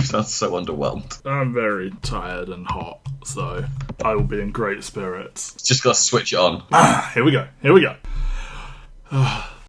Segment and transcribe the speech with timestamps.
[0.04, 1.24] sounds so underwhelmed.
[1.26, 3.64] I'm very tired and hot, so
[4.04, 5.54] I will be in great spirits.
[5.62, 6.62] Just gotta switch it on.
[6.72, 7.46] Ah, Here we go.
[7.62, 7.96] Here we go.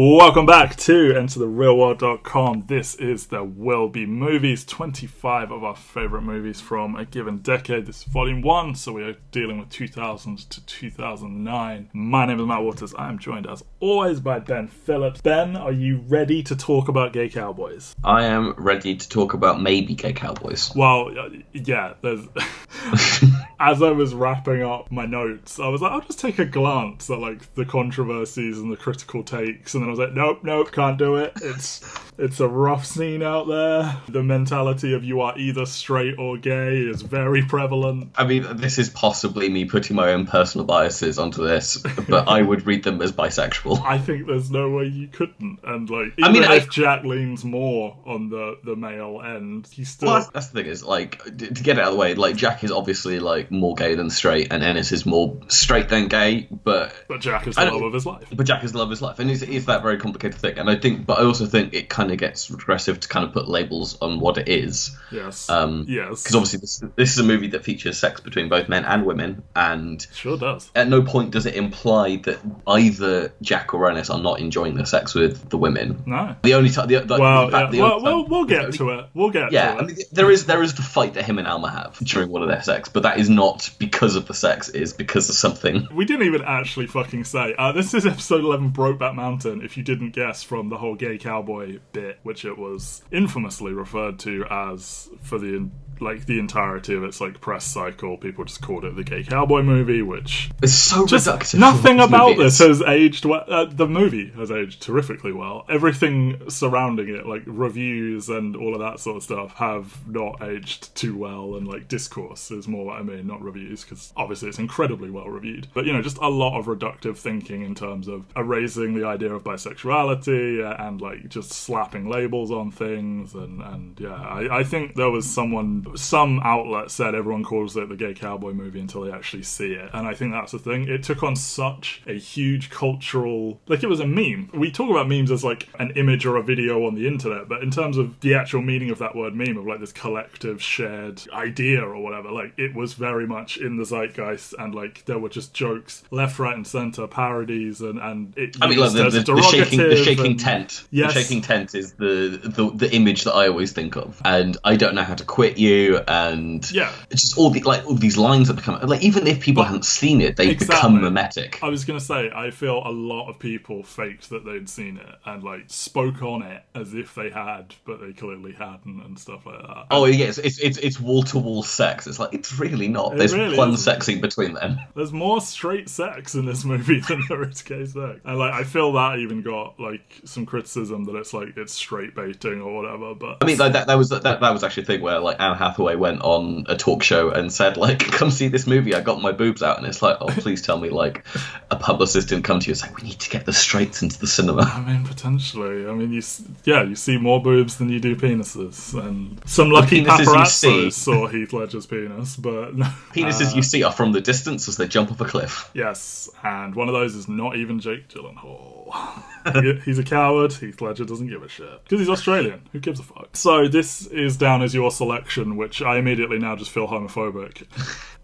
[0.00, 2.66] Welcome back to EnterTheRealWorld.com.
[2.68, 7.86] This is There Will Be Movies, 25 of our favourite movies from a given decade.
[7.86, 11.90] This is volume 1, so we are dealing with 2000 to 2009.
[11.92, 12.94] My name is Matt Waters.
[12.94, 15.20] I am joined as always by Ben Phillips.
[15.20, 17.96] Ben, are you ready to talk about gay cowboys?
[18.04, 20.72] I am ready to talk about maybe gay cowboys.
[20.76, 22.20] Well, uh, yeah, there's.
[23.60, 27.10] As I was wrapping up my notes, I was like, I'll just take a glance
[27.10, 30.70] at like the controversies and the critical takes, and then I was like, nope, nope,
[30.70, 31.32] can't do it.
[31.42, 31.80] It's
[32.18, 33.96] it's a rough scene out there.
[34.08, 38.10] The mentality of you are either straight or gay is very prevalent.
[38.16, 42.42] I mean, this is possibly me putting my own personal biases onto this, but I
[42.42, 43.82] would read them as bisexual.
[43.84, 47.04] I think there's no way you couldn't, and like, I even mean, I- if Jack
[47.04, 50.08] leans more on the the male end, he's still.
[50.08, 52.14] Well, that's, that's the thing is like to get it out of the way.
[52.14, 56.08] Like Jack is obviously like more gay than straight, and Ennis is more straight than
[56.08, 56.48] gay.
[56.64, 58.24] But but Jack is the love of his life.
[58.34, 60.58] but Jack is the love of his life, and it's, it's that very complicated thing.
[60.58, 63.32] And I think, but I also think it kind of gets regressive to kind of
[63.32, 64.96] put labels on what it is.
[65.10, 65.48] Yes.
[65.48, 66.22] Um, yes.
[66.22, 69.42] Because obviously this this is a movie that features sex between both men and women,
[69.56, 70.70] and sure does.
[70.74, 74.86] at no point does it imply that either Jack or Ennis are not enjoying the
[74.86, 76.02] sex with the women.
[76.06, 76.36] No.
[76.42, 79.06] The only time, the, the, Well, fact, yeah, the well, we'll, we'll get to it.
[79.14, 79.86] We'll get Yeah, to I it.
[79.86, 82.48] mean, there is there is the fight that him and Alma have during one of
[82.48, 84.68] their sex, but that is not because of the sex.
[84.68, 85.88] It is because of something.
[85.94, 87.54] We didn't even actually fucking say.
[87.58, 91.18] Uh, this is episode 11, Brokeback Mountain, if you didn't guess from the whole gay
[91.18, 95.68] cowboy bit, which it was infamously referred to as for the
[96.00, 98.16] like the entirety of its like press cycle.
[98.16, 101.58] People just called it the gay cowboy movie, which is so just reductive.
[101.58, 103.44] nothing about this has aged well.
[103.48, 105.64] Uh, the movie has aged terrifically well.
[105.68, 110.94] Everything surrounding it, like reviews and all of that sort of stuff, have not aged
[110.94, 111.56] too well.
[111.56, 115.28] And like discourse is more what I mean, not reviews, because obviously it's incredibly well
[115.28, 115.68] reviewed.
[115.74, 119.32] But you know, just a lot of reductive thinking in terms of erasing the idea
[119.32, 123.34] of bisexuality uh, and like just slapping labels on things.
[123.34, 127.88] And and yeah, I, I think there was someone, some outlet said everyone calls it
[127.88, 129.90] the gay cowboy movie until they actually see it.
[129.92, 130.88] And I think that's the thing.
[130.88, 134.50] It took on such a huge cultural, like it was a meme.
[134.54, 137.62] We talk about memes as like an image or a video on the internet, but
[137.62, 141.22] in terms of the actual meaning of that word meme, of like this collective shared
[141.32, 145.28] idea or whatever, like it was very much in the zeitgeist and like there were
[145.28, 149.32] just jokes left, right, and center, parodies, and, and it I mean, used the, the,
[149.32, 150.84] a the shaking, the shaking and- tent.
[150.90, 151.14] Yes.
[151.14, 154.76] The shaking tent is the, the the image that I always think of, and I
[154.76, 156.90] don't know how to quit you, and Yeah.
[157.10, 159.84] it's just all the like all these lines that become like even if people haven't
[159.84, 160.76] seen it, they Exactly.
[160.76, 161.58] become mimetic.
[161.62, 165.14] I was gonna say, I feel a lot of people faked that they'd seen it
[165.24, 169.46] and like spoke on it as if they had, but they clearly hadn't and stuff
[169.46, 169.86] like that.
[169.90, 172.06] Oh yes, it's it's it's wall to wall sex.
[172.06, 173.12] It's like it's really not.
[173.14, 174.00] It There's really plum isn't.
[174.00, 174.78] sexing between them.
[174.94, 178.64] There's more straight sex in this movie than there is gay sex, and like I
[178.64, 183.14] feel that even got like some criticism that it's like it's straight baiting or whatever.
[183.14, 185.40] But I mean, like, that that was that, that was actually a thing where like
[185.40, 188.94] Anne Hathaway went on a talk show and said like, "Come see this movie.
[188.94, 191.24] I got my boobs out," and it's like, "Oh, please tell me like
[191.70, 194.18] a publicist didn't come to you and say we need to get the straights into
[194.18, 195.86] the cinema." I mean, potentially.
[195.86, 196.22] I mean, you
[196.64, 200.48] yeah, you see more boobs than you do penises, and some lucky penises you paparazzos
[200.48, 202.86] see- saw Heath Ledger's penis, but no.
[203.12, 205.70] Penises you see are from the distance as they jump off a cliff.
[205.74, 208.94] Yes, and one of those is not even Jake Gyllenhaal.
[209.62, 210.52] He- he's a coward.
[210.52, 212.62] Heath Ledger doesn't give a shit because he's Australian.
[212.72, 213.36] Who gives a fuck?
[213.36, 217.64] So this is down as your selection, which I immediately now just feel homophobic.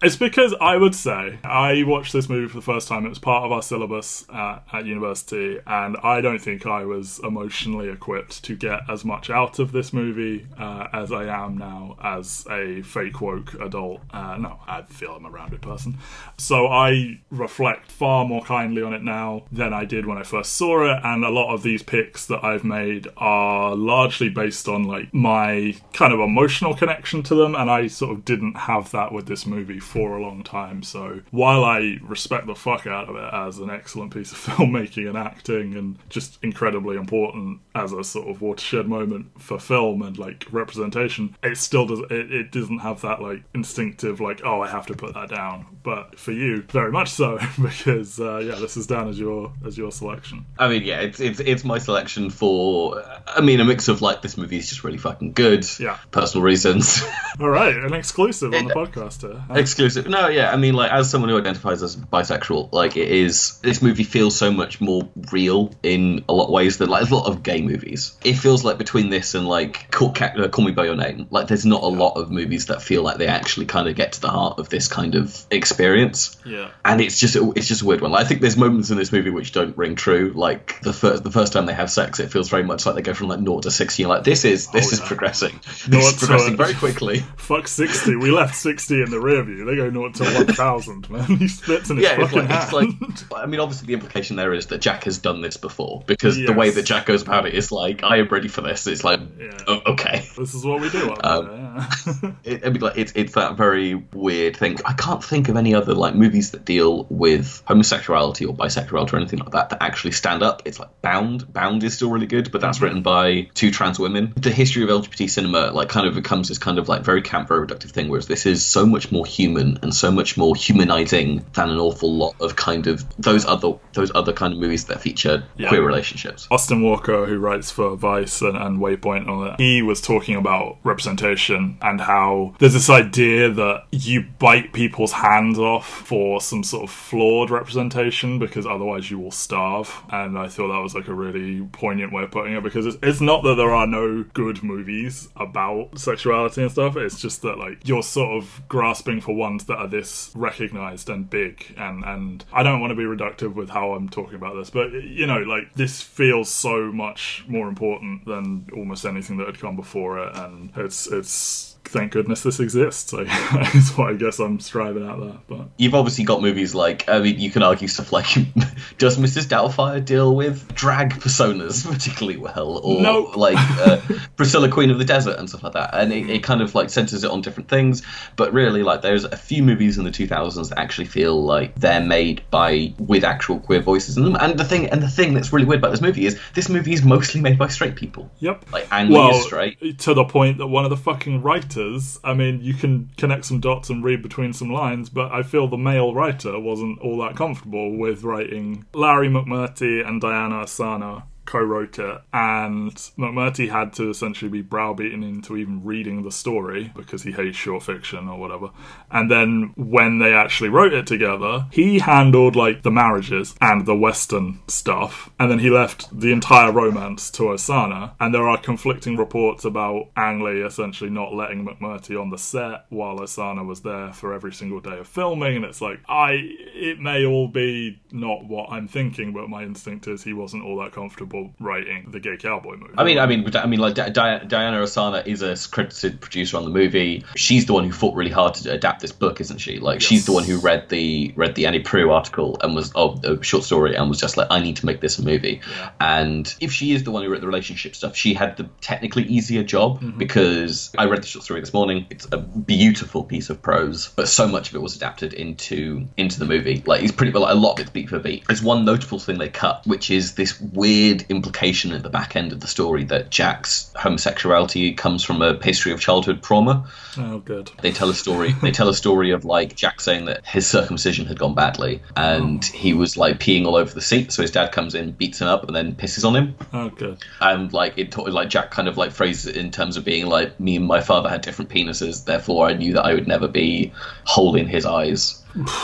[0.03, 3.05] It's because I would say I watched this movie for the first time.
[3.05, 7.19] It was part of our syllabus at, at university, and I don't think I was
[7.23, 11.95] emotionally equipped to get as much out of this movie uh, as I am now
[12.03, 14.01] as a fake woke adult.
[14.11, 15.97] Uh, no, I feel I'm a rounded person.
[16.37, 20.53] So I reflect far more kindly on it now than I did when I first
[20.53, 24.83] saw it, and a lot of these picks that I've made are largely based on
[24.83, 29.13] like my kind of emotional connection to them, and I sort of didn't have that
[29.13, 30.83] with this movie for a long time.
[30.83, 35.07] So while I respect the fuck out of it as an excellent piece of filmmaking
[35.07, 40.17] and acting and just incredibly important as a sort of watershed moment for film and
[40.17, 44.67] like representation, it still does it, it doesn't have that like instinctive like oh I
[44.67, 45.65] have to put that down.
[45.83, 49.77] But for you, very much so because uh, yeah, this is down as your as
[49.77, 50.45] your selection.
[50.57, 53.03] I mean, yeah, it's it's it's my selection for.
[53.27, 55.65] I mean, a mix of like this movie is just really fucking good.
[55.79, 55.97] Yeah.
[56.11, 57.03] Personal reasons.
[57.39, 59.43] All right, an exclusive on the podcast here.
[59.75, 60.07] Exclusive.
[60.07, 60.51] No, yeah.
[60.51, 63.59] I mean, like as someone who identifies as bisexual, like it is.
[63.59, 67.13] This movie feels so much more real in a lot of ways than like a
[67.13, 68.17] lot of gay movies.
[68.23, 71.47] It feels like between this and like Call, uh, Call Me by Your Name, like
[71.47, 74.21] there's not a lot of movies that feel like they actually kind of get to
[74.21, 76.37] the heart of this kind of experience.
[76.45, 76.69] Yeah.
[76.85, 78.11] and it's just it's just a weird one.
[78.11, 80.31] Like, I think there's moments in this movie which don't ring true.
[80.33, 83.01] Like the first the first time they have sex, it feels very much like they
[83.01, 84.03] go from like naught to sixty.
[84.03, 85.59] You're like this is this Oh, is progressing.
[85.63, 87.19] This Naught is progressing very quickly.
[87.37, 88.15] Fuck 60.
[88.15, 89.64] We left 60 in the rear view.
[89.65, 91.25] They go not to 1000, man.
[91.37, 94.35] He splits in his Yeah, it's fucking like, it's like I mean, obviously the implication
[94.35, 97.45] there is that Jack has done this before because the way that Jack goes about
[97.45, 98.87] it is like I am ready for this.
[98.87, 99.79] It's like Yeah.
[99.87, 100.27] okay.
[100.37, 101.64] this is what we do Um, there, yeah.
[102.43, 104.77] It, I mean, like it's it's that very weird thing.
[104.85, 109.17] I can't think of any other like movies that deal with homosexuality or bisexuality or
[109.17, 110.61] anything like that that actually stand up.
[110.65, 111.51] It's like Bound.
[111.51, 112.85] Bound is still really good, but that's mm-hmm.
[112.85, 114.33] written by two trans women.
[114.35, 117.47] The history of LGBT cinema like kind of becomes this kind of like very camp,
[117.47, 121.45] very reductive thing, whereas this is so much more human and so much more humanizing
[121.53, 125.01] than an awful lot of kind of those other those other kind of movies that
[125.01, 125.69] feature Yeah.
[125.69, 126.47] queer relationships.
[126.51, 130.35] Austin Walker, who writes for Vice and, and Waypoint and all that, he was talking
[130.35, 136.63] about representation and how there's this idea that you bite people's hands off for some
[136.63, 139.93] sort of flawed representation because otherwise you will starve.
[140.09, 142.97] And I thought that was like a really poignant way of putting it because it's,
[143.01, 147.57] it's not that there are no good movies about sexuality and stuff, it's just that
[147.57, 151.73] like you're sort of grasping for ones that are this recognized and big.
[151.77, 154.91] And and I don't want to be reductive with how I'm talking about this, but
[154.91, 159.75] you know, like this feels so much more important than almost anything that had come
[159.75, 163.13] before it, and it's it's Peace thank goodness this exists.
[163.13, 163.27] What
[164.09, 165.37] I guess I'm striving at there.
[165.47, 168.25] But You've obviously got movies like I mean, you can argue stuff like
[168.97, 169.45] does Mrs.
[169.47, 173.21] Doubtfire deal with drag personas particularly well, or No.
[173.35, 174.01] like uh,
[174.35, 176.89] Priscilla, Queen of the Desert, and stuff like that, and it, it kind of like
[176.89, 178.01] centers it on different things.
[178.35, 182.01] But really, like there's a few movies in the 2000s that actually feel like they're
[182.03, 184.35] made by with actual queer voices in them.
[184.39, 186.93] And the thing and the thing that's really weird about this movie is this movie
[186.93, 188.29] is mostly made by straight people.
[188.39, 188.65] yep.
[188.71, 189.99] Like Ang well, is straight.
[189.99, 191.74] to the point that one of the fucking writers,
[192.23, 195.67] I mean, you can connect some dots and read between some lines, but I feel
[195.67, 198.85] the male writer wasn't all that comfortable with writing.
[198.93, 205.57] Larry McMurtry and Diana Ossana co-wrote it and McMurtry had to essentially be browbeaten into
[205.57, 208.71] even reading the story because he hates short fiction or whatever.
[209.11, 213.95] And then when they actually wrote it together he handled like the marriages and the
[213.95, 219.17] western stuff and then he left the entire romance to Ossana and there are conflicting
[219.17, 224.13] reports about Ang Lee essentially not letting McMurtry on the set while Ossana was there
[224.13, 226.39] for every single day of filming and it's like I
[226.73, 230.77] it may all be not what I'm thinking but my instinct is he wasn't all
[230.79, 234.09] that comfortable writing the gay cowboy movie I mean, I mean, I mean, like Di-
[234.09, 237.23] Di- Diana Ossana is a credited producer on the movie.
[237.35, 239.79] She's the one who fought really hard to adapt this book, isn't she?
[239.79, 243.19] Like, she's the one who read the read the Annie Proulx article and was oh,
[243.23, 245.61] a short story and was just like, I need to make this a movie.
[245.99, 249.23] And if she is the one who wrote the relationship stuff, she had the technically
[249.23, 250.17] easier job mm-hmm.
[250.17, 252.07] because I read the short story this morning.
[252.09, 256.39] It's a beautiful piece of prose, but so much of it was adapted into into
[256.39, 256.83] the movie.
[256.85, 258.45] Like, it's pretty like a lot of it's beat for beat.
[258.47, 262.51] There's one notable thing they cut, which is this weird implication at the back end
[262.51, 266.87] of the story that Jack's homosexuality comes from a history of childhood trauma.
[267.17, 268.53] oh good They tell a story.
[268.61, 272.63] They tell a story of like Jack saying that his circumcision had gone badly, and
[272.63, 272.77] oh.
[272.77, 274.31] he was like peeing all over the seat.
[274.31, 276.55] So his dad comes in, beats him up, and then pisses on him.
[276.73, 280.05] oh good And like it, like Jack kind of like phrases it in terms of
[280.05, 283.27] being like me and my father had different penises, therefore I knew that I would
[283.27, 285.41] never be whole in his eyes.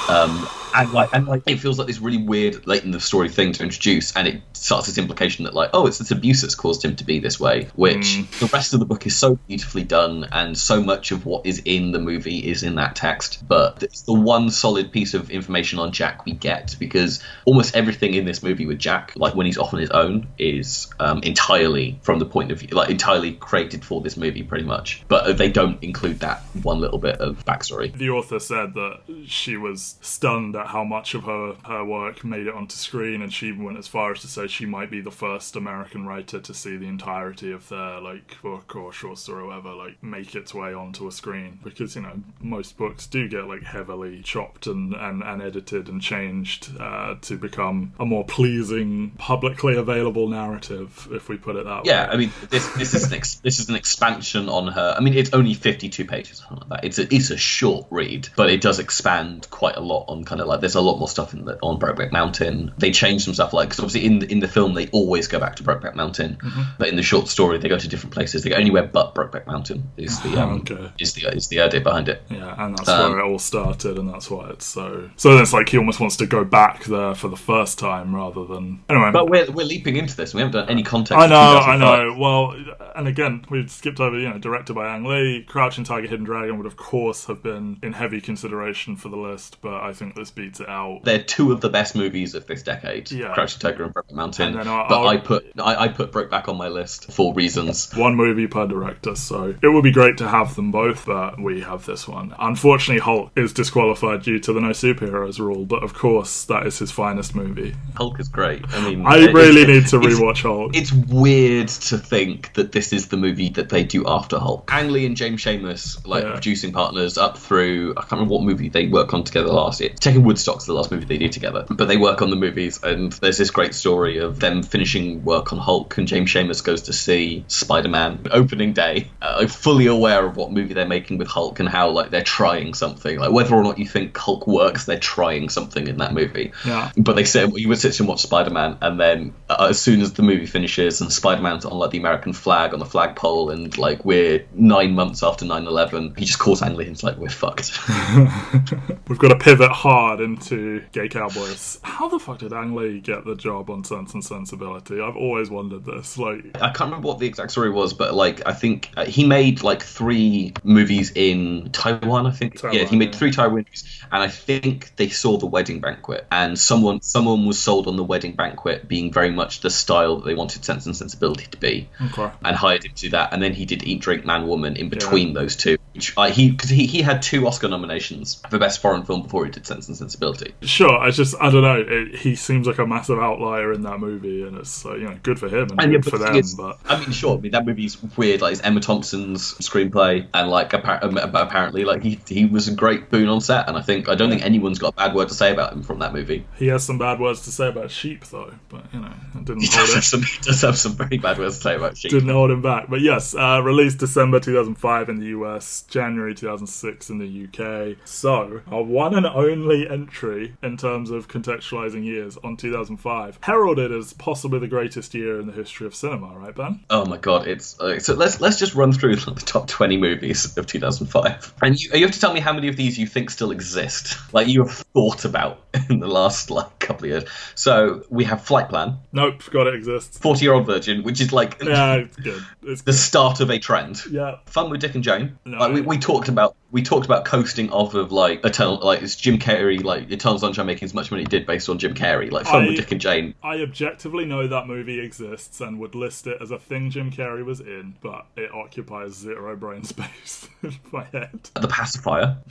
[0.09, 3.29] Um, and like and like it feels like this really weird late in the story
[3.29, 6.55] thing to introduce, and it starts this implication that like oh it's this abuse that's
[6.55, 9.83] caused him to be this way, which the rest of the book is so beautifully
[9.83, 13.43] done, and so much of what is in the movie is in that text.
[13.47, 18.13] But it's the one solid piece of information on Jack we get because almost everything
[18.13, 21.99] in this movie with Jack, like when he's off on his own, is um, entirely
[22.01, 25.03] from the point of view, like entirely created for this movie, pretty much.
[25.07, 27.95] But they don't include that one little bit of backstory.
[27.95, 32.47] the author said that she was stunned at how much of her her work made
[32.47, 35.01] it onto screen, and she even went as far as to say she might be
[35.01, 39.43] the first American writer to see the entirety of their like book or short story
[39.43, 43.27] or whatever like make its way onto a screen because you know most books do
[43.27, 48.25] get like heavily chopped and and, and edited and changed uh, to become a more
[48.25, 52.67] pleasing publicly available narrative if we put it that Yeah, way Yeah, I mean, this
[52.73, 54.95] this is an ex- this is an expansion on her.
[54.97, 56.85] I mean, it's only fifty two pages, something like that.
[56.85, 60.41] It's a it's a short read, but it does expand quite a lot on kind
[60.41, 62.73] of like there's a lot more stuff in the on Brokeback Mountain.
[62.77, 65.39] They change some stuff like because obviously in the, in the film they always go
[65.39, 66.37] back to Brokeback Mountain,
[66.79, 68.43] but in the short story they go to different places.
[68.43, 70.91] They go anywhere but Brokeback Mountain is the um, Okay.
[70.99, 72.23] is the is the idea behind it.
[72.29, 75.09] Yeah, and that's Um, where it all started, and that's why it's so.
[75.17, 78.15] So then it's like he almost wants to go back there for the first time
[78.15, 79.11] rather than anyway.
[79.11, 80.33] But we're we're leaping into this.
[80.33, 81.21] We haven't done any context.
[81.21, 82.15] I know, I know.
[82.17, 82.55] Well,
[82.95, 84.17] and again, we skipped over.
[84.17, 87.79] You know, directed by Ang Lee, Crouching Tiger, Hidden Dragon would of course have been
[87.83, 91.01] in heavy consideration for the list, but I think this beats it out.
[91.03, 93.11] They're two of the best movies of this decade.
[93.11, 93.33] Yeah.
[93.33, 94.57] Crouching Tiger and Brokeback Mountain.
[94.57, 97.91] And I'll- but I'll- I put I, I put Brokeback on my list for reasons.
[97.95, 101.61] One movie per director, so it would be great to have them both, but we
[101.61, 102.33] have this one.
[102.39, 106.79] Unfortunately, Hulk is disqualified due to the no superheroes rule, but of course, that is
[106.79, 107.75] his finest movie.
[107.95, 108.63] Hulk is great.
[108.73, 110.75] I mean, I really need to rewatch Hulk.
[110.75, 114.69] It's weird to think that this is the movie that they do after Hulk.
[114.73, 116.31] Ang Lee and James Schamus, like Yeah.
[116.33, 119.89] producing partners, up through I can't remember what movie they work on together last year.
[119.99, 123.11] Taking Woodstock's the last movie they do together, but they work on the movies, and
[123.13, 126.93] there's this great story of them finishing work on Hulk, and James Schamus goes to
[126.93, 131.69] see Spider-Man opening day, uh, fully aware of what movie they're making with Hulk and
[131.69, 135.49] how like they're trying something, like whether or not you think Hulk works, they're trying
[135.49, 136.51] something in that movie.
[136.65, 136.91] Yeah.
[136.97, 140.01] But they said you would sit and watch Spider Man, and then uh, as soon
[140.01, 143.49] as the movie finishes and Spider Man's on like the American flag on the flagpole,
[143.49, 147.03] and like we're nine months after 9 11, he just calls Ang Lee and he's
[147.03, 147.71] like, We're fucked.
[149.11, 151.81] We've got to pivot hard into Gay Cowboys.
[151.83, 155.01] How the fuck did Ang Lee get the job on Sense and Sensibility?
[155.01, 156.17] I've always wondered this.
[156.17, 159.27] Like, I can't remember what the exact story was, but like I think uh, he
[159.27, 162.25] made like three movies in Taiwan.
[162.25, 163.19] I think Taiwan, yeah, he made yeah.
[163.19, 167.59] three Taiwan movies, and I think they saw the wedding banquet, and someone someone was
[167.59, 170.95] sold on the wedding banquet being very much the style that they wanted Sense and
[170.95, 171.89] Sensibility to be.
[172.01, 172.31] okay.
[172.45, 173.33] and hired him to do that.
[173.33, 175.77] And then he did Eat, Drink, Man, Woman in between those two.
[175.93, 179.45] Which I, he because he, he had two Oscar nominations for best foreign film before
[179.45, 180.53] he did Sense and Sensibility.
[180.61, 181.83] Sure, I just, I don't know.
[181.85, 185.17] It, he seems like a massive outlier in that movie, and it's, uh, you know,
[185.23, 186.79] good for him and, And good but for them, but.
[186.85, 187.37] I mean, sure.
[187.37, 188.41] I mean, that movie's weird.
[188.41, 193.09] Like, it's Emma Thompson's screenplay, and like, um, apparently, like, he he was a great
[193.09, 193.67] boon on set.
[193.67, 195.83] And I think I don't think anyone's got a bad word to say about him
[195.83, 196.45] from that movie.
[196.55, 199.61] He has some bad words to say about sheep, though, but, you know, it didn't
[199.61, 201.97] He hold does have some, he does have some very bad words to say about
[201.97, 202.11] Sheep.
[202.11, 202.89] didn't hold him back.
[202.89, 207.97] But yes, uh, released December 2005 in the US, January 2006 in the UK.
[208.05, 214.13] So, our one and only entry in terms of contextualizing years on 2005, heralded as
[214.13, 216.79] possibly the greatest year in the history of cinema, right, Ben?
[216.89, 218.13] Oh my god, it's uh, so.
[218.13, 222.13] Let's let's just run through the top twenty movies of 2005, and you, you have
[222.13, 225.25] to tell me how many of these you think still exist, like you have thought
[225.25, 227.23] about in the last like couple of years.
[227.55, 230.17] So we have Flight Plan, Nope, forgot it exists.
[230.17, 232.43] Forty Year Old Virgin, which is like Yeah, it's good.
[232.63, 232.97] It's the good.
[232.97, 234.01] start of a trend.
[234.09, 234.37] Yeah.
[234.45, 235.37] Fun with Dick and Jane.
[235.45, 235.57] No.
[235.59, 239.15] Like we, we talked about we talked about coasting off of like Eternal like it's
[239.15, 242.31] Jim Carrey like Eternal Sunshine making as much money it did based on Jim Carrey.
[242.31, 243.33] Like Fun I- with Dick and Jane.
[243.43, 247.43] I objectively know that movie exists and would list it as a thing Jim Carrey
[247.43, 251.49] was in, but it occupies zero brain space in my head.
[251.55, 252.37] The Pacifier.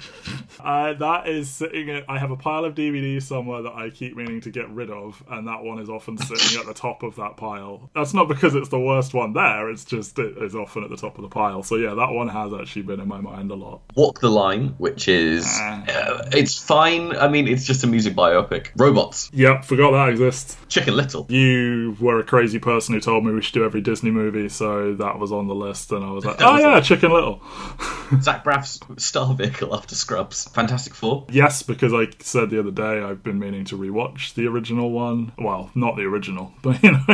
[0.62, 1.88] Uh, that is sitting.
[1.88, 4.90] At, I have a pile of DVDs somewhere that I keep meaning to get rid
[4.90, 7.88] of, and that one is often sitting at the top of that pile.
[7.94, 10.96] That's not because it's the worst one there; it's just it is often at the
[10.98, 11.62] top of the pile.
[11.62, 13.80] So yeah, that one has actually been in my mind a lot.
[14.10, 15.84] Walk the Line, which is Ah.
[15.88, 17.14] uh, it's fine.
[17.16, 18.70] I mean, it's just a music biopic.
[18.76, 19.30] Robots.
[19.32, 20.56] Yep, forgot that exists.
[20.68, 21.26] Chicken Little.
[21.28, 24.94] You were a crazy person who told me we should do every Disney movie, so
[24.94, 27.40] that was on the list, and I was like, oh was yeah, on- Chicken Little.
[28.20, 30.48] Zach Braff's star vehicle after Scrubs.
[30.48, 31.26] Fantastic Four.
[31.30, 35.30] Yes, because I said the other day I've been meaning to rewatch the original one.
[35.38, 37.04] Well, not the original, but you know,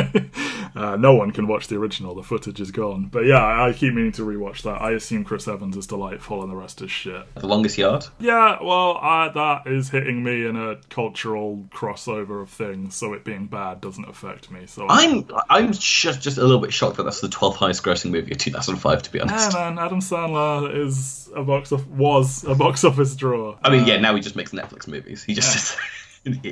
[0.75, 2.15] uh, no one can watch the original.
[2.15, 3.05] The footage is gone.
[3.11, 4.81] But yeah, I keep meaning to rewatch that.
[4.81, 7.35] I assume Chris Evans is delightful and the rest is shit.
[7.35, 8.05] The Longest Yard.
[8.19, 13.23] Yeah, well, uh, that is hitting me in a cultural crossover of things, so it
[13.23, 14.65] being bad doesn't affect me.
[14.67, 18.11] So I'm I'm just just a little bit shocked that that's the 12th highest grossing
[18.11, 19.03] movie of 2005.
[19.03, 19.53] To be honest.
[19.53, 23.57] Yeah, man, Adam Sandler is a box of was a box office draw.
[23.63, 23.97] I mean, yeah.
[23.97, 25.23] Now he just makes Netflix movies.
[25.23, 25.77] He just.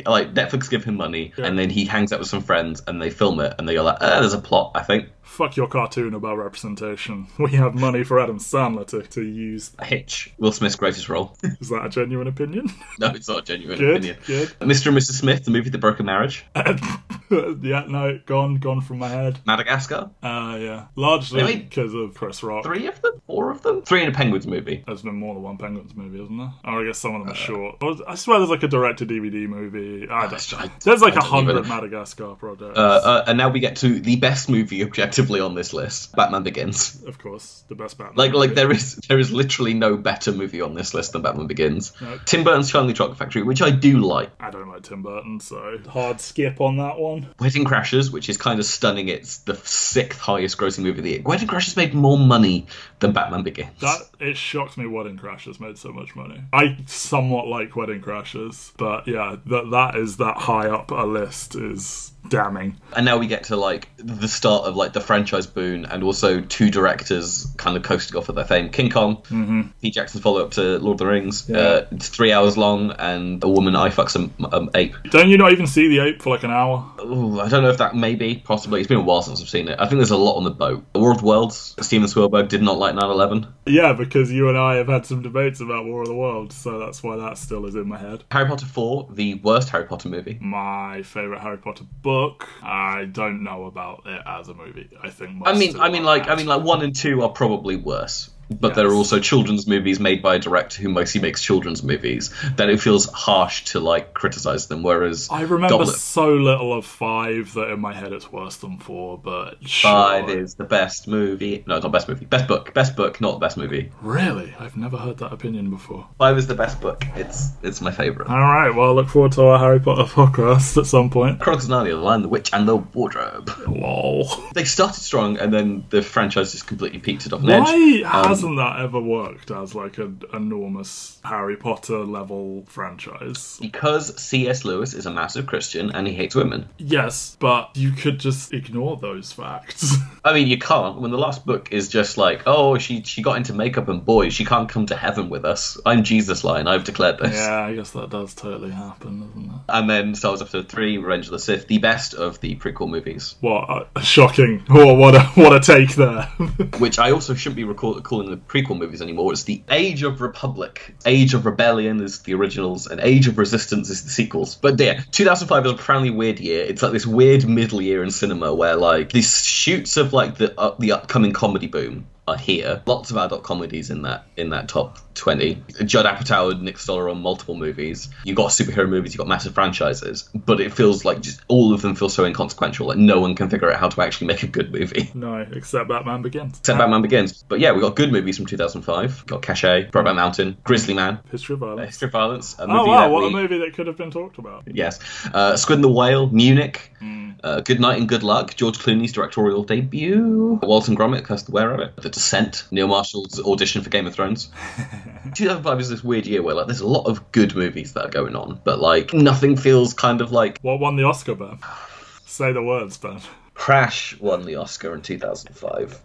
[0.06, 3.10] like Netflix give him money, and then he hangs out with some friends, and they
[3.10, 6.14] film it, and they go like, oh, there's a plot." I think Fuck your cartoon
[6.14, 7.28] about representation.
[7.40, 9.72] We have money for Adam Sandler to, to use.
[9.84, 11.36] Hitch, Will Smith's greatest role.
[11.60, 12.70] Is that a genuine opinion?
[13.00, 14.18] no, it's not a genuine good, opinion.
[14.26, 14.50] good.
[14.62, 14.88] Mr.
[14.88, 15.14] and Mrs.
[15.20, 16.46] Smith, the movie that broke a marriage.
[16.56, 19.40] yeah, no, gone, gone from my head.
[19.46, 20.86] Madagascar, Uh, yeah.
[20.96, 22.64] Largely because of Chris Rock.
[22.64, 24.84] three of them, four of them, three in a Penguins movie.
[24.86, 26.54] There's been more than one Penguins movie, isn't there?
[26.64, 27.76] Or I guess some of Uh, them are short.
[27.82, 30.08] Or I swear there's like a direct-to-DVD movie.
[30.10, 30.80] I don't, right.
[30.82, 32.78] there's like a hundred Madagascar projects.
[32.78, 34.82] Uh, uh, and now we get to the best movie
[35.20, 37.04] on this list: Batman Begins.
[37.04, 38.16] of course, the best Batman.
[38.18, 41.48] Like, like there is there is literally no better movie on this list than Batman
[41.48, 41.94] Begins.
[42.02, 42.20] No.
[42.26, 44.32] Tim Burton's Charlie Chocolate Factory, which I do like.
[44.40, 47.34] I don't like Tim Burton, so hard skip on that one.
[47.40, 49.10] Wedding Crashers, which is kind of stunning.
[49.10, 51.22] It's the sixth highest grossing movie of the year.
[51.24, 52.68] Wedding Crashers made more money
[53.00, 53.80] than Batman Begins.
[53.80, 56.42] That it shocked me Wedding Crashers made so much money.
[56.54, 61.56] I somewhat like Wedding Crashers, but yeah, that that is that high up a list
[61.56, 62.78] is damning.
[62.96, 66.42] And now we get to like the start of like the franchise boon, and also
[66.42, 68.70] two directors kind of coasting off of their fame.
[68.70, 69.62] King Kong, mm-hmm.
[69.82, 71.50] Pete Jackson's follow up to Lord of the Rings.
[71.50, 74.96] Uh, it's three hours long, and a woman eye fucks an um, ape.
[75.10, 76.92] Don't you not even see the ape for like an hour?
[77.02, 78.80] Ooh, I don't know if that may be possibly.
[78.80, 79.80] It's been a while since I've seen it.
[79.80, 80.86] I think there's a lot on the boat.
[80.94, 81.76] War of the Worlds.
[81.82, 83.48] Steven Spielberg did not like 9/11.
[83.66, 86.80] Yeah, because you and I have had some debates about War of the Worlds, so
[86.80, 88.24] that's why that still is in my head.
[88.32, 90.38] Harry Potter 4, the worst Harry Potter movie.
[90.42, 92.15] My favorite Harry Potter book.
[92.62, 94.90] I don't know about it as a movie.
[95.02, 95.36] I think.
[95.36, 98.30] Most I mean, I mean, like, I mean, like one and two are probably worse.
[98.50, 98.76] But Yes.
[98.78, 102.32] there are also children's movies made by a director who mostly makes children's movies.
[102.58, 104.84] That it feels harsh to like criticize them.
[104.84, 108.78] Whereas I remember Goblet so little of five that in my head it's worse than
[108.78, 109.18] four.
[109.18, 109.92] But sure.
[109.92, 111.64] Five is the best movie.
[111.68, 112.26] No, it's not best movie.
[112.26, 112.74] Best book.
[112.74, 113.92] Best book, not the best movie.
[114.02, 116.08] really, I've never heard that opinion before.
[116.18, 117.04] Five is the best book.
[117.16, 118.28] It's it's my favorite.
[118.30, 121.40] All right, well, I look forward to our Harry Potter podcast at some point.
[121.40, 123.50] Chronicles of Narnia: The Lion, the Witch, and the Wardrobe.
[123.68, 124.30] Lol.
[124.54, 127.64] They started strong, and then the franchise just completely peaked it off an edge.
[127.64, 133.58] Why Um, hasn't that ever worked as like an enormous Harry Potter level franchise?
[133.62, 134.66] Because C.S.
[134.66, 136.68] Lewis is a massive Christian and he hates women.
[136.78, 139.96] Yes, but you could just ignore those facts.
[140.26, 141.00] I mean, you can't.
[141.00, 144.34] When the last book is just like, oh, she she got into makeup and boys,
[144.34, 145.78] she can't come to heaven with us.
[145.86, 146.68] I'm Jesus line.
[146.68, 147.36] I've declared this.
[147.36, 149.62] yeah, I guess that does totally happen, doesn't it?
[149.70, 152.90] And then Star Wars Episode Three: Revenge of the Sith, the best of the prequel
[152.90, 154.64] movies, What a shocking!
[154.70, 156.24] Oh, what a what a take there.
[156.80, 159.32] which I also shouldn't be recall- calling the prequel movies anymore.
[159.32, 163.90] It's the Age of Republic, Age of Rebellion is the originals, and Age of Resistance
[163.90, 164.56] is the sequels.
[164.56, 166.64] But yeah, 2005 is a profoundly weird year.
[166.64, 170.60] It's like this weird middle year in cinema where like these shoots of like the
[170.60, 172.82] uh, the upcoming comedy boom are here.
[172.86, 175.64] Lots of adult comedies in that in that top 20.
[175.86, 178.10] Judd Apatow and Nick Stoller on multiple movies.
[178.24, 181.82] You've got superhero movies, you've got massive franchises, but it feels like just all of
[181.82, 182.88] them feel so inconsequential.
[182.88, 185.10] Like no one can figure out how to actually make a good movie.
[185.14, 186.60] no, except Batman Begins.
[186.60, 187.44] Except Batman Begins.
[187.44, 189.02] But yeah, we got good movies from 2005.
[189.22, 191.90] We've got Caché, Brokeback Mountain, Grizzly Man, History of Violence.
[191.90, 192.56] History of Violence.
[192.60, 194.64] A movie Oh wow, what we, a movie that could have been talked about.
[194.66, 195.00] Yes.
[195.34, 197.32] Uh, Squid and the Whale, Munich, Hmm.
[197.44, 201.96] uh, Good Night and Good Luck, George Clooney's directorial debut, Walton Gromit, Curse the Werewolf,
[201.98, 204.50] The Descent, Neil Marshall's audition for Game of Thrones.
[205.36, 208.10] 2005 is this weird year where like there's a lot of good movies that are
[208.10, 211.60] going on, but like nothing feels kind of like What won the Oscar, Ben?
[212.26, 213.20] Say the words, Ben.
[213.56, 216.02] Crash won the Oscar in 2005.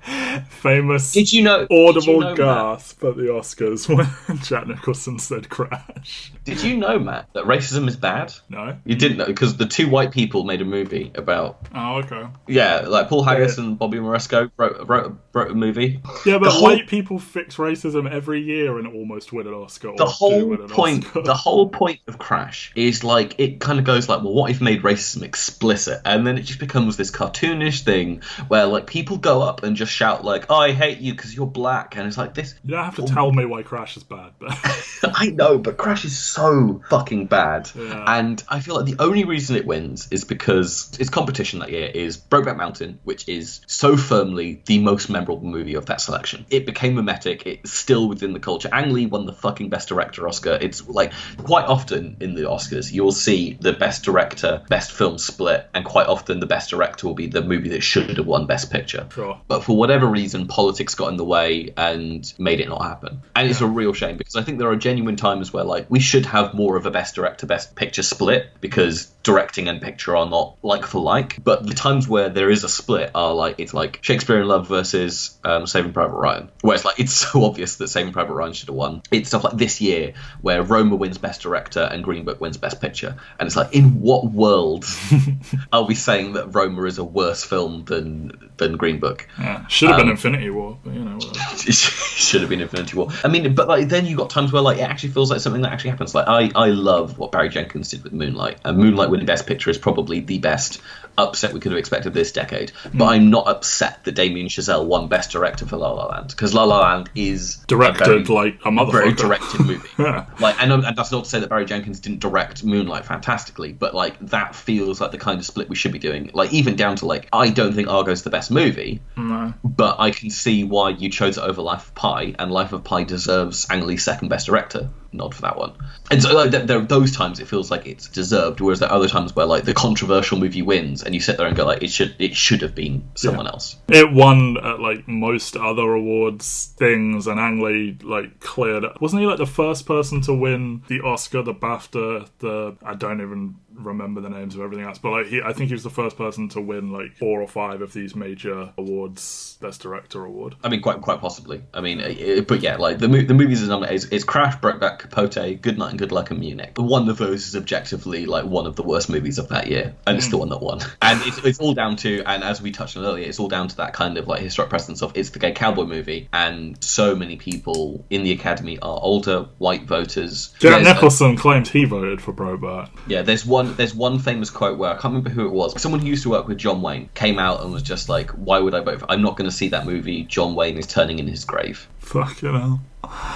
[0.48, 1.66] Famous Did you know?
[1.70, 6.76] audible you know, Matt, gasp at the Oscars when Jack Nicholson said "crash." did you
[6.76, 8.32] know, Matt, that racism is bad?
[8.48, 8.78] No.
[8.84, 12.26] You didn't know because the two white people made a movie about Oh, okay.
[12.46, 13.64] yeah, like Paul Haggis Yeah.
[13.64, 16.00] and Bobby Moresco wrote wrote, wrote a movie.
[16.24, 19.92] Yeah, but whole- white people fix racism every year and almost win an Oscar.
[19.96, 21.22] The whole point, Oscar.
[21.22, 24.60] the whole point of Crash is like it kind of goes like, well, what if
[24.60, 27.10] made racism explicit, and then it just becomes this
[27.40, 31.12] cartoonish thing where like people go up and just shout like, oh, I hate you
[31.12, 32.54] because you're black, and it's like this.
[32.64, 33.06] You don't have to oh.
[33.06, 34.56] tell me why Crash is bad, but
[35.14, 37.70] I know, but Crash is so fucking bad.
[37.74, 38.04] Yeah.
[38.06, 41.90] And I feel like the only reason it wins is because its competition that year
[41.92, 46.46] is Brokeback Mountain, which is so firmly the most memorable movie of that selection.
[46.50, 48.68] It became mimetic, it's still within the culture.
[48.72, 50.58] Ang Lee won the fucking Best Director Oscar.
[50.60, 55.68] It's like quite often in the Oscars, you'll see the Best Director, Best Film split,
[55.74, 58.70] and quite often the Best Director will be the movie that should have won Best
[58.70, 59.06] Picture.
[59.14, 59.40] Sure.
[59.48, 63.22] But for whatever reason, politics got in the way and made it not happen.
[63.34, 66.00] And it's a real shame because I think there are genuine times where like we
[66.00, 70.28] should have more of a best director, best picture split because directing and picture are
[70.28, 73.74] not like for like, but the times where there is a split are like it's
[73.74, 77.76] like Shakespeare in Love versus um, Saving Private Ryan, where it's like it's so obvious
[77.76, 79.02] that Saving Private Ryan should have won.
[79.10, 82.80] It's stuff like this year where Roma wins Best Director and Green Book wins Best
[82.80, 84.84] Picture, and it's like in what world
[85.72, 89.28] are we saying that Roma is a worse film than than Green Book?
[89.38, 89.66] Yeah.
[89.66, 91.18] Should have been Um, Infinity War, but you know.
[91.56, 93.08] should have been Infinity War.
[93.22, 95.62] I mean, but like then you got times where like it actually feels like something
[95.62, 96.14] that actually happens.
[96.14, 98.58] Like I, I love what Barry Jenkins did with Moonlight.
[98.64, 100.80] And Moonlight winning Best Picture is probably the best
[101.18, 102.72] upset we could have expected this decade.
[102.94, 106.54] But I'm not upset that Damien Chazelle won Best Director for La La Land because
[106.54, 109.88] La La Land is a Directed very- like a very directed movie.
[109.98, 110.26] Yeah.
[110.40, 113.94] Like, and, and that's not to say that Barry Jenkins didn't direct Moonlight fantastically, but
[113.94, 116.30] like that feels like the kind of split we should be doing.
[116.32, 119.02] Like even down to like, I don't think Argo's the best movie,
[119.40, 119.54] No.
[119.64, 122.84] but I can see why you chose it over Life of Pi, and Life of
[122.84, 125.72] Pi deserves Ang Lee's second best director nod for that one.
[126.10, 128.94] And so like, there, are those times it feels like it's deserved, whereas there are
[128.94, 131.82] other times where like the controversial movie wins, and you sit there and go like,
[131.82, 133.76] it should it should have been someone else.
[133.88, 138.84] It won at like most other awards things, and Ang Lee like cleared.
[139.00, 143.20] Wasn't he like the first person to win the Oscar, the BAFTA, the I don't
[143.20, 145.90] even remember the names of everything else, but like he, I think he was the
[145.90, 150.56] first person to win like four or five of these major awards, Best Director award.
[150.62, 151.62] I mean, quite quite possibly.
[151.72, 153.70] I mean, it, but yeah, like the the movies is.
[154.10, 156.72] It's, Crash, Brokeback, Capote, Good Night and Good Luck, and Munich.
[156.74, 159.94] But one of those is objectively like one of the worst movies of that year,
[160.06, 160.32] and it's hmm.
[160.32, 160.80] the one that won.
[161.02, 163.68] And it's, it's all down to, and as we touched on earlier, it's all down
[163.68, 167.14] to that kind of like historic precedence of it's the gay cowboy movie, and so
[167.14, 170.48] many people in the Academy are older white voters.
[170.58, 172.90] Jack There's a- Nicholson claimed he voted for Probert.
[173.06, 175.80] yeah, there's one there's one famous quote where I can't remember who it was.
[175.80, 178.58] Someone who used to work with John Wayne came out and was just like, "Why
[178.58, 179.10] would I vote for?
[179.10, 180.24] I'm not going to see that movie.
[180.24, 182.80] John Wayne is turning in his grave." Fucking hell.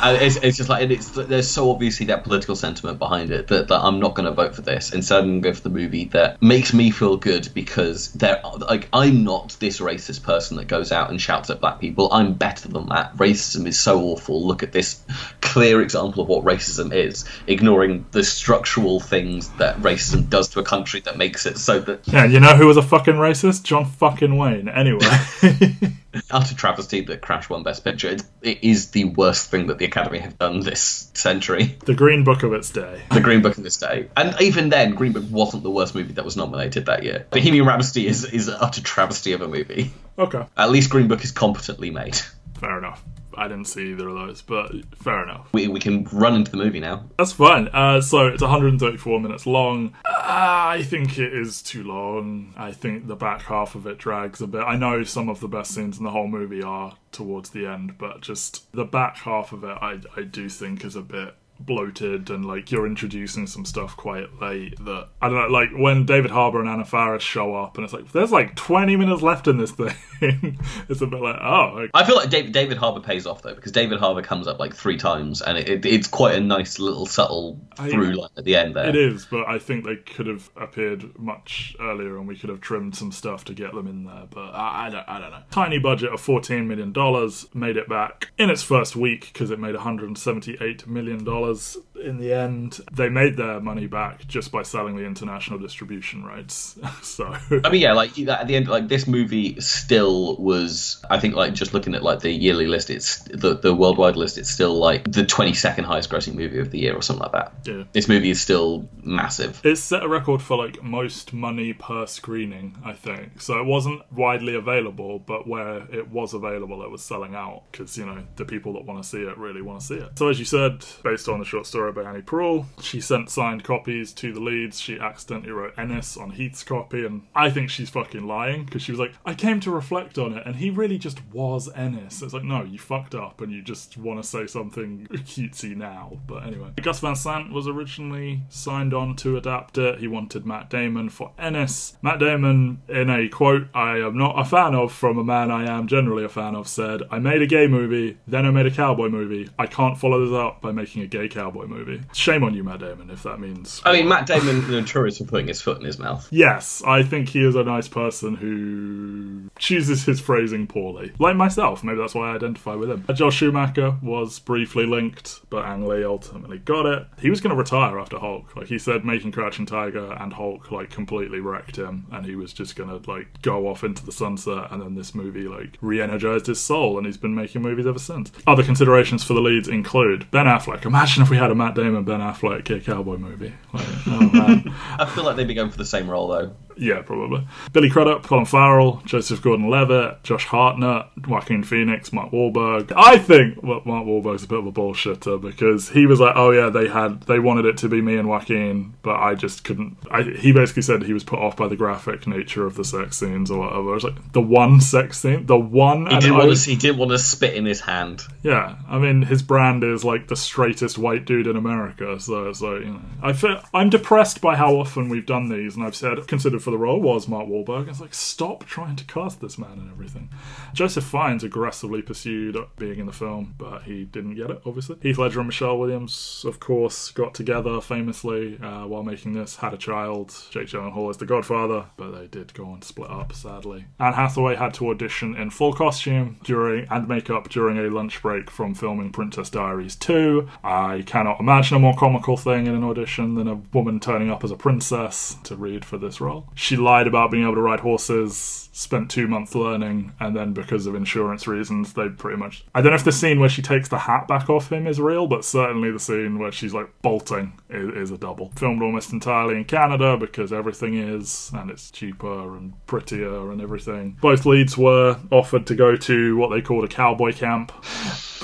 [0.03, 3.47] And it's, it's just like and it's there's so obviously that political sentiment behind it
[3.49, 4.93] that, that I'm not going to vote for this.
[4.93, 8.41] Instead, I'm going to go for the movie that makes me feel good because they're
[8.59, 12.13] like I'm not this racist person that goes out and shouts at black people.
[12.13, 13.17] I'm better than that.
[13.17, 14.45] Racism is so awful.
[14.45, 15.03] Look at this
[15.41, 20.65] clear example of what racism is, ignoring the structural things that racism does to a
[20.65, 23.63] country that makes it so that Yeah, you know who was a fucking racist?
[23.63, 24.69] John fucking Wayne.
[24.69, 25.07] Anyway.
[26.31, 28.09] utter travesty that Crash won Best Picture.
[28.09, 31.77] It, it is the worst thing that the Academy have done this century.
[31.85, 33.03] the Green Book of its day.
[33.13, 36.15] The Green Book of this day, and even then, Green Book wasn't the worst movie
[36.15, 37.27] that was nominated that year.
[37.31, 39.93] Bohemian Rhapsody is is an utter travesty of a movie.
[40.19, 40.45] Okay.
[40.57, 42.17] At least Green Book is competently made.
[42.61, 43.03] Fair enough.
[43.37, 45.49] I didn't see either of those, but fair enough.
[45.53, 47.05] We, we can run into the movie now.
[47.19, 47.69] That's fine.
[47.69, 49.95] Uh, so it's 134 minutes long.
[50.05, 52.55] Uh, I think it is too long.
[52.57, 54.63] I think the back half of it drags a bit.
[54.63, 57.99] I know some of the best scenes in the whole movie are towards the end,
[57.99, 61.35] but just the back half of it, I, I do think is a bit
[61.67, 66.07] bloated and like you're introducing some stuff quite late that I don't know like when
[66.07, 69.49] David Harbour and Anna Faris show up and it's like there's like 20 minutes left
[69.49, 69.95] in this thing
[70.89, 73.55] it's a bit like oh like, I feel like David, David Harbour pays off though
[73.55, 76.79] because David Harbour comes up like three times, and it, it, it's quite a nice
[76.79, 78.89] little subtle I- through line at the end there.
[78.89, 82.61] It is, but I think they could have appeared much earlier, and we could have
[82.61, 84.25] trimmed some stuff to get them in there.
[84.31, 85.43] But I, I don't, I don't know.
[85.51, 89.59] Tiny budget of fourteen million dollars made it back in its first week because it
[89.59, 91.54] made one hundred seventy-eight million dollars
[92.03, 92.81] in the end.
[92.93, 96.79] They made their money back just by selling the international distribution rights.
[97.03, 101.05] so I mean, yeah, like at the end, like this movie still was.
[101.11, 104.39] I think, like just looking at like the yearly list, it's the the worldwide list.
[104.39, 107.33] It's still like the twenty second highest grossing movie of the year or something like
[107.33, 107.53] that.
[107.65, 107.85] yeah.
[107.93, 109.61] This movie is still massive.
[109.65, 113.41] It set a record for like most money per screening, I think.
[113.41, 117.97] So it wasn't widely available, but where it was available, it was selling out because
[117.97, 120.19] you know the people that want to see it really want to see it.
[120.19, 123.65] So as you said, based on the short story by Annie Proulx, she sent signed
[123.65, 124.81] copies to the leads.
[124.81, 128.93] She accidentally wrote Ennis on Heath's copy, and I think she's fucking lying because she
[128.93, 132.35] was like, "I came to reflect on it, and he really just was Ennis." It's
[132.35, 136.19] like, no, you fucked up, and you just want to say something cutesy now.
[136.27, 139.99] But anyway, Gus Van Sant was originally signed on to adapt it.
[139.99, 141.97] He wanted Matt Damon for Ennis.
[142.03, 145.67] Matt Damon, in a quote I am not a fan of from a man I
[145.67, 148.71] am generally a fan of, said, I made a gay movie, then I made a
[148.71, 149.51] cowboy movie.
[149.59, 152.03] I can't follow this up by making a gay cowboy movie.
[152.13, 153.81] Shame on you, Matt Damon, if that means.
[153.85, 156.27] I mean, Matt Damon notorious for putting his foot in his mouth.
[156.31, 161.13] Yes, I think he is a nice person who chooses his phrasing poorly.
[161.19, 163.05] Like myself, maybe that's why I identify with him.
[163.09, 167.07] Uh, Joel Schumacher was briefly linked, but Ang Lee ultimately got it.
[167.19, 168.57] He was going to retire after Hulk.
[168.57, 172.53] Like he said, making Crouching Tiger and Hulk like completely wrecked him, and he was
[172.53, 174.69] just going to like go off into the sunset.
[174.71, 178.33] And then this movie like re-energized his soul, and he's been making movies ever since.
[178.47, 180.85] Other considerations for the leads include Ben Affleck.
[180.85, 183.53] Imagine if we had a Matt Damon Ben Affleck Cowboy movie.
[183.73, 184.63] Like, oh.
[184.99, 186.57] I feel like they'd be going for the same role though.
[186.77, 187.47] Yeah, probably.
[187.73, 192.93] Billy Crudup, Colin Farrell, Joseph Gordon-Levitt, Josh Hartnett, Joaquin Phoenix, Mark Wahlberg.
[192.97, 196.51] I think well, Mark Wahlberg's a bit of a bullshitter because he was like, "Oh
[196.51, 199.97] yeah, they had they wanted it to be me and Joaquin, but I just couldn't."
[200.11, 203.17] I, he basically said he was put off by the graphic nature of the sex
[203.19, 203.91] scenes or whatever.
[203.91, 206.07] I was like, the one sex scene, the one.
[206.07, 208.23] He and didn't, I want was- to, he didn't want to spit in his hand.
[208.43, 212.19] yeah, I mean his brand is like the straightest white dude in America.
[212.21, 215.77] So it's like you know, I feel I'm depressed by how often we've done these,
[215.77, 217.89] and I've said considered for the role was Mark Wahlberg.
[217.89, 220.31] It's like stop trying to cast this man and everything.
[220.73, 224.63] Joseph Fiennes aggressively pursued being in the film, but he didn't get it.
[224.65, 229.57] Obviously, Heath Ledger and Michelle Williams, of course, got together famously uh, while making this.
[229.57, 230.35] Had a child.
[230.51, 233.33] Jake Gyllenhaal is the Godfather, but they did go on to split up.
[233.35, 238.23] Sadly, Anne Hathaway had to audition in full costume during and makeup during a lunch
[238.23, 240.49] break from filming Princess Diaries 2.
[240.65, 244.43] I cannot imagine a more comical thing in an audition than a woman turning up
[244.45, 246.49] as a princess to read for this role.
[246.55, 250.87] She lied about being able to ride horses, spent two months learning, and then because
[250.87, 252.65] of insurance reasons, they pretty much.
[252.75, 255.01] I don't know if the scene where she takes the hat back off him is
[255.01, 258.51] real, but certainly the scene where she's like bolting is, is a double.
[258.57, 264.19] Filmed almost entirely in Canada because everything is, and it's cheaper and prettier and everything.
[264.21, 267.73] Both leads were offered to go to what they called a cowboy camp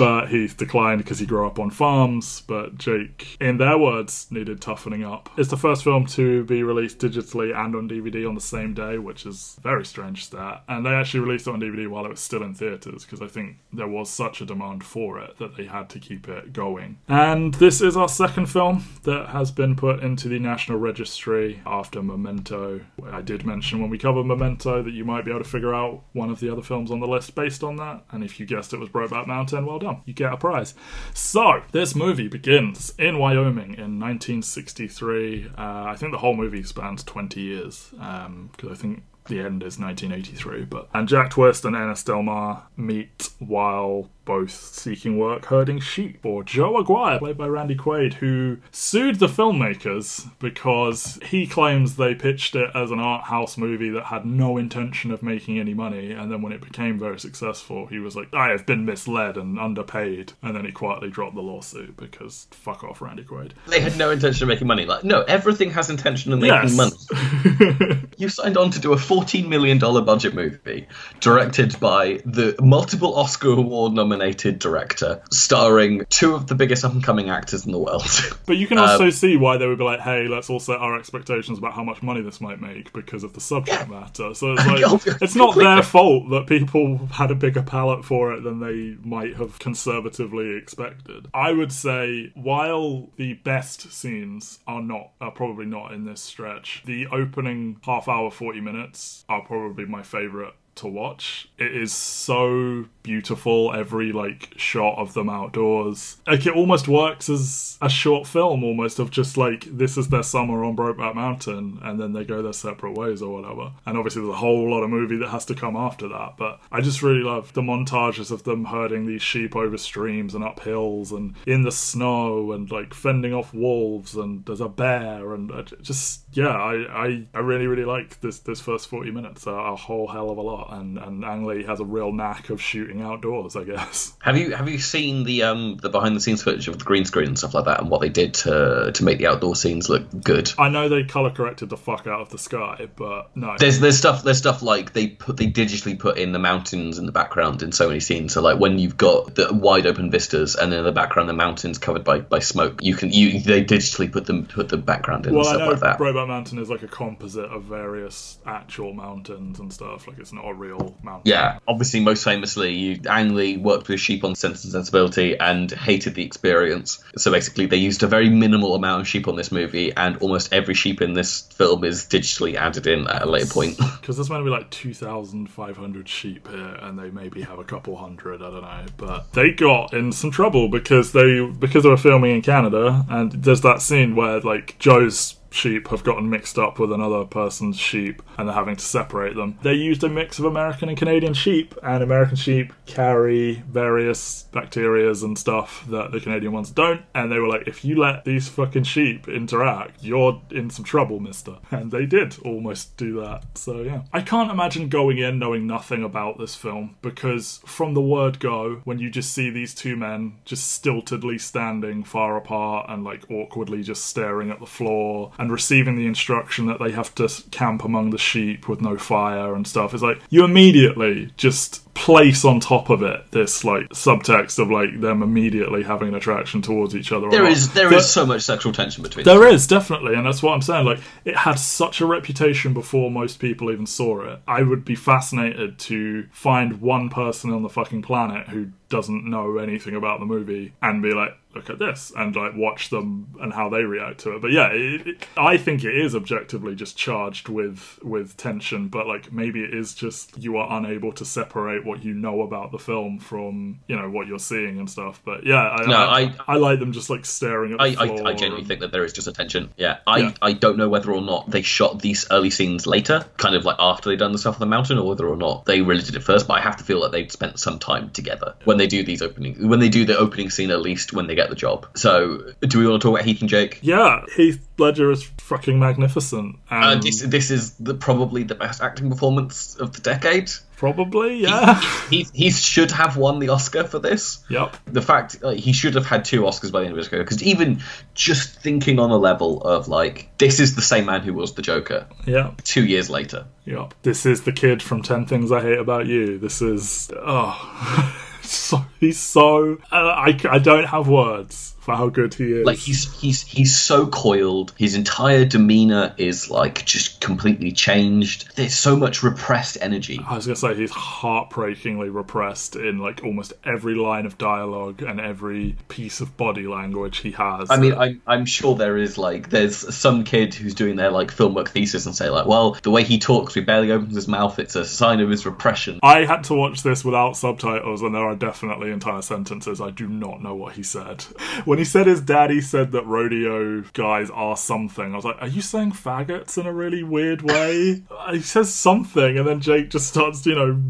[0.00, 2.42] but he declined because he grew up on farms.
[2.46, 5.28] But Jake, in their words, needed toughening up.
[5.36, 8.96] It's the first film to be released digitally and on DVD on the same day,
[8.96, 10.62] which is very strange stat.
[10.68, 13.26] And they actually released it on DVD while it was still in theaters because I
[13.26, 16.98] think there was such a demand for it that they had to keep it going.
[17.08, 22.02] And this is our second film that has been put into the National Registry after
[22.02, 22.80] Memento.
[23.10, 26.04] I did mention when we covered Memento that you might be able to figure out
[26.12, 28.04] one of the other films on the list based on that.
[28.10, 30.02] And if you guessed it was Brokeback Mountain, well done.
[30.04, 30.74] You get a prize.
[31.14, 35.52] So, this movie begins in Wyoming in 1963.
[35.56, 39.78] Uh, I think the whole movie spans 20 years because I think the end is
[39.78, 40.64] 1983.
[40.66, 46.24] But and Jack Twist and Ennis Del Mar meet while both seeking work herding sheep.
[46.24, 52.14] Or Joe Aguirre, played by Randy Quaid, who sued the filmmakers because he claims they
[52.14, 56.12] pitched it as an art house movie that had no intention of making any money.
[56.12, 59.58] And then when it became very successful, he was like, I have been misled and
[59.58, 60.32] underpaid.
[60.42, 63.50] And then he quietly dropped the lawsuit because fuck off, Randy Quaid.
[63.66, 64.86] They had no intention of making money.
[64.86, 66.76] Like, no, everything has intention of making Yes.
[66.76, 67.96] money.
[68.20, 70.86] You signed on to do a $14 million budget movie
[71.20, 77.02] directed by the multiple Oscar Award nominated director, starring two of the biggest up and
[77.02, 78.06] coming actors in the world.
[78.46, 80.78] But you can also um, see why they would be like, "Hey, let's all set
[80.78, 84.54] our expectations about how much money this might make because of the subject matter." So
[84.54, 88.58] it's like it's not their fault that people had a bigger palette for it than
[88.58, 91.28] they might have conservatively expected.
[91.32, 96.82] I would say, while the best scenes are not are probably not in this stretch,
[96.84, 101.48] the opening half hour, forty minutes are probably my favorite to watch.
[101.58, 106.18] It is so beautiful, every like shot of them outdoors.
[106.26, 110.22] Like it almost works as a short film, almost of just like this is their
[110.22, 113.72] summer on Brokeback Mountain, and then they go their separate ways or whatever.
[113.86, 116.34] And obviously, there's a whole lot of movie that has to come after that.
[116.36, 120.44] But I just really love the montages of them herding these sheep over streams and
[120.44, 125.34] up hills and in the snow and like fending off wolves and there's a bear
[125.34, 129.46] and uh, just yeah, I, I, I really really like this this first forty minutes
[129.46, 130.72] a, a whole hell of a lot.
[130.72, 134.14] And and Ang Lee has a real knack of shooting outdoors, I guess.
[134.20, 137.04] have you have you seen the um the behind the scenes footage of the green
[137.04, 139.88] screen and stuff like that and what they did to to make the outdoor scenes
[139.88, 140.52] look good?
[140.58, 143.56] I know they color corrected the fuck out of the sky, but no.
[143.58, 147.06] There's there's stuff there's stuff like they put they digitally put in the mountains in
[147.06, 148.32] the background in so many scenes.
[148.32, 151.78] So like when you've got the wide open vistas and in the background the mountains
[151.78, 155.34] covered by, by smoke, you can you they digitally put them put the background in
[155.34, 155.98] well, I know like that.
[155.98, 160.06] Brokeback Mountain is like a composite of various actual mountains and stuff.
[160.06, 161.30] Like it's not a real mountain.
[161.30, 165.70] Yeah, obviously, most famously, you, Ang Lee worked with sheep on Sense and Sensibility and
[165.70, 167.02] hated the experience.
[167.16, 170.52] So basically, they used a very minimal amount of sheep on this movie, and almost
[170.52, 173.78] every sheep in this film is digitally added in at a later point.
[174.00, 177.96] Because there's meant to be like 2,500 sheep here, and they maybe have a couple
[177.96, 178.42] hundred.
[178.42, 182.34] I don't know, but they got in some trouble because they because they were filming
[182.34, 186.92] in Canada, and there's that scene where like Joe's sheep have gotten mixed up with
[186.92, 189.58] another person's sheep and they're having to separate them.
[189.62, 195.22] They used a mix of American and Canadian sheep, and American sheep carry various bacterias
[195.22, 197.02] and stuff that the Canadian ones don't.
[197.14, 201.20] And they were like, if you let these fucking sheep interact, you're in some trouble,
[201.20, 201.56] mister.
[201.80, 203.56] And they did almost do that.
[203.56, 204.02] So, yeah.
[204.12, 208.82] I can't imagine going in knowing nothing about this film because from the word go,
[208.84, 213.82] when you just see these two men just stiltedly standing far apart and like awkwardly
[213.82, 218.10] just staring at the floor and receiving the instruction that they have to camp among
[218.10, 222.88] the sheep with no fire and stuff, it's like you immediately just place on top
[222.88, 227.30] of it this like subtext of like them immediately having an attraction towards each other.
[227.30, 230.42] There is there, there is so much sexual tension between there is definitely, and that's
[230.42, 230.84] what I'm saying.
[230.84, 234.40] Like, it had such a reputation before most people even saw it.
[234.46, 239.56] I would be fascinated to find one person on the fucking planet who doesn't know
[239.56, 243.52] anything about the movie and be like, look at this, and like watch them and
[243.52, 244.42] how they react to it.
[244.42, 249.06] But yeah, it, it, I think it is objectively just charged with with tension, but
[249.06, 252.78] like maybe it is just you are unable to separate what you know about the
[252.78, 255.20] film from you know what you're seeing and stuff.
[255.24, 257.86] But yeah, I, No, I, I- I like them just like staring at the I.
[257.88, 259.70] I, I genuinely and- think that there is just a tension.
[259.76, 260.32] Yeah, I, Yeah.
[260.42, 263.76] I don't know whether or not they shot these early scenes later, kind of like
[263.78, 266.14] after they'd done the stuff on the mountain, or whether or not they really did
[266.14, 266.46] it first.
[266.46, 269.22] But I have to feel that they'd spent some time together when they do these
[269.22, 271.86] opening, when they do the opening scene, at least when they get the job.
[271.96, 273.78] So, do we want to talk about Heath and Jake?
[273.82, 276.56] Yeah, Heath Ledger is fucking magnificent.
[276.70, 280.50] Uh, And this, this is the, probably the best acting performance of the decade.
[280.76, 281.80] probably, yeah.
[282.08, 284.42] He, he should have won the Oscar for this.
[284.48, 284.76] yep.
[284.86, 287.22] the fact like, he should have had two Oscars by the end of his career
[287.22, 287.82] because even
[288.14, 291.62] just thinking on a level of like this is the same man who was the
[291.62, 292.62] Joker Yep.
[292.62, 293.44] two years later.
[293.66, 293.94] Yep.
[294.02, 296.38] This is the kid from 10 Things I Hate About You.
[296.38, 297.10] This is.
[297.14, 298.16] Oh.
[298.68, 299.78] so, he's so.
[299.92, 302.66] Uh, I, I don't have words how good he is.
[302.66, 304.72] Like he's he's he's so coiled.
[304.76, 308.54] His entire demeanor is like just completely changed.
[308.56, 310.20] There's so much repressed energy.
[310.26, 315.20] I was gonna say he's heartbreakingly repressed in like almost every line of dialogue and
[315.20, 317.70] every piece of body language he has.
[317.70, 321.30] I mean, I'm I'm sure there is like there's some kid who's doing their like
[321.30, 324.28] film work thesis and say like, well, the way he talks, he barely opens his
[324.28, 324.58] mouth.
[324.58, 326.00] It's a sign of his repression.
[326.02, 330.08] I had to watch this without subtitles, and there are definitely entire sentences I do
[330.08, 331.24] not know what he said.
[331.64, 335.48] When he said his daddy said that rodeo guys are something, I was like, "Are
[335.48, 340.06] you saying faggots in a really weird way?" he says something, and then Jake just
[340.06, 340.80] starts, you know,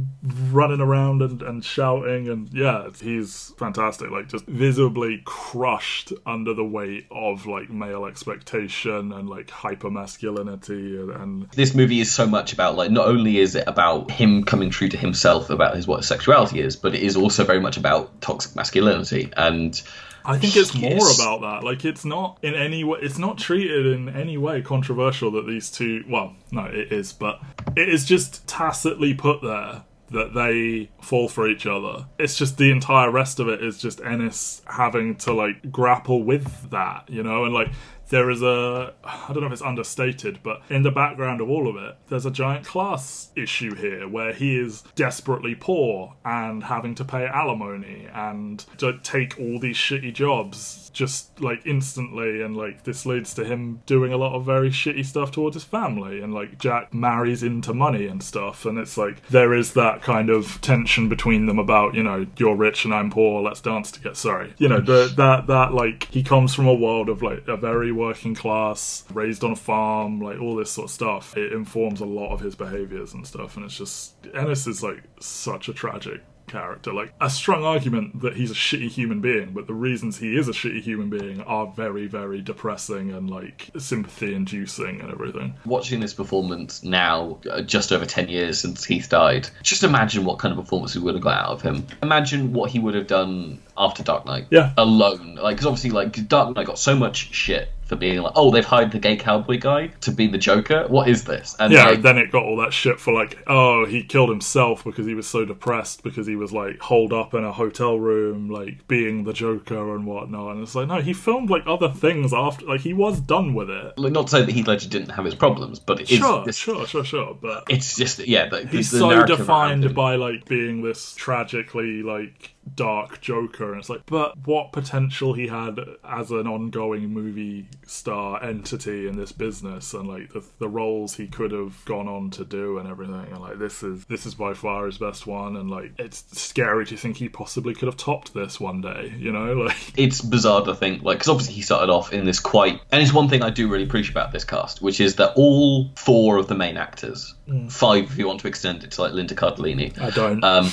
[0.51, 4.11] running around and, and shouting, and yeah, he's fantastic.
[4.11, 10.99] Like just visibly crushed under the weight of like male expectation and like hyper masculinity
[10.99, 14.45] and, and this movie is so much about like not only is it about him
[14.45, 17.61] coming true to himself about his what his sexuality is, but it is also very
[17.61, 19.81] much about toxic masculinity and
[20.31, 21.21] I think it's more Yes.
[21.21, 21.65] about that.
[21.65, 25.71] Like, it's not in any way, it's not treated in any way controversial that these
[25.71, 27.41] two, well, no, it is, but
[27.77, 32.07] it is just tacitly put there that they fall for each other.
[32.19, 36.71] It's just the entire rest of it is just Ennis having to, like, grapple with
[36.71, 37.45] that, you know?
[37.45, 37.69] And, like,
[38.11, 41.69] there is a, I don't know if it's understated, but in the background of all
[41.69, 46.95] of it, there's a giant class issue here where he is desperately poor and having
[46.97, 52.43] to pay alimony and to take all these shitty jobs just like instantly.
[52.43, 55.65] And like this leads to him doing a lot of very shitty stuff towards his
[55.65, 56.21] family.
[56.21, 58.67] And like Jack marries into money and stuff.
[58.67, 62.57] And it's like there is that kind of tension between them about you know you're
[62.57, 63.43] rich and I'm poor.
[63.43, 64.15] Let's dance together.
[64.15, 64.53] Sorry.
[64.59, 67.93] You know the, that that like he comes from a world of like a very
[68.01, 72.07] working class raised on a farm like all this sort of stuff it informs a
[72.07, 76.23] lot of his behaviors and stuff and it's just Ennis is like such a tragic
[76.51, 76.93] character.
[76.93, 80.49] Like a strong argument that he's a shitty human being, but the reasons he is
[80.49, 85.55] a shitty human being are very, very depressing and like sympathy inducing and everything.
[85.65, 90.39] watching this performance now, uh, just over 10 years since Heath died, just imagine what
[90.39, 91.87] kind of performance we would have got out of him.
[92.03, 94.47] Imagine what he would have done after Dark Knight.
[94.51, 94.73] Yeah.
[94.77, 95.37] Alone.
[95.37, 98.65] Like, because obviously, like, Dark Knight got so much shit for being like, oh, they've
[98.65, 100.87] hired the gay cowboy guy to be the Joker.
[100.87, 101.57] What is this?
[101.59, 104.85] And Yeah, like, then it got all that shit for like, oh, he killed himself
[104.85, 108.49] because he was so depressed because he was like holed up in a hotel room,
[108.49, 110.53] like being the Joker and whatnot.
[110.53, 113.69] And it's like, no, he filmed like other things after, like he was done with
[113.69, 113.99] it.
[113.99, 116.57] like, not to say that Heath Ledger didn't have his problems, but it's Sure, this-
[116.57, 120.83] sure, sure, sure, but It's just yeah, the, he's the so defined by like being
[120.83, 126.47] this tragically like dark Joker, and it's like, but what potential he had as an
[126.47, 131.85] ongoing movie star entity in this business, and like the, the roles he could have
[131.85, 133.15] gone on to do, and everything.
[133.31, 136.87] And like this is this is by far his best one, and like it's scary
[136.87, 139.15] to think he possibly could have topped this one day.
[139.19, 142.41] You know, like it's bizarre to think like because obviously he started off in this
[142.41, 145.33] quite and it's one thing i do really appreciate about this cast which is that
[145.37, 147.35] all four of the main actors
[147.69, 150.43] five if you want to extend it to like linda cardellini I don't.
[150.43, 150.71] um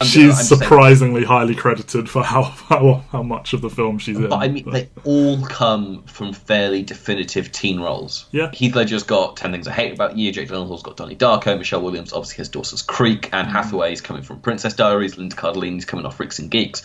[0.00, 3.98] I'm, She's I'm saying- surprisingly highly credited for how, how how much of the film
[3.98, 4.28] she's in.
[4.28, 8.26] but I mean, they all come from fairly definitive teen roles.
[8.32, 8.50] Yeah.
[8.52, 10.32] Heath Ledger's got Ten Things I Hate About You.
[10.32, 11.56] Jake Gyllenhaal's got Donnie Darko.
[11.58, 13.30] Michelle Williams obviously has Dawson's Creek.
[13.32, 13.52] Anne mm.
[13.52, 15.16] Hathaway's coming from Princess Diaries.
[15.16, 16.82] Linda Cardellini's coming off Freaks and Geeks.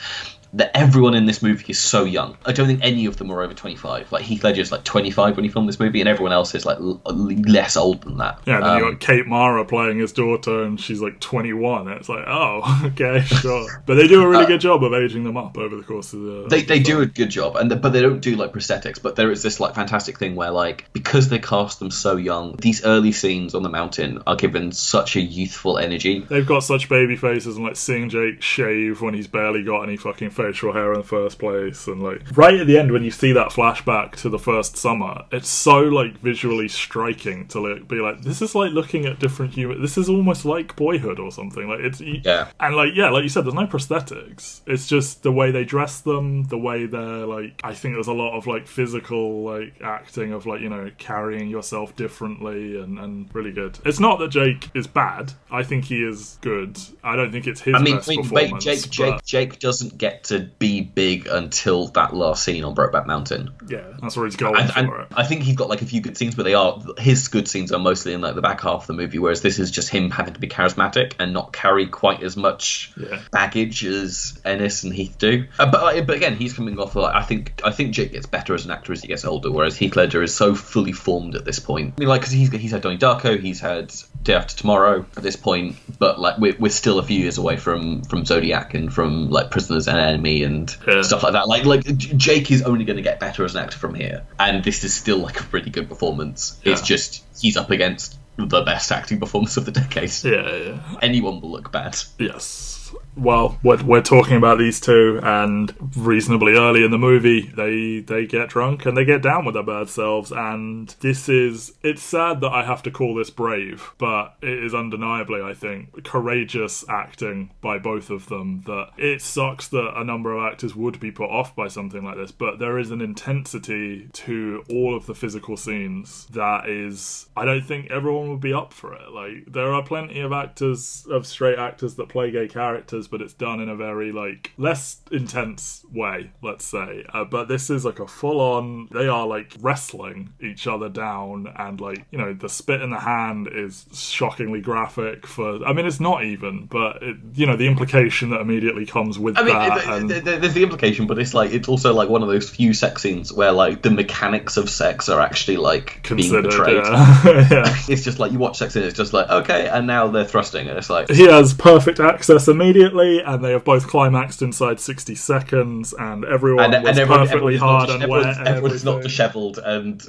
[0.53, 2.35] That everyone in this movie is so young.
[2.45, 4.11] I don't think any of them are over 25.
[4.11, 6.79] Like Heath Ledger's like 25 when he filmed this movie, and everyone else is like
[6.79, 8.39] l- less old than that.
[8.47, 11.87] Yeah, then you Um, got Kate Mara playing his daughter, and she's like 21.
[11.87, 13.83] And it's like, oh, okay, sure.
[13.85, 16.21] But they do a really good job of aging them up over the course of
[16.21, 16.45] the.
[16.45, 19.15] Uh, they, they do a good job and but they don't do like prosthetics but
[19.15, 22.83] there is this like fantastic thing where like because they cast them so young these
[22.85, 27.15] early scenes on the mountain are given such a youthful energy They've got such baby
[27.15, 30.99] faces, and like seeing Jake shave when he's barely got any fucking facial hair in
[30.99, 34.29] the first place, and like right at the end when you see that flashback to
[34.29, 38.71] the first summer, it's so like visually striking to like, be like, this is like
[38.71, 39.81] looking at different human.
[39.81, 41.67] This is almost like Boyhood or something.
[41.67, 42.47] Like it's Yeah.
[42.59, 44.61] and like yeah, like you said, there's no prosthetics.
[44.65, 47.59] It's just the way they dress them, the way they're like.
[47.63, 51.49] I think there's a lot of like physical like acting of like you know carrying
[51.49, 53.77] yourself differently and and really good.
[53.85, 55.33] It's not that Jake is bad.
[55.51, 56.77] I think he is good.
[57.03, 58.63] I don't think it's his I mean, mean performance.
[58.63, 63.51] Jake, Jake, Jake doesn't get to be big until that last scene on Brokeback Mountain,
[63.67, 65.07] yeah, that's where he's going and, and for it.
[65.15, 67.71] I think he's got like a few good scenes, but they are his good scenes
[67.71, 70.09] are mostly in like the back half of the movie, whereas this is just him
[70.11, 73.21] having to be charismatic and not carry quite as much Yeah.
[73.31, 75.45] baggage as Ennis and Heath do.
[75.59, 76.95] Uh, but uh, but again, he's coming off.
[76.95, 79.51] Like, I think I think Jake gets better as an actor as he gets older,
[79.51, 81.93] whereas Heath Ledger is so fully formed at this point.
[81.97, 85.23] I mean, like because he's he's had Donnie Darko, he's had Day After Tomorrow at
[85.23, 88.93] this point, but like we're, we're still a few years away from from Zodiac and
[88.93, 91.01] from like Prisoners and Enemy and Yeah.
[91.01, 91.47] stuff like that.
[91.47, 94.63] Like like Jake is only going to get better as an actor from here, and
[94.63, 96.59] this is still like a pretty good performance.
[96.63, 100.11] It's just he's up against the best acting performance of the decade.
[100.23, 100.97] Yeah, yeah.
[101.01, 101.97] Anyone will look bad.
[102.17, 102.78] Yes.
[103.19, 108.25] Well, we're, we're talking about these two, and reasonably early in the movie, they they
[108.25, 110.31] get drunk and they get down with their bad selves.
[110.31, 114.73] And this is it's sad that I have to call this brave, but it is
[114.73, 118.61] undeniably, I think, courageous acting by both of them.
[118.65, 122.15] That it sucks that a number of actors would be put off by something like
[122.15, 127.43] this, but there is an intensity to all of the physical scenes that is I
[127.43, 129.11] don't think everyone would be up for it.
[129.11, 133.33] Like there are plenty of actors of straight actors that play gay characters, but it's
[133.33, 137.05] done in a very like less intense way, let's say.
[137.13, 138.87] Uh, but this is like a full on.
[138.91, 142.99] They are like wrestling each other down, and like you know the spit in the
[142.99, 145.25] hand is shockingly graphic.
[145.25, 149.17] For I mean it's not even, but it, you know the implication that immediately comes
[149.17, 149.81] with I mean, that.
[149.81, 152.29] th- and, th- th- there's the implication, but it's like it's also like one of
[152.29, 156.83] those few sex scenes where like the mechanics of sex are actually like being portrayed.
[156.85, 157.23] yeah.
[157.51, 157.75] yeah.
[157.87, 160.67] It's just like you watch sex and it's just like okay, and now they're thrusting,
[160.67, 165.15] and it's like He has perfect access immediately, and they have both climaxed inside 60
[165.15, 168.37] seconds, and everyone and, was and everyone, perfectly hard and everyone's, wet.
[168.37, 170.01] And everyone's not dishevelled, and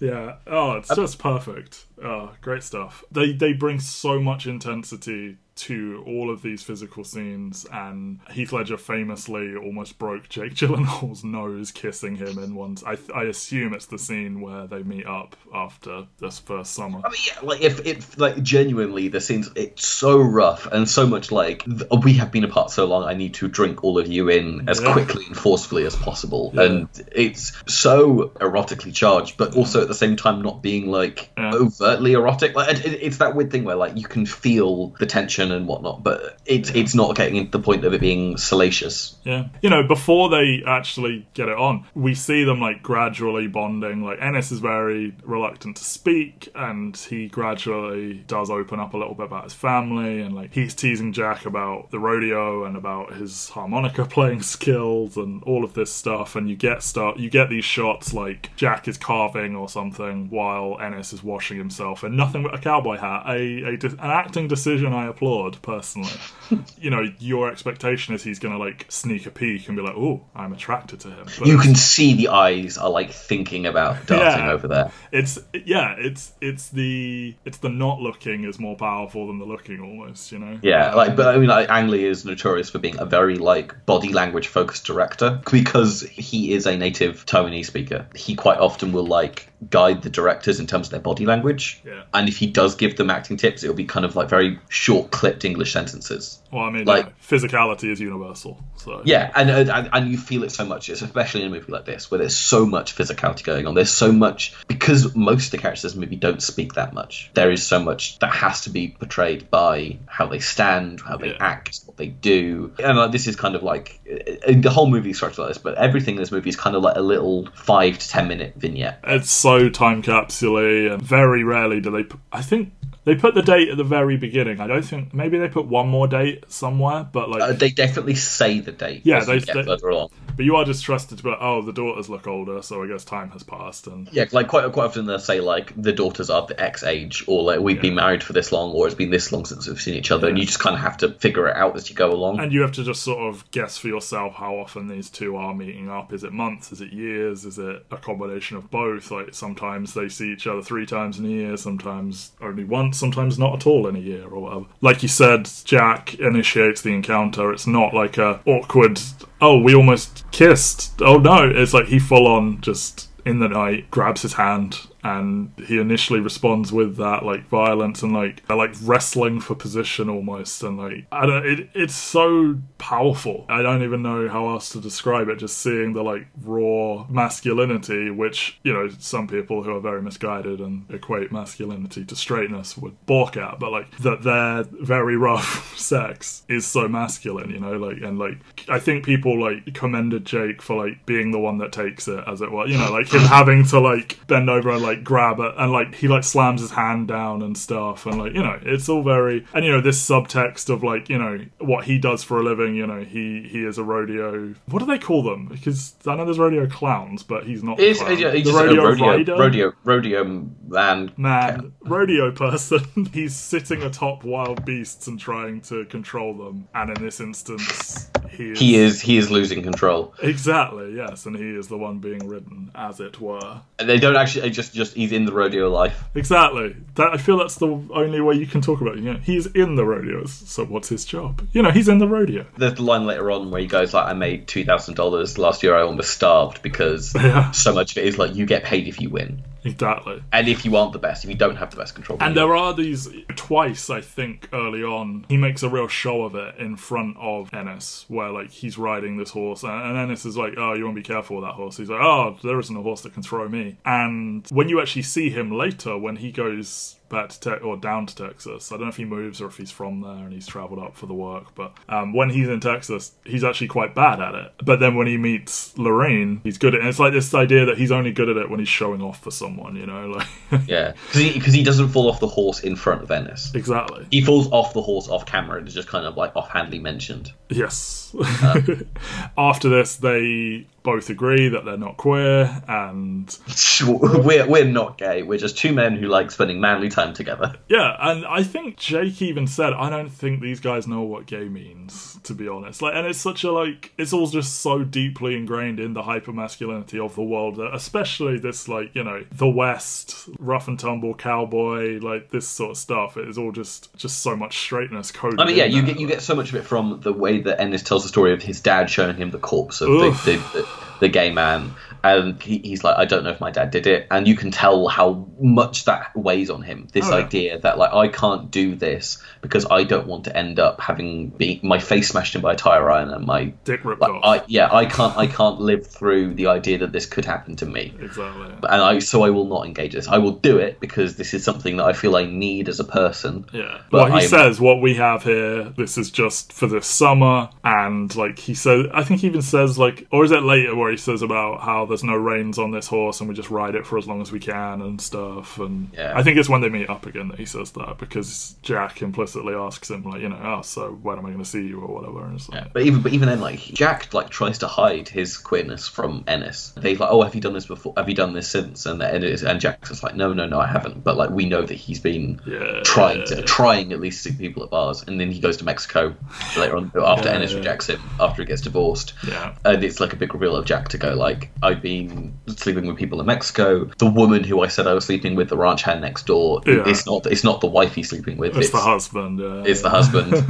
[0.00, 0.36] Yeah.
[0.46, 1.84] Oh, it's just perfect.
[2.02, 3.04] Oh, great stuff.
[3.10, 8.76] They they bring so much intensity to all of these physical scenes, and Heath Ledger
[8.76, 12.76] famously almost broke Jake Gyllenhaal's nose kissing him in one.
[12.86, 17.00] I I assume it's the scene where they meet up after this first summer.
[17.04, 21.06] I mean, yeah, like if if like genuinely the scenes it's so rough and so
[21.06, 23.04] much like oh, we have been apart so long.
[23.04, 24.92] I need to drink all of you in as Yeah.
[24.92, 26.62] quickly and forcefully as possible, Yeah.
[26.62, 32.12] and it's so erotically charged, but also at the same time not being like overtly
[32.12, 32.54] erotic.
[32.54, 35.66] Like it, it- it's that weird thing where like you can feel the tension and
[35.66, 39.16] whatnot, but it's it's not getting to the point of it being salacious.
[39.24, 39.48] Yeah.
[39.62, 44.02] You know, before they actually get it on, we see them like gradually bonding.
[44.02, 49.14] Like Ennis is very reluctant to speak and he gradually does open up a little
[49.14, 53.48] bit about his family and like he's teasing Jack about the rodeo and about his
[53.50, 57.64] harmonica playing skills and all of this stuff and you get start you get these
[57.64, 62.54] shots like Jack is carving or something while Ennis is washing himself and nothing but
[62.54, 63.24] a cowboy hat.
[63.26, 66.10] A, a an acting decision I applaud personally.
[66.78, 69.96] you know, your expectation is he's going to like sneak a peek and be like,
[69.96, 74.06] "Oh, I'm attracted to him." But You can see the eyes are like thinking about
[74.06, 74.52] darting Yeah.
[74.52, 74.92] over there.
[75.12, 79.80] It's yeah, it's it's the it's the not looking is more powerful than the looking
[79.80, 80.32] almost.
[80.32, 80.58] You know.
[80.62, 83.86] Yeah, like, but I mean, like, Ang Lee is notorious for being a very like
[83.86, 88.06] body language focused director because he is a native Taiwanese speaker.
[88.14, 91.80] He quite often will like guide the directors in terms of their body language.
[91.84, 92.02] Yeah.
[92.12, 95.10] And if he does give them acting tips, it'll be kind of like very short
[95.26, 96.40] clipped English sentences.
[96.52, 98.62] Well, I mean, Like- yeah, physicality is universal.
[98.76, 101.72] So Yeah, and, uh, and and you feel it so much, especially in a movie
[101.72, 103.74] like this where there's so much physicality going on.
[103.74, 107.30] There's so much because most of the characters in the movie don't speak that much.
[107.34, 111.30] There is so much that has to be portrayed by how they stand, how they
[111.30, 111.36] Yeah.
[111.40, 112.72] act, what they do.
[112.78, 115.58] And like, this is kind of like uh, the whole movie is structured like this,
[115.58, 118.54] but everything in this movie is kind of like a little five to ten minute
[118.56, 119.00] vignette.
[119.04, 122.04] It's so time capsule and very rarely do they.
[122.32, 122.72] I think
[123.06, 124.60] they put the date at the very beginning.
[124.60, 128.16] I don't think maybe they put one more date somewhere, but like, Uh, they definitely
[128.16, 129.00] say the date.
[129.04, 130.10] Yeah, they- they- further along.
[130.36, 132.88] but you are just trusted to be like, oh, the daughters look older, so I
[132.88, 133.86] guess time has passed.
[133.86, 137.24] And Yeah, like quite quite often they'll say like the daughters are the X age,
[137.26, 139.80] or like we've been married for this long, or it's been this long since we've
[139.80, 141.96] seen each other, and you just kind of have to figure it out as you
[141.96, 142.38] go along.
[142.40, 145.54] and you have to just sort of guess for yourself how often these two are
[145.54, 146.12] meeting up.
[146.12, 146.70] Is it months?
[146.72, 147.44] Is it years?
[147.46, 149.10] Is it a combination of both?
[149.10, 153.38] Like sometimes they see each other three times in a year, sometimes only once, sometimes
[153.38, 154.66] not at all in a year or whatever.
[154.80, 157.52] Like you said, Jack initiates the encounter.
[157.52, 159.00] It's not like a awkward.
[159.40, 161.00] Oh, we almost kissed.
[161.00, 161.48] Oh no!
[161.48, 166.18] It's like he full on just in the night grabs his hand and he initially
[166.18, 171.06] responds with that like violence and like they're like wrestling for position almost and like
[171.12, 173.46] I don't it, it's so powerful.
[173.48, 178.10] I don't even know how else to describe it just seeing the like raw masculinity
[178.10, 182.94] which you know some people who are very misguided and equate masculinity to straightness would
[183.06, 187.98] balk at but like that their very rough sex is so masculine you know like
[187.98, 188.38] and like
[188.68, 192.40] I think people like commended Jake for like being the one that takes it as
[192.40, 195.52] it were you know like him having to like bend over and like grab it
[195.56, 198.88] and like he like slams his hand down and stuff and like you know it's
[198.88, 202.40] all very and you know this subtext of like you know what he does for
[202.40, 205.94] a living you know he he is a rodeo what do they call them because
[206.06, 209.06] I know there's rodeo clowns but he's not he's, it's, it's the rodeo, a rodeo,
[209.06, 209.36] rider?
[209.36, 210.24] rodeo, rodeo
[210.66, 211.12] man.
[211.16, 213.06] man, rodeo person.
[213.12, 216.68] He's sitting atop wild beasts and trying to control them.
[216.74, 220.14] And in this instance, he is, He is he is losing control.
[220.22, 223.60] exactly yes, and he is the one being ridden, as it were.
[223.78, 226.04] And they don't actually just just he's in the rodeo life.
[226.14, 226.76] Exactly.
[226.94, 229.04] That I feel that's the only way you can talk about it.
[229.04, 230.32] You know, he's in the rodeos.
[230.32, 231.46] So what's his job?
[231.52, 232.46] You know, he's in the rodeo.
[232.56, 235.62] There's the line later on where he goes like, "I made two thousand dollars last
[235.62, 235.76] year.
[235.76, 237.50] I almost starved because Yeah.
[237.50, 240.22] so much of it is like you get paid if you win, Exactly.
[240.32, 242.54] and if you aren't the best, if you don't have the best control." And there
[242.54, 245.26] are these twice, I think, early on.
[245.28, 249.16] He makes a real show of it in front of Ennis, where like he's riding
[249.16, 251.54] this horse, and, and Ennis is like, "Oh, you want to be careful with that
[251.54, 254.80] horse." He's like, "Oh, there isn't a horse that can throw me." And when you
[254.80, 258.76] actually see him later, when he goes back to te- or down to Texas, I
[258.76, 261.06] don't know if he moves or if he's from there and he's travelled up for
[261.06, 264.52] the work, but um, when he's in Texas, he's actually quite bad at it.
[264.64, 266.80] But then when he meets Lorraine, he's good at it.
[266.80, 269.22] And it's like this idea that he's only good at it when he's showing off
[269.22, 270.06] for someone, you know,
[270.50, 273.54] like yeah, because he he doesn't fall off the horse in front of Ennis.
[273.54, 274.06] exactly.
[274.10, 275.62] He falls off the horse off camera.
[275.62, 277.32] It's just kind of like offhandedly mentioned.
[277.48, 278.14] Yes.
[279.38, 283.36] After this, they both agree that they're not queer, and
[283.86, 285.24] we're we're not gay.
[285.24, 287.56] We're just two men who like spending manly time together.
[287.68, 291.48] yeah, and I think Jake even said, "I don't think these guys know what gay
[291.48, 295.36] means." To be honest, like, and it's such a like, it's all just so deeply
[295.36, 299.48] ingrained in the hyper masculinity of the world that, especially this like, you know, the
[299.48, 303.16] West, rough and tumble cowboy, like this sort of stuff.
[303.16, 305.40] It is all just just so much straightness coded.
[305.40, 305.92] I mean, yeah, you there.
[305.92, 308.32] get you get so much of it from the way that Ennis tells the story
[308.32, 310.68] of his dad showing him the corpse of the, the, the,
[311.00, 311.74] the gay man,
[312.14, 314.50] and he, he's like, I don't know if my dad did it, and you can
[314.50, 316.88] tell how much that weighs on him.
[316.92, 317.24] This Oh, yeah.
[317.24, 321.28] idea that like I can't do this because I don't want to end up having
[321.30, 324.22] be, my face smashed in by a tire iron and my dick ripped like off.
[324.24, 327.66] I yeah I can't I can't live through the idea that this could happen to
[327.66, 327.94] me.
[328.00, 328.46] exactly.
[328.68, 330.08] And I so I will not engage this.
[330.08, 332.84] I will do it because this is something that I feel I need as a
[332.84, 333.46] person.
[333.52, 333.80] Yeah.
[333.90, 337.50] But what he I'm- says, what we have here, this is just for this summer,
[337.64, 340.90] and like he says, I think he even says like, or is it later where
[340.90, 343.74] he says about how the there's no reins on this horse and we just ride
[343.74, 345.58] it for as long as we can and stuff.
[345.58, 346.12] And Yeah.
[346.14, 349.54] I think it's when they meet up again that he says that because Jack implicitly
[349.54, 351.94] asks him, like, you know, oh, so when am I going to see you or
[351.94, 352.24] whatever.
[352.26, 355.38] And it's like, But even but even then, like Jack like tries to hide his
[355.38, 356.72] queerness from Ennis.
[356.76, 357.94] They like, oh, have you done this before?
[357.96, 358.84] Have you done this since?
[358.84, 361.02] And Ennis and Jack's just like, no, no, no, I haven't.
[361.02, 363.42] But like we know that he's been Yeah, trying yeah, to yeah.
[363.46, 366.14] trying at least to see people at bars, and then he goes to Mexico
[366.58, 367.58] later on after Yeah, Ennis yeah.
[367.58, 369.14] rejects him after he gets divorced.
[369.26, 369.54] Yeah.
[369.64, 372.96] and it's like a big reveal of Jack to go like, I've been sleeping with
[372.96, 373.84] people in Mexico.
[373.98, 376.84] The woman who I said I was sleeping with, the ranch hand next door, Yeah.
[376.86, 378.56] it's not it's not the wife he's sleeping with.
[378.56, 379.38] it's, the husband.
[379.40, 379.62] Yeah.
[379.66, 380.32] It's the husband.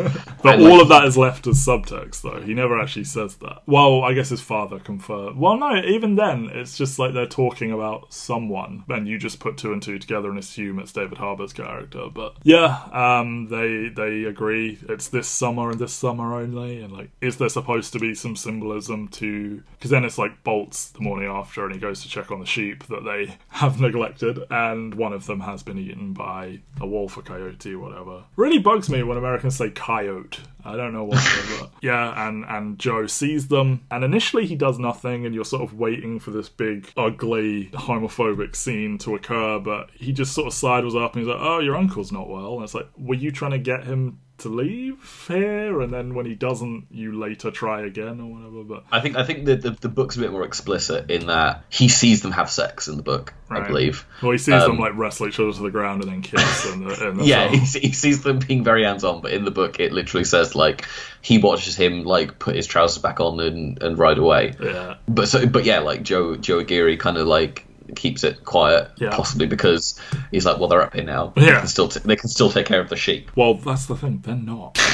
[0.43, 2.41] But And, all like, of that is left as subtext, though.
[2.41, 3.63] He never actually says that.
[3.67, 5.39] Well, I guess his father confirmed.
[5.39, 9.57] Well, no, even then, it's just like they're talking about someone, and you just put
[9.57, 12.07] two and two together and assume it's David Harbour's character.
[12.15, 16.81] But yeah, um, they they agree it's this summer and this summer only.
[16.83, 19.63] And like, is there supposed to be some symbolism to?
[19.79, 22.47] Because then it's like bolts the morning after, and he goes to check on the
[22.47, 27.17] sheep that they have neglected, and one of them has been eaten by a wolf
[27.17, 28.25] or coyote, or whatever.
[28.37, 30.41] Really bugs me when Americans say coyote.
[30.63, 31.71] I don't know what.
[31.81, 35.79] yeah, and and Joe sees them, and initially he does nothing, and you're sort of
[35.79, 40.95] waiting for this big, ugly, homophobic scene to occur, but he just sort of sidles
[40.95, 43.53] up and he's like, "Oh, your uncle's not well," and it's like, "Were you trying
[43.53, 48.21] to get him?" To leave here, and then when he doesn't, you later try again
[48.21, 48.65] or whatever.
[48.65, 51.65] But I think I think the, the the book's a bit more explicit in that
[51.71, 53.33] he sees them have sex in the book.
[53.49, 54.05] I believe.
[54.23, 56.71] well, he sees them Um, like wrestle each other to the ground and then kiss.
[56.73, 59.45] in the, in the Yeah, he, he sees them being very hands on, but in
[59.45, 60.87] the book it literally says like
[61.23, 64.53] he watches him like put his trousers back on and, and ride away.
[64.61, 64.97] yeah.
[65.09, 69.11] But so but yeah, like Joe Joe Aguirre kind of like keeps it quiet, Yeah.
[69.11, 70.01] possibly because
[70.33, 71.33] he's like, well, they're up here now.
[71.37, 73.31] They can still t- they can still take care of the sheep.
[73.37, 74.23] Well, that's the thing.
[74.25, 74.79] They're not.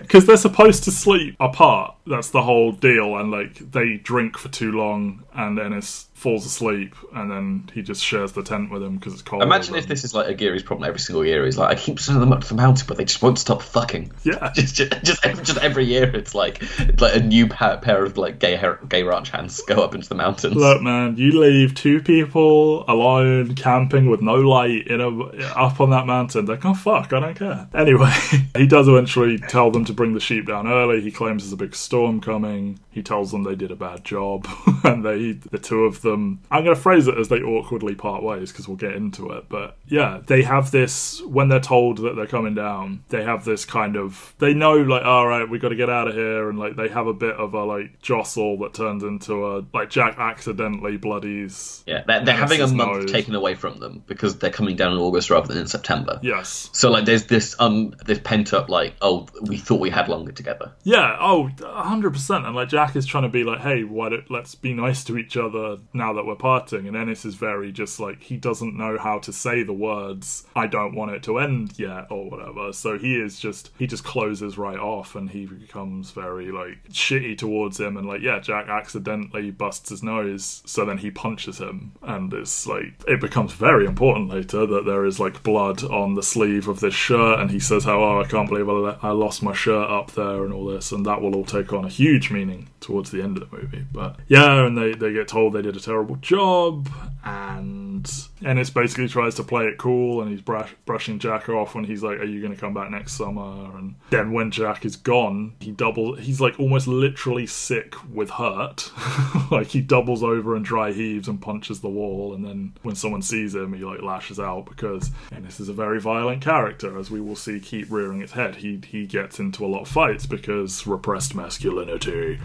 [0.00, 1.94] Because they're supposed to sleep apart.
[2.06, 3.16] That's the whole deal.
[3.16, 8.04] And, like, they drink for too long, and Ennis falls asleep, and then he just
[8.04, 9.42] shares the tent with him because it's cold.
[9.42, 11.44] Imagine if this is like Aguirre's problem every single year.
[11.44, 13.62] He's like, I keep sending them up to the mountain, but they just won't stop
[13.62, 14.12] fucking.
[14.24, 14.50] Yeah.
[14.54, 18.04] just, just, just, every, just every year, it's like it's like a new pa- pair
[18.04, 20.56] of like gay gay ranch hands go up into the mountains.
[20.56, 25.08] Look, man, you leave two people alone camping with no light in a
[25.56, 26.46] up on that mountain.
[26.46, 27.12] They can fuck.
[27.12, 27.68] I don't care.
[27.74, 28.12] Anyway,
[28.56, 31.00] he does eventually tell them to bring the sheep down early.
[31.00, 32.80] He claims there's a big storm coming.
[32.90, 34.48] He tells them they did a bad job,
[34.84, 36.07] and they, the two of them.
[36.14, 39.48] I'm going to phrase it as they awkwardly part ways because we'll get into it.
[39.48, 43.04] But yeah, they have this when they're told that they're coming down.
[43.08, 44.34] They have this kind of.
[44.38, 46.88] They know like, all right, we got to get out of here, and like they
[46.88, 51.82] have a bit of a like jostle that turns into a like Jack accidentally bloodies.
[51.86, 53.12] Yeah, they're, they're having a month nose.
[53.12, 56.18] taken away from them because they're coming down in August rather than in September.
[56.22, 56.70] Yes.
[56.72, 60.32] So like, there's this um, this pent up like, oh, we thought we had longer
[60.32, 60.72] together.
[60.82, 62.46] Yeah, oh, 100%.
[62.46, 65.18] And like Jack is trying to be like, hey, why don't, let's be nice to
[65.18, 66.86] each other now that we're parting.
[66.88, 70.66] And Ennis is very just like, he doesn't know how to say the words, I
[70.66, 72.72] don't want it to end yet, or whatever.
[72.72, 77.36] So he is just, he just closes right off and he becomes very like shitty
[77.36, 77.96] towards him.
[77.96, 80.62] And like, yeah, Jack accidentally busts his nose.
[80.64, 81.92] So then he punches him.
[82.02, 86.22] And it's like, it becomes very important later that there is like blood on the
[86.22, 87.40] sleeve of this shirt.
[87.40, 90.52] And he says, how, oh, I can't believe I, lost my shirt up there and
[90.52, 90.92] all this.
[90.92, 93.84] And that will all take on a huge meaning towards the end of the movie.
[93.92, 96.88] But yeah, and they, they get told they did a terrible job.
[97.24, 98.10] And
[98.44, 102.02] Ennis basically tries to play it cool and he's brush, brushing Jack off when he's
[102.02, 103.76] like, Are you going to come back next summer?
[103.76, 108.90] And then when Jack is gone, he double he's like almost literally sick with hurt.
[109.50, 112.34] like he doubles over and dry heaves and punches the wall.
[112.34, 116.00] And then when someone sees him, he like lashes out because Ennis is a very
[116.00, 118.56] violent character, as we will see keep rearing its head.
[118.56, 122.38] He, he gets into a lot of fights because repressed masculinity.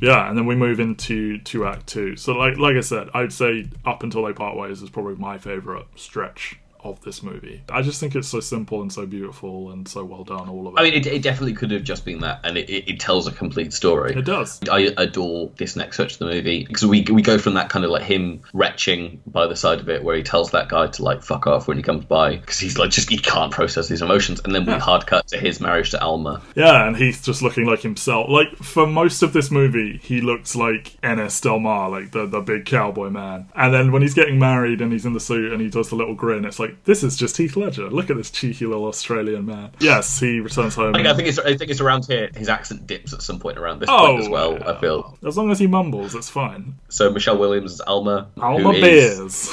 [0.00, 2.16] Yeah, and then we move into to Act Two.
[2.16, 5.38] So, like like I said, I'd say up until they part ways is probably my
[5.38, 6.58] favorite stretch
[6.90, 7.62] of this movie.
[7.68, 10.48] I just think it's so simple and so beautiful and so well done.
[10.48, 10.80] All of it.
[10.80, 13.26] I mean, it, it definitely could have just been that, and it, it, it tells
[13.26, 14.12] a complete story.
[14.14, 14.60] it does.
[14.70, 17.84] I adore this next stretch of the movie because we we go from that kind
[17.84, 21.02] of like him retching by the side of it, where he tells that guy to
[21.02, 24.02] like fuck off when he comes by because he's like just he can't process these
[24.02, 26.42] emotions, and then we hard cut to his marriage to Alma.
[26.54, 28.28] Yeah, and he's just looking like himself.
[28.28, 32.40] Like for most of this movie, he looks like Ennis Del Mar, like the the
[32.40, 33.48] big cowboy man.
[33.54, 35.96] And then when he's getting married and he's in the suit and he does the
[35.96, 37.88] little grin, it's like this is just Heath Ledger.
[37.90, 39.70] Look at this cheeky little Australian man.
[39.80, 40.94] Yes, he returns home.
[40.94, 42.30] I think, I think it's I think it's around here.
[42.36, 44.52] His accent dips at some point around this Oh, point as well.
[44.54, 44.70] yeah.
[44.72, 46.74] I feel As long as he mumbles, it's fine.
[46.88, 47.10] so.
[47.10, 48.28] Michelle Williams is Alma.
[48.40, 49.50] Alma Beers.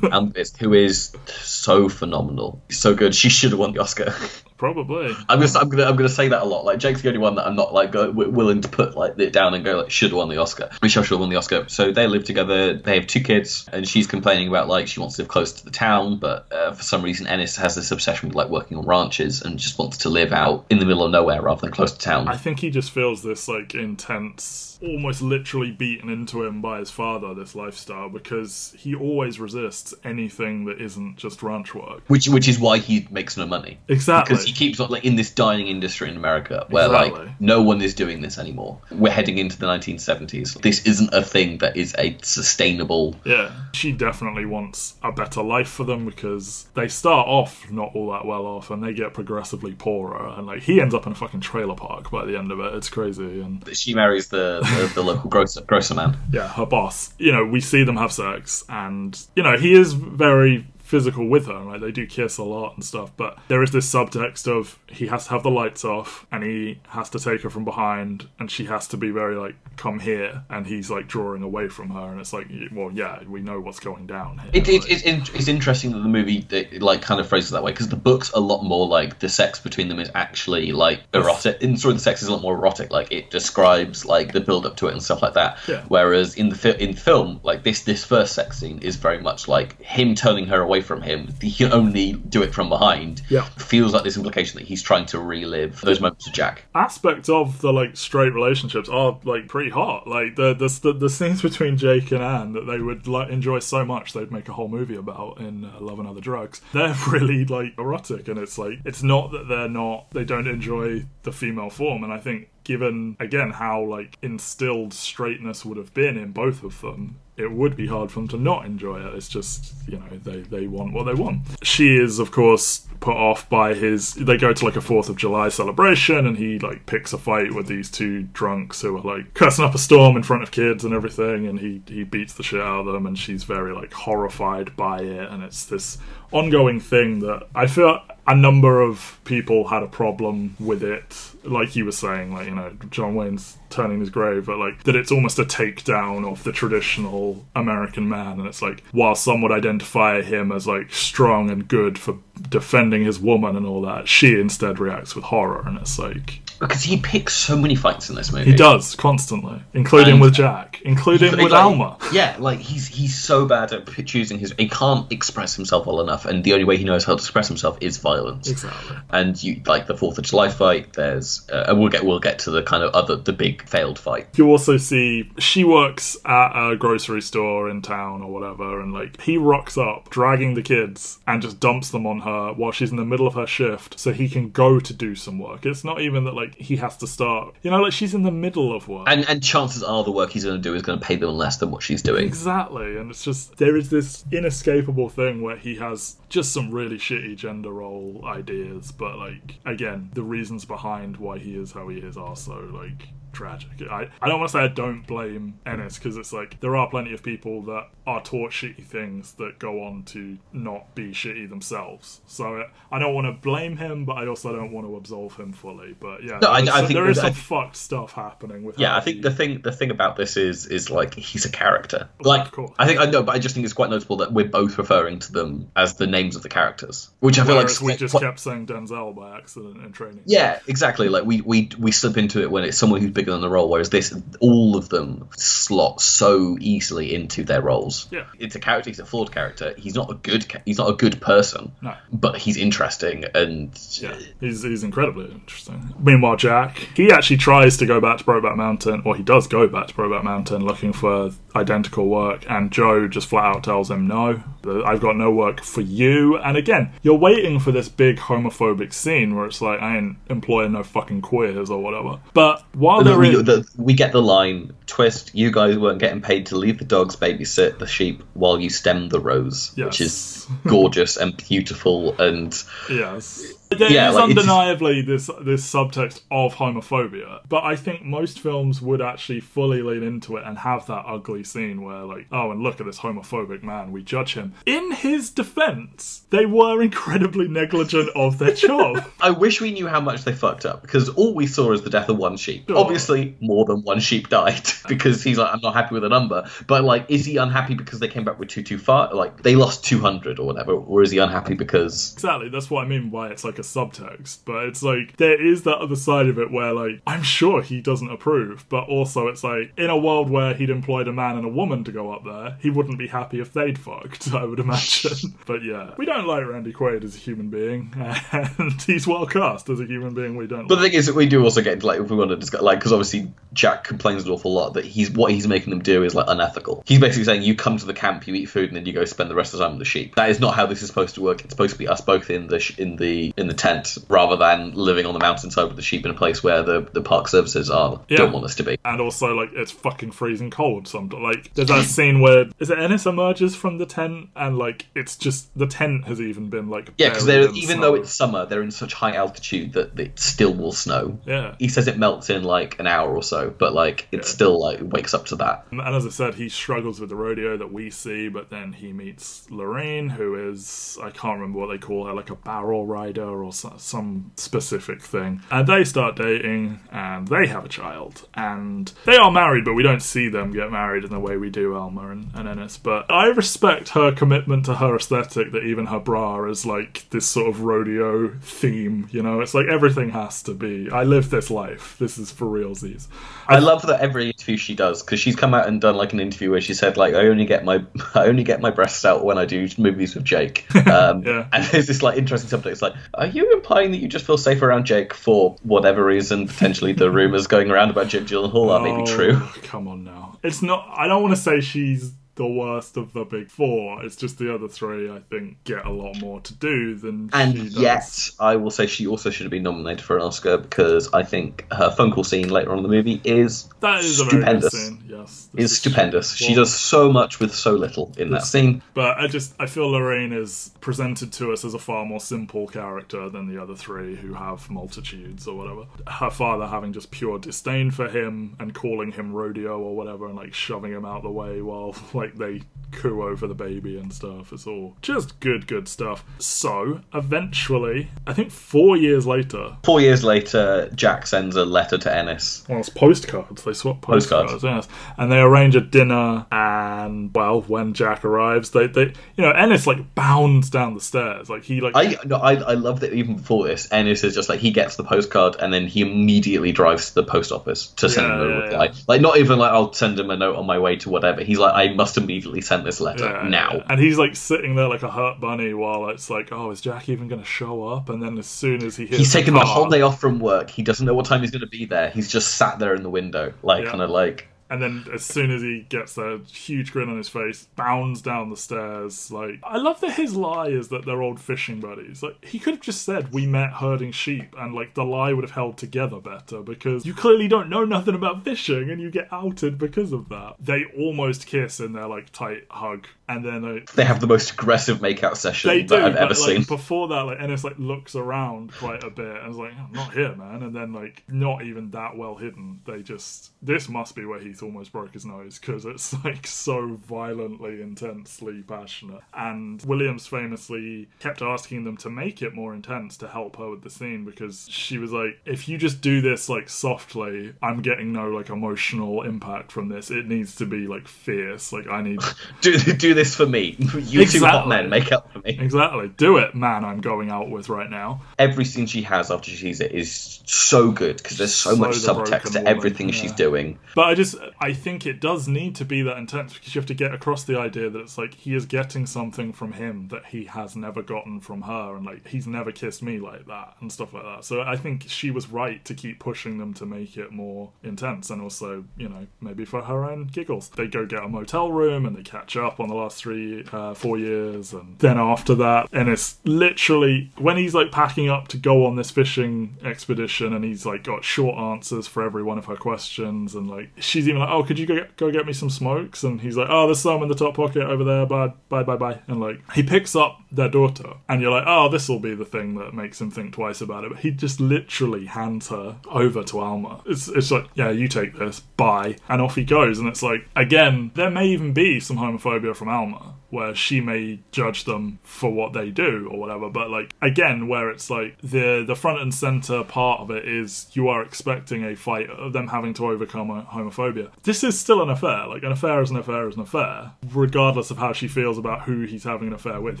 [0.10, 3.14] um, is- who is so phenomenal, so good.
[3.14, 4.14] She should have won the Oscar.
[4.62, 5.12] Probably.
[5.28, 6.64] I'm gonna, I'm gonna, I'm gonna say that a lot.
[6.64, 9.18] Like Jake's the only one that I'm not like go, w- willing to put like
[9.18, 10.70] it down and go like should have won the Oscar.
[10.80, 11.68] Michelle should have won the Oscar.
[11.68, 12.74] So they live together.
[12.74, 15.64] They have two kids, and she's complaining about like she wants to live close to
[15.64, 18.86] the town, but uh, for some reason Ennis has this obsession with like working on
[18.86, 21.90] ranches and just wants to live out in the middle of nowhere rather than close
[21.90, 22.28] to town.
[22.28, 26.90] I think he just feels this like intense, almost literally beaten into him by his
[26.92, 32.02] father, this lifestyle, because he always resists anything that isn't just ranch work.
[32.06, 33.78] which which is why he makes no money.
[33.88, 34.51] Exactly.
[34.52, 37.26] Because he keeps on like in this dying industry in America where Exactly.
[37.26, 38.78] like no one is doing this anymore.
[38.90, 40.60] We're heading into the 1970s.
[40.62, 43.16] This isn't a thing that is a sustainable.
[43.24, 48.10] Yeah, she definitely wants a better life for them because they start off not all
[48.12, 50.28] that well off and they get progressively poorer.
[50.36, 52.74] And like he ends up in a fucking trailer park by the end of it.
[52.74, 53.40] It's crazy.
[53.40, 56.16] And She marries the the, the local grocer, grocer man.
[56.32, 57.14] yeah, her boss.
[57.18, 61.46] You know, we see them have sex, and you know he is very physical with
[61.46, 61.58] her.
[61.58, 63.10] Right, they do kiss a lot and stuff.
[63.16, 66.80] But there is this subtext of he has to have the lights off, and he
[66.88, 70.44] has to take her from behind, and she has to be very like, "Come here,"
[70.50, 73.80] and he's like drawing away from her, and it's like, well, yeah, we know what's
[73.80, 74.50] going down here.
[74.52, 77.50] It, it, Like- it, it, it's interesting that the movie it, like kind of phrases
[77.50, 80.10] it that way because the book's a lot more like the sex between them is
[80.14, 81.62] actually like erotic.
[81.62, 82.90] In sort of the sex is a lot more erotic.
[82.90, 85.58] Like it describes like the build up to it and stuff like that.
[85.66, 85.84] Yeah.
[85.88, 89.48] Whereas in the fi- in film, like this this first sex scene is very much
[89.48, 91.32] like him turning her away from him.
[91.40, 93.22] He can only do it from behind.
[93.28, 93.42] Yeah.
[93.58, 96.64] Feels like this implication that he's trying to relive those moments with Jack.
[96.74, 100.06] aspects of the like straight relationships are like pretty hot.
[100.06, 103.58] Like the the the, the scenes between Jake and Anne that they would like enjoy
[103.60, 106.60] so much they'd make a whole movie about in uh, Love and Other Drugs.
[106.72, 111.04] They're really like erotic, and it's like it's not that they're not they don't enjoy
[111.22, 116.16] the female form, and I think given again how like instilled straightness would have been
[116.16, 119.14] in both of them it would be hard for them to not enjoy it.
[119.14, 121.42] It's just you know they they want what they want.
[121.62, 125.16] She is of course put off by his they go to like a fourth of
[125.16, 129.34] july celebration and he like picks a fight with these two drunks who are like
[129.34, 132.42] cursing up a storm in front of kids and everything and he he beats the
[132.42, 135.30] shit out of them and she's very like horrified by it.
[135.30, 135.98] And it's this
[136.32, 141.30] ongoing thing that i feel a number of people had a problem with it.
[141.44, 144.94] Like you were saying like you know john wayne's turning his grave but like that
[144.94, 149.52] it's almost a takedown of the traditional american man and it's like while some would
[149.52, 152.16] identify him as like strong and good for
[152.48, 156.82] defending his woman and all that she instead reacts with horror and it's like Because
[156.82, 158.50] he picks so many fights in this movie.
[158.50, 163.18] he does constantly including And- with jack including Like- with alma Yeah, like he's he's
[163.18, 164.52] so bad at choosing his.
[164.58, 167.46] He can't express himself well enough, and the only way he knows how to express
[167.48, 168.50] himself is violence.
[168.50, 170.92] exactly And you like the Fourth of July fight.
[170.94, 173.98] There's, uh, and we'll get we'll get to the kind of other the big failed
[173.98, 174.26] fight.
[174.38, 179.20] you also see she works at a grocery store in town or whatever and like
[179.20, 182.96] he rocks up dragging the kids and just dumps them on her while she's in
[182.96, 186.00] the middle of her shift so he can go to do some work it's not
[186.00, 188.88] even that like he has to start you know like she's in the middle of
[188.88, 191.16] work And and chances are the work he's going to do is going to pay
[191.16, 192.24] them less than what she's doing.
[192.26, 196.96] Exactly, and it's just there is this inescapable thing where he has just some really
[196.96, 201.98] shitty gender role ideas, but like again, the reasons behind why he is how he
[201.98, 203.70] is are so like tragic.
[203.90, 206.88] I, I don't want to say I don't blame Ennis because it's like there are
[206.90, 211.48] plenty of people that are taught shitty things that go on to not be shitty
[211.48, 212.20] themselves.
[212.26, 215.36] So uh, I don't want to blame him, but I also don't want to absolve
[215.36, 215.94] him fully.
[215.98, 218.78] But yeah, No, I- I think there is some fucked stuff happening with.
[218.78, 221.50] Yeah, I think he- the thing the thing about this is is like he's a
[221.50, 222.08] character.
[222.20, 222.52] Like.
[222.78, 225.20] I think I know, but I just think it's quite notable that we're both referring
[225.20, 228.18] to them as the names of the characters, which I feel Whereas like we just
[228.18, 230.22] kept saying Denzel by accident in training.
[230.26, 231.08] Yeah, exactly.
[231.08, 233.68] Like we, we we slip into it when it's someone who's bigger than the role,
[233.68, 238.08] whereas this all of them slot so easily into their roles.
[238.10, 238.26] Yeah.
[238.38, 238.90] it's a character.
[238.90, 239.74] He's a flawed character.
[239.76, 240.46] He's not a good.
[240.64, 241.72] He's not a good person.
[241.80, 241.94] No.
[242.12, 245.94] but he's interesting and Yeah, he's, he's incredibly interesting.
[245.98, 249.66] Meanwhile, Jack, he actually tries to go back to Brokeback Mountain, or he does go
[249.66, 254.06] back to Brokeback Mountain looking for identical work, and Joe just flat out tells him,
[254.06, 254.42] no,
[254.84, 256.38] I've got no work for you.
[256.38, 260.72] And again, you're waiting for this big homophobic scene where it's like, I ain't employing
[260.72, 262.20] no fucking queers or whatever.
[262.34, 263.44] But while they're we, in...
[263.44, 265.34] the, we get the line twist.
[265.34, 269.08] You guys weren't getting paid to leave the dogs babysit the sheep while you stem
[269.08, 273.54] the rose, which is gorgeous and beautiful and Yes.
[273.78, 278.80] There Yeah, is like, undeniably this this subtext of homophobia, but I think most films
[278.82, 282.62] would actually fully lean into it and have that ugly scene where, like, oh, and
[282.62, 284.54] look at this homophobic man, we judge him.
[284.66, 289.04] In his defense, they were incredibly negligent of their job.
[289.20, 291.90] I wish we knew how much they fucked up because all we saw is the
[291.90, 292.64] death of one sheep.
[292.68, 292.78] Sure.
[292.78, 296.48] Obviously, more than one sheep died because he's like, I'm not happy with the number.
[296.66, 299.12] But like, is he unhappy because they came back with two too far?
[299.14, 302.12] Like they lost two hundred or whatever, or is he unhappy because?
[302.12, 305.40] exactly, that's what I mean by it's like a a subtext, but it's like there
[305.40, 309.28] is that other side of it where like I'm sure he doesn't approve, but also
[309.28, 312.12] it's like in a world where he'd employed a man and a woman to go
[312.12, 315.34] up there, he wouldn't be happy if they'd fucked, I would imagine.
[315.46, 317.94] but yeah, we don't like Randy Quaid as a human being,
[318.32, 321.14] and he's well cast as a human being we don't But the thing is, that
[321.14, 323.84] we do also get into like if we want to discuss like because obviously Jack
[323.84, 326.82] complains an awful lot that he's what he's making them do is like unethical.
[326.86, 329.04] He's basically saying you come to the camp, you eat food, and then you go
[329.04, 330.14] spend the rest of the time with the sheep.
[330.16, 331.42] That is not how this is supposed to work.
[331.44, 334.36] It's supposed to be us both in the sh- in the in the tent rather
[334.36, 337.28] than living on the mountainside with the sheep in a place where the, the park
[337.28, 338.18] services are Yeah.
[338.18, 338.78] don't want us to be.
[338.84, 340.88] And also, like, it's fucking freezing cold.
[340.88, 344.86] Some like, there's that scene where is it Ennis emerges from the tent, and like,
[344.94, 347.80] it's just the tent has even been like Yeah, because they're even snow.
[347.80, 351.18] though it's summer, they're in such high altitude that it still will snow.
[351.26, 351.54] yeah.
[351.58, 354.78] He says it melts in like an hour or so, but like it still like
[354.82, 355.66] wakes up to that.
[355.70, 358.92] And as I said, he struggles with the rodeo that we see, but then he
[358.92, 363.31] meets Lorraine, who is, I can't remember what they call her, like a barrel rider
[363.40, 365.42] or so, some specific thing.
[365.50, 368.26] And they start dating, and they have a child.
[368.34, 371.50] And they are married, but we don't see them get married in the way we
[371.50, 372.76] do Alma and, and Ennis.
[372.78, 377.26] But I respect her commitment to her aesthetic, that even her bra is like this
[377.26, 379.40] sort of rodeo theme, you know?
[379.40, 380.90] It's like everything has to be.
[380.90, 381.96] I live this life.
[381.98, 383.06] This is for realsies.
[383.48, 386.20] I love that every interview she does because she's come out and done like an
[386.20, 389.24] interview where she said like I only get my I only get my breasts out
[389.24, 390.66] when I do movies with Jake.
[390.92, 391.46] Um, Yeah.
[391.52, 392.72] And there's this like interesting subject.
[392.72, 396.46] It's like, are you implying that you just feel safe around Jake for whatever reason?
[396.48, 399.40] Potentially the rumors going around about Jake Gyllenhaal are maybe Oh, true.
[399.62, 400.38] Come on now.
[400.42, 400.88] It's not.
[400.96, 404.02] I don't want to say she's the worst of the big four.
[404.04, 405.10] It's just the other three.
[405.10, 407.76] I think get a lot more to do than And she does.
[407.76, 411.24] yet, I will say she also should have been nominated for an Oscar because I
[411.24, 414.44] think her phone call scene later on in the movie is that is a very
[414.44, 414.72] good stupendous.
[414.72, 415.04] scene.
[415.06, 416.34] Yes, is stupendous.
[416.34, 418.82] She well, does so much with so little in that scene.
[418.94, 422.66] But I just I feel Lorraine is presented to us as a far more simple
[422.66, 425.86] character than the other three who have multitudes or whatever.
[426.06, 430.36] Her father having just pure disdain for him and calling him rodeo or whatever and
[430.36, 432.62] like shoving him out the way while like they
[432.92, 434.52] coo over the baby and stuff.
[434.52, 436.24] It's all just good, good stuff.
[436.38, 442.14] So eventually, I think four years later, Four years later, Jack sends a letter to
[442.14, 442.64] Ennis.
[442.68, 443.62] well, it's postcards.
[443.64, 444.86] They swap postcards, Postcards.
[444.86, 444.96] yes.
[445.16, 446.46] And they arrange a dinner.
[446.52, 449.06] And well, when Jack arrives, they, they,
[449.36, 452.74] you know, Ennis like bounds down the stairs, like he like I no, I, I
[452.74, 455.86] love that even before this, Ennis is just like he gets the postcard and then
[455.86, 458.84] he immediately drives to the post office to send Yeah, him a yeah, reply.
[458.84, 458.92] yeah.
[459.08, 461.42] Like not even like I'll send him a note on my way to whatever.
[461.42, 463.70] He's like I must immediately send this letter Yeah, now.
[463.74, 463.86] yeah.
[463.88, 467.08] And he's like sitting there like a hurt bunny while it's like, oh, is Jack
[467.08, 468.08] even going to show up?
[468.08, 470.38] And then as soon as he hits, He's taken the the whole day off from
[470.38, 470.70] work.
[470.70, 472.10] He doesn't know what time he's going to be there.
[472.10, 473.90] He's just sat there in the window, like Yeah.
[473.90, 477.28] kind of like And then as soon as he gets there, huge grin on his
[477.28, 479.30] face, bounds down the stairs.
[479.30, 482.22] Like I love that his lie is that they're old fishing buddies.
[482.22, 485.44] Like he could have just said we met herding sheep, and like the lie would
[485.44, 489.28] have held together better because you clearly don't know nothing about fishing, and you get
[489.30, 490.54] outed because of that.
[490.58, 494.52] They almost kiss in their like tight hug, and then they they have the most
[494.52, 496.62] aggressive makeout session they that do, I've but ever like seen.
[496.62, 500.14] before that, like Ennis like looks around quite a bit and is like, "I'm not
[500.14, 502.80] here, man." And then like not even that well hidden.
[502.86, 507.82] They just this must be where Almost broke his nose because it's like so violently,
[507.82, 509.20] intensely passionate.
[509.34, 513.82] And Williams famously kept asking them to make it more intense to help her with
[513.82, 518.12] the scene because she was like, "If you just do this like softly, I'm getting
[518.12, 520.10] no like emotional impact from this.
[520.10, 521.72] It needs to be like fierce.
[521.72, 522.20] Like I need."
[522.60, 523.76] do do this for me.
[524.12, 524.68] You two hot Exactly.
[524.68, 525.56] men, make up for me.
[525.58, 526.08] Exactly.
[526.16, 526.84] Do it, man.
[526.84, 528.22] I'm going out with right now.
[528.38, 531.76] Every scene she has after she sees it is so good because there's so, So
[531.76, 533.14] much the subtext to everything yeah.
[533.14, 533.78] she's doing.
[533.94, 536.86] But I just, I think it does need to be that intense because you have
[536.86, 540.26] to get across the idea that it's like he is getting something from him that
[540.26, 543.92] he has never gotten from her, and like he's never kissed me like that and
[543.92, 544.44] stuff like that.
[544.44, 548.30] So I think she was right to keep pushing them to make it more intense,
[548.30, 550.70] and also, you know, maybe for her own giggles.
[550.70, 553.94] They go get a motel room and they catch up on the last three, uh,
[553.94, 558.56] four years, and then after that, and it's literally when he's like packing up to
[558.56, 562.66] go on this fishing expedition, and he's like got short answers for every one of
[562.66, 565.70] her questions, and like she's like, "Oh, could you go get, go get me some
[565.70, 568.26] smokes?" And he's like, "Oh, there's some in the top pocket over there.
[568.26, 571.88] Bye, bye, bye, bye." And like he picks up their daughter, and you're like, "Oh,
[571.88, 574.60] this will be the thing that makes him think twice about it." But he just
[574.60, 577.02] literally hands her over to Alma.
[577.06, 578.60] It's it's like, "Yeah, you take this.
[578.60, 579.98] Bye," and off he goes.
[579.98, 583.34] And it's like, again, there may even be some homophobia from Alma.
[583.52, 586.70] Where she may judge them for what they do or whatever.
[586.70, 590.86] But like again, where it's like the the front and center part of it is
[590.94, 594.30] you are expecting a fight of them having to overcome a homophobia.
[594.42, 595.46] This is still an affair.
[595.46, 598.82] Like an affair is an affair is an affair, regardless of how she feels about
[598.82, 600.00] who he's having an affair with.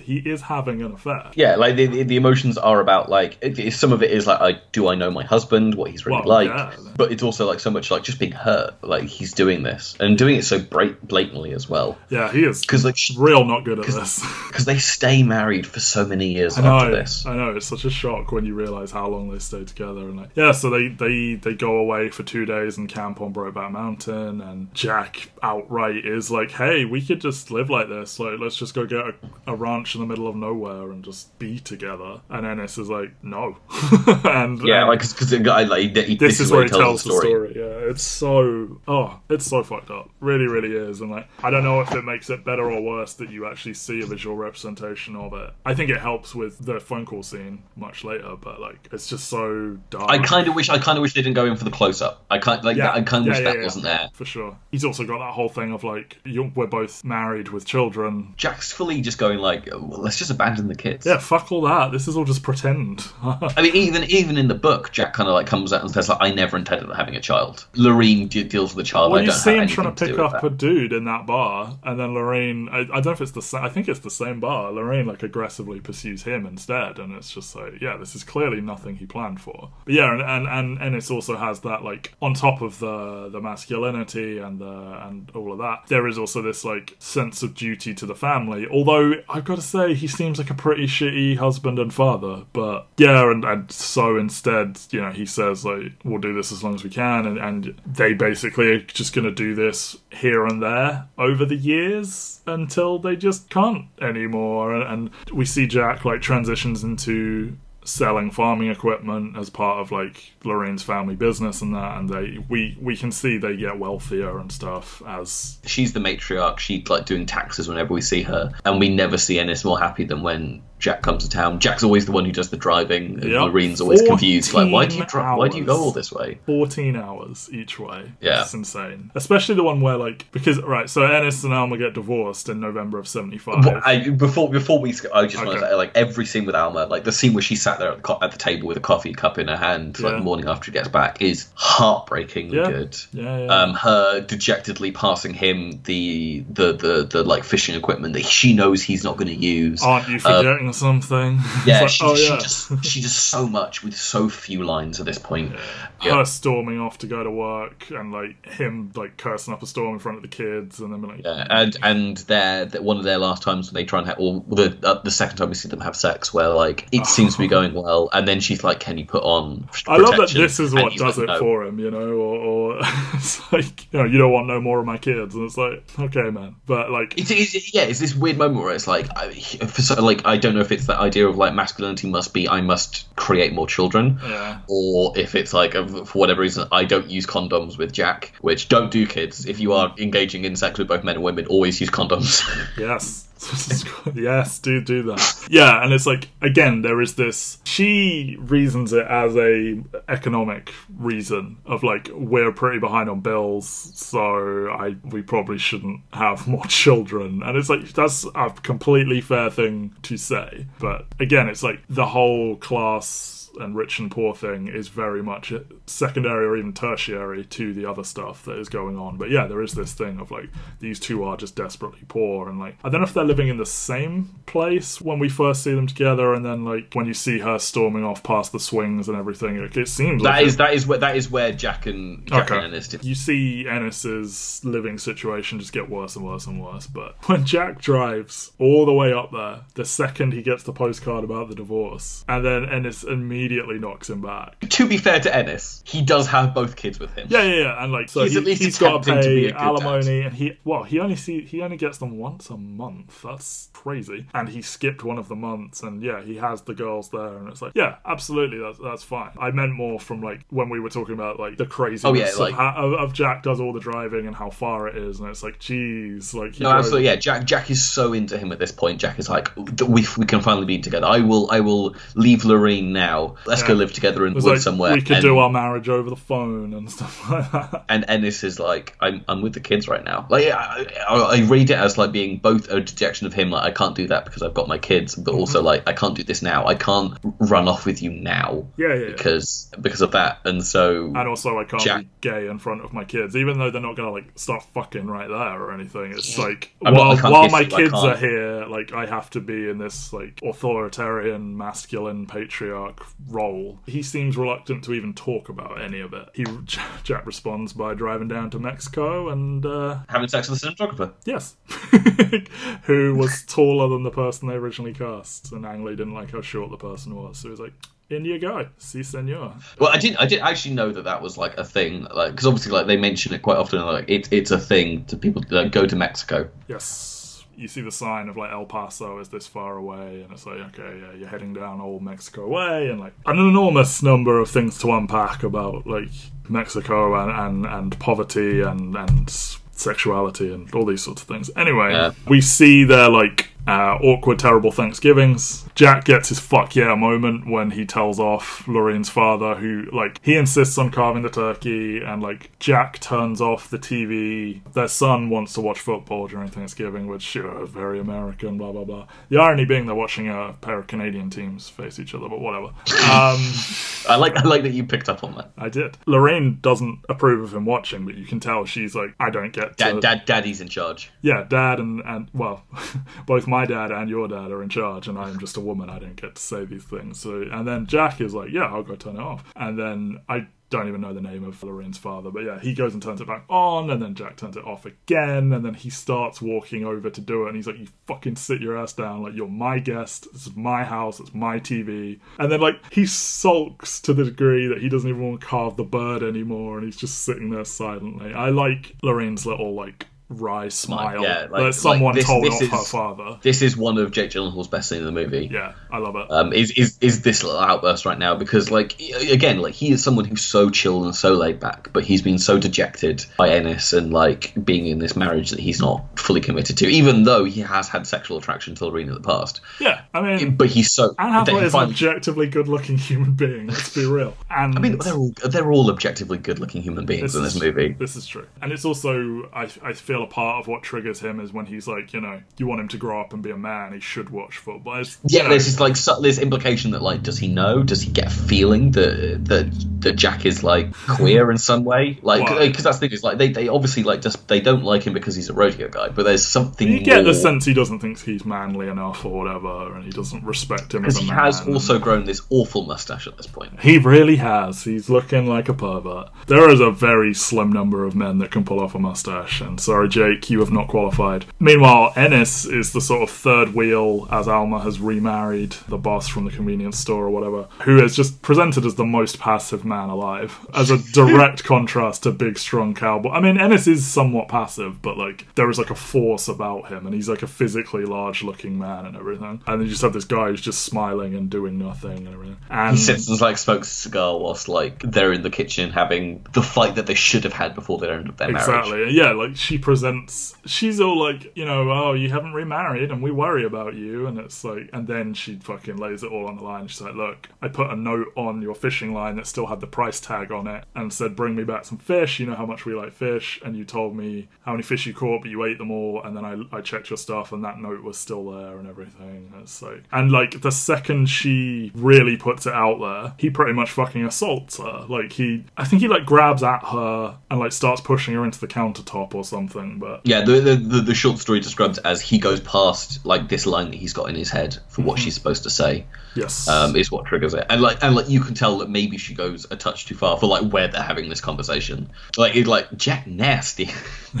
[0.00, 1.30] He is having an affair.
[1.34, 4.40] Yeah, like the, the the emotions are about like it, some of it is like
[4.40, 6.74] I do I know my husband, what he's really Well, like, yeah.
[6.96, 10.16] but it's also like so much like just being hurt, like he's doing this and
[10.16, 11.98] doing it so bra- blatantly as well.
[12.08, 14.24] Yeah, he is because like, she- not good at this.
[14.52, 17.24] Because they stay married for so many years I after know, this.
[17.24, 17.56] I know.
[17.56, 20.00] It's such a shock when you realize how long they stay together.
[20.00, 23.32] And like, yeah, so they they they go away for two days and camp on
[23.32, 24.42] Brokeback Mountain.
[24.42, 28.18] And Jack outright is like, "Hey, we could just live like this.
[28.18, 29.14] Like, let's just go get a,
[29.46, 33.12] a ranch in the middle of nowhere and just be together." And Ennis is like,
[33.22, 33.56] "No."
[34.24, 37.10] and Yeah, um, like because the guy like he, this, is where he tells the
[37.10, 37.52] the story.
[37.56, 40.10] Yeah, it's so oh, it's so fucked up.
[40.20, 41.00] Really, really is.
[41.00, 43.74] And like, I don't know if it makes it better or worse that you actually
[43.74, 45.50] see a visual representation of it.
[45.64, 49.28] I think it helps with the phone call scene much later, but like, it's just
[49.28, 50.10] so dark.
[50.10, 52.02] I kind of wish I kind of wish they didn't go in for the close
[52.02, 52.24] up.
[52.30, 52.86] I kind like Yeah.
[52.86, 54.10] that, I kind of Yeah, wish yeah, that wasn't there.
[54.12, 54.56] for sure.
[54.70, 56.18] He's also got that whole thing of like,
[56.54, 58.34] we're both married with children.
[58.36, 61.06] Jack's fully just going like, well, let's just abandon the kids.
[61.06, 61.92] Yeah, fuck all that.
[61.92, 63.06] This is all just pretend.
[63.22, 66.08] I mean, even even in the book, Jack kind of like comes out and says
[66.08, 69.12] like, "I never intended on having a child." Lorene de- deals with the child.
[69.12, 71.78] Well, I you see him trying to pick with up a dude in that bar,
[71.82, 72.68] and then Lorraine.
[72.70, 73.64] I, I don't it's the same.
[73.64, 74.72] I think it's the same bar.
[74.72, 78.96] Lorraine like aggressively pursues him instead, and it's just like, yeah, this is clearly nothing
[78.96, 79.70] he planned for.
[79.84, 83.40] But yeah, and and and Ennis also has that like on top of the the
[83.40, 85.84] masculinity and the and all of that.
[85.88, 88.66] There is also this like sense of duty to the family.
[88.70, 92.44] Although I've got to say, he seems like a pretty shitty husband and father.
[92.52, 96.62] But yeah, and and so instead, you know, he says like, we'll do this as
[96.62, 100.46] long as we can, and and they basically are just going to do this here
[100.46, 104.74] and there over the years until they just can't anymore.
[104.74, 110.32] And, and we see Jack like transitions into selling farming equipment as part of like
[110.44, 114.52] Lorraine's family business and that and they we we can see they get wealthier and
[114.52, 116.58] stuff as She's the matriarch.
[116.58, 120.04] She's like doing taxes whenever we see her, and we never see Ennis more happy
[120.04, 121.60] than when Jack comes to town.
[121.60, 123.14] Jack's always the one who does the driving.
[123.22, 123.24] Yep.
[123.40, 124.52] Lorene's always confused.
[124.52, 125.38] Like, why do you 14 drive?
[125.38, 126.38] Why do you go all this way?
[126.46, 128.10] 14 hours each way.
[128.20, 128.40] Yeah.
[128.42, 129.12] It's insane.
[129.14, 132.98] Especially the one where, like, because, right, so Ennis and Alma get divorced in November
[132.98, 133.64] of 75.
[133.64, 135.60] Well, I, before before we, I just want Okay.
[135.60, 137.98] to say, like every scene with Alma, like the scene where she sat there at
[137.98, 140.18] the, co- at the table with a coffee cup in her hand, like Yeah.
[140.18, 142.70] the morning after she gets back, is heartbreakingly Yeah.
[142.70, 142.96] good.
[143.12, 143.46] Yeah, yeah.
[143.46, 148.82] Um, her dejectedly passing him the the the, the like fishing equipment that she knows
[148.82, 149.82] he's not going to use.
[149.82, 151.38] Aren't you forgetting something?
[151.66, 152.38] Yeah, like, she, oh, she yeah.
[152.38, 155.52] just she does so much with so few lines at this point.
[155.52, 155.58] Her
[156.02, 156.22] Yeah.
[156.24, 159.98] storming off to go to work and, like, him, like, cursing up a storm in
[160.00, 163.42] front of the kids and then like, Yeah, and and their one of their last
[163.42, 165.80] times when they try and have, or the uh, the second time we see them
[165.80, 168.98] have sex, where like it seems to be going well, and then she's like, "Can
[168.98, 171.78] you put on?" I love that this is what does like, it "No." for him,
[171.78, 172.78] you know, or, or
[173.14, 175.84] it's like, you know, you don't want no more of my kids, and it's like,
[175.98, 179.30] okay, man, but like, It's, it's, yeah, it's this weird moment where it's like, I,
[179.32, 182.48] for, so- like I don't know if it's that idea of like masculinity must be
[182.48, 187.10] I must create more children, yeah, or if it's like for whatever reason I don't
[187.10, 189.44] use condoms with Jack, which don't do kids.
[189.46, 192.42] If you are engaging in sex with both men and women, always use condoms.
[192.78, 193.28] Yes.
[194.14, 195.46] yes, do do that.
[195.48, 197.58] Yeah, and it's like again, there is this.
[197.64, 204.68] She reasons it as a economic reason of like we're pretty behind on bills, so
[204.70, 207.42] I we probably shouldn't have more children.
[207.42, 212.06] And it's like that's a completely fair thing to say, but again, it's like the
[212.06, 215.52] whole class and rich and poor thing is very much
[215.86, 219.16] secondary or even tertiary to the other stuff that is going on.
[219.18, 220.48] But yeah, there is this thing of like
[220.80, 223.56] these two are just desperately poor, and like I don't know if they're living in
[223.58, 227.40] the same place when we first see them together, and then like when you see
[227.40, 230.72] her storming off past the swings and everything, it, it seems that like is that
[230.74, 232.56] is where that is where Jack and Jack Okay.
[232.56, 233.04] and Ennis did.
[233.04, 236.86] you see Ennis's living situation just get worse and worse and worse.
[236.86, 241.24] But when Jack drives all the way up there, the second he gets the postcard
[241.24, 244.58] about the divorce, and then Ennis immediately knocks him back.
[244.60, 247.28] To be fair to Ennis, he does have both kids with him.
[247.30, 249.46] Yeah, yeah, yeah, and like so He's he, at least he's got to attempting to
[249.48, 252.56] be pay alimony, and he well, he only see he only gets them once a
[252.56, 253.22] month.
[253.22, 257.10] That's crazy, and he skipped one of the months, and yeah, he has the girls
[257.10, 259.30] there, and it's like yeah, absolutely, that's that's fine.
[259.38, 262.30] I meant more from like when we were talking about like the craziness Oh, yeah,
[262.38, 265.28] like- of, how, of, Jack does all the driving and how far it is, and
[265.28, 267.04] it's like geez, like No, drove- absolutely.
[267.06, 267.44] Yeah, Jack.
[267.44, 269.00] Jack is so into him at this point.
[269.00, 271.06] Jack is like, we, we can finally be together.
[271.06, 271.50] I will.
[271.50, 273.42] I will leave Lorraine now now.
[273.46, 274.94] Let's go live together in was woods like somewhere.
[274.94, 277.84] we could and, do our marriage over the phone and stuff like that.
[277.88, 280.26] and Ennis is like, I'm I'm with the kids right now.
[280.30, 283.64] Like I, I, I read it as like being both a dejection of him, like
[283.64, 285.66] I can't do that because I've got my kids, but also Mm-hmm.
[285.66, 286.66] like I can't do this now.
[286.66, 288.66] I can't run off with you now.
[288.76, 289.06] Yeah, yeah, yeah.
[289.12, 292.84] Because because of that, and so And also, I can't Jack- be gay in front
[292.84, 296.12] of my kids, even though they're not gonna like start fucking right there or anything.
[296.12, 299.40] It's like I'm while can't while my you, kids are here, like I have to
[299.40, 303.78] be in this like authoritarian, masculine patriarch role.
[303.86, 306.28] He seems reluctant to even talk about any of it.
[306.34, 306.44] He
[307.04, 311.12] Jack responds by driving down to Mexico and uh, having sex with a cinematographer.
[311.24, 311.56] yes,
[312.84, 316.40] who was taller than the person they originally cast, and Ang Lee didn't like how
[316.40, 317.72] short the person was, so he was like.
[318.10, 319.54] In you go, si senor.
[319.78, 320.16] Well, I did.
[320.16, 322.98] I did actually know that that was like a thing, like because obviously, like they
[322.98, 323.80] mention it quite often.
[323.80, 326.50] Like it, it's a thing to people go to Mexico.
[326.68, 327.11] Yes.
[327.56, 330.58] You see the sign of like El Paso is this far away, and it's like,
[330.78, 334.78] okay, yeah, you're heading down old Mexico way, and like an enormous number of things
[334.78, 336.08] to unpack about like
[336.48, 339.30] Mexico and, and, and poverty and, and
[339.72, 341.50] sexuality and all these sorts of things.
[341.56, 342.12] Anyway, Yeah.
[342.28, 345.66] we see their like uh, awkward, terrible Thanksgivings.
[345.74, 350.36] Jack gets his fuck yeah moment when he tells off Lorraine's father, who like he
[350.36, 354.60] insists on carving the turkey, and like Jack turns off the TV.
[354.72, 358.58] Their son wants to watch football during Thanksgiving, which sure is very American.
[358.58, 359.06] Blah blah blah.
[359.28, 362.66] The irony being they're watching a pair of Canadian teams face each other, but whatever.
[362.66, 362.72] Um,
[364.08, 364.36] I like.
[364.36, 365.52] I like that you picked up on that.
[365.56, 365.96] I did.
[366.06, 369.76] Lorraine doesn't approve of him watching, but you can tell she's like, I don't get
[369.78, 371.10] to Dad, dad, daddy's in charge.
[371.22, 372.64] yeah, dad and, and well,
[373.26, 375.90] both my dad and your dad are in charge, and I am just a woman.
[375.90, 377.20] I don't get to say these things.
[377.20, 379.44] So, and then Jack is like, yeah, I'll go turn it off.
[379.54, 382.94] And then I don't even know the name of Lorraine's father, but yeah, he goes
[382.94, 385.90] and turns it back on, and then Jack turns it off again, and then he
[385.90, 389.22] starts walking over to do it, and he's like, you fucking sit your ass down,
[389.22, 393.04] like you're my guest, this is my house, it's my TV, and then like he
[393.04, 396.86] sulks to the degree that he doesn't even want to carve the bird anymore, and
[396.86, 398.32] he's just sitting there silently.
[398.32, 400.06] I like Lorraine's little like
[400.40, 403.38] wry smile yeah, like- that like someone this- told this off is- her father.
[403.42, 405.48] This is one of Jake Gyllenhaal's best scenes in the movie.
[405.52, 406.30] Yeah, I love it.
[406.30, 410.02] Um, is, is is this little outburst right now because like again like he is
[410.02, 413.92] someone who's so chill and so laid back but he's been so dejected by Ennis
[413.92, 417.60] and like being in this marriage that he's not fully committed to even though he
[417.60, 421.14] has had sexual attraction to Lorena in the past yeah, I mean, but he's so
[421.18, 423.66] Anne Hathaway is an objectively good-looking human being.
[423.66, 424.34] Let's be real.
[424.50, 427.62] And I mean they're all they're all objectively good looking human beings in this is-
[427.62, 431.40] movie This is true, and it's also I, I feel part of what triggers him
[431.40, 433.56] is when he's like, you know, you want him to grow up and be a
[433.56, 433.92] man.
[433.92, 435.00] He should watch football.
[435.00, 437.82] It's, you Yeah, know, there's this like su- there's implication that like does he know?
[437.82, 442.18] Does he get a feeling that that that Jack is like queer in some way?
[442.22, 445.04] Like because that's the thing is like they, they obviously like just they don't like
[445.04, 448.00] him because he's a rodeo guy, but there's something you get the sense he doesn't
[448.00, 451.38] think he's manly enough or whatever, and he doesn't respect him as a he man.
[451.38, 453.80] has also grown this awful mustache at this point.
[453.80, 454.84] He really has.
[454.84, 456.28] He's looking like a pervert.
[456.46, 459.80] There is a very slim number of men that can pull off a mustache, and
[459.80, 461.44] sorry, Jake, you have not qualified.
[461.60, 466.44] Meanwhile, Ennis is the sort of third wheel as Alma has remarried the boss from
[466.44, 470.58] the convenience store or whatever, who is just presented as the most passive man alive,
[470.74, 473.30] as a direct contrast to big, strong cowboy.
[473.30, 477.06] I mean, Ennis is somewhat passive, but like there is like a force about him,
[477.06, 479.62] and he's like a physically large-looking man and everything.
[479.66, 482.56] And then you just have this guy who's just smiling and doing nothing and everything.
[482.70, 486.44] And He sits and like smokes a cigar whilst like they're in the kitchen having
[486.52, 488.68] the fight that they should have had before they ended their marriage.
[488.68, 489.10] Exactly.
[489.12, 493.30] Yeah, like she presents she's all like, you know, oh, you haven't remarried and we
[493.30, 496.62] worry about you and it's like and then she fucking lays it all on the
[496.62, 496.86] line.
[496.86, 499.86] She's like, Look, I put a note on your fishing line that still had the
[499.86, 502.86] price tag on it and said, Bring me back some fish, you know how much
[502.86, 505.76] we like fish, and you told me how many fish you caught, but you ate
[505.76, 508.78] them all, and then I, I checked your stuff and that note was still there
[508.78, 509.50] and everything.
[509.52, 513.74] and It's like and like the second she really puts it out there, he pretty
[513.74, 515.04] much fucking assaults her.
[515.06, 518.58] Like he I think he like grabs at her and like starts pushing her into
[518.58, 522.38] the countertop or something, but Yeah, the, the the the short story describes as he
[522.38, 525.64] goes past like this line that he's got in his head for what she's supposed
[525.64, 526.06] to say.
[526.34, 526.66] yes.
[526.68, 529.34] um, is what triggers it, and like and like you can tell that maybe she
[529.34, 532.10] goes a touch too far for like where they're having this conversation.
[532.36, 533.90] Like it's like Jack Nasty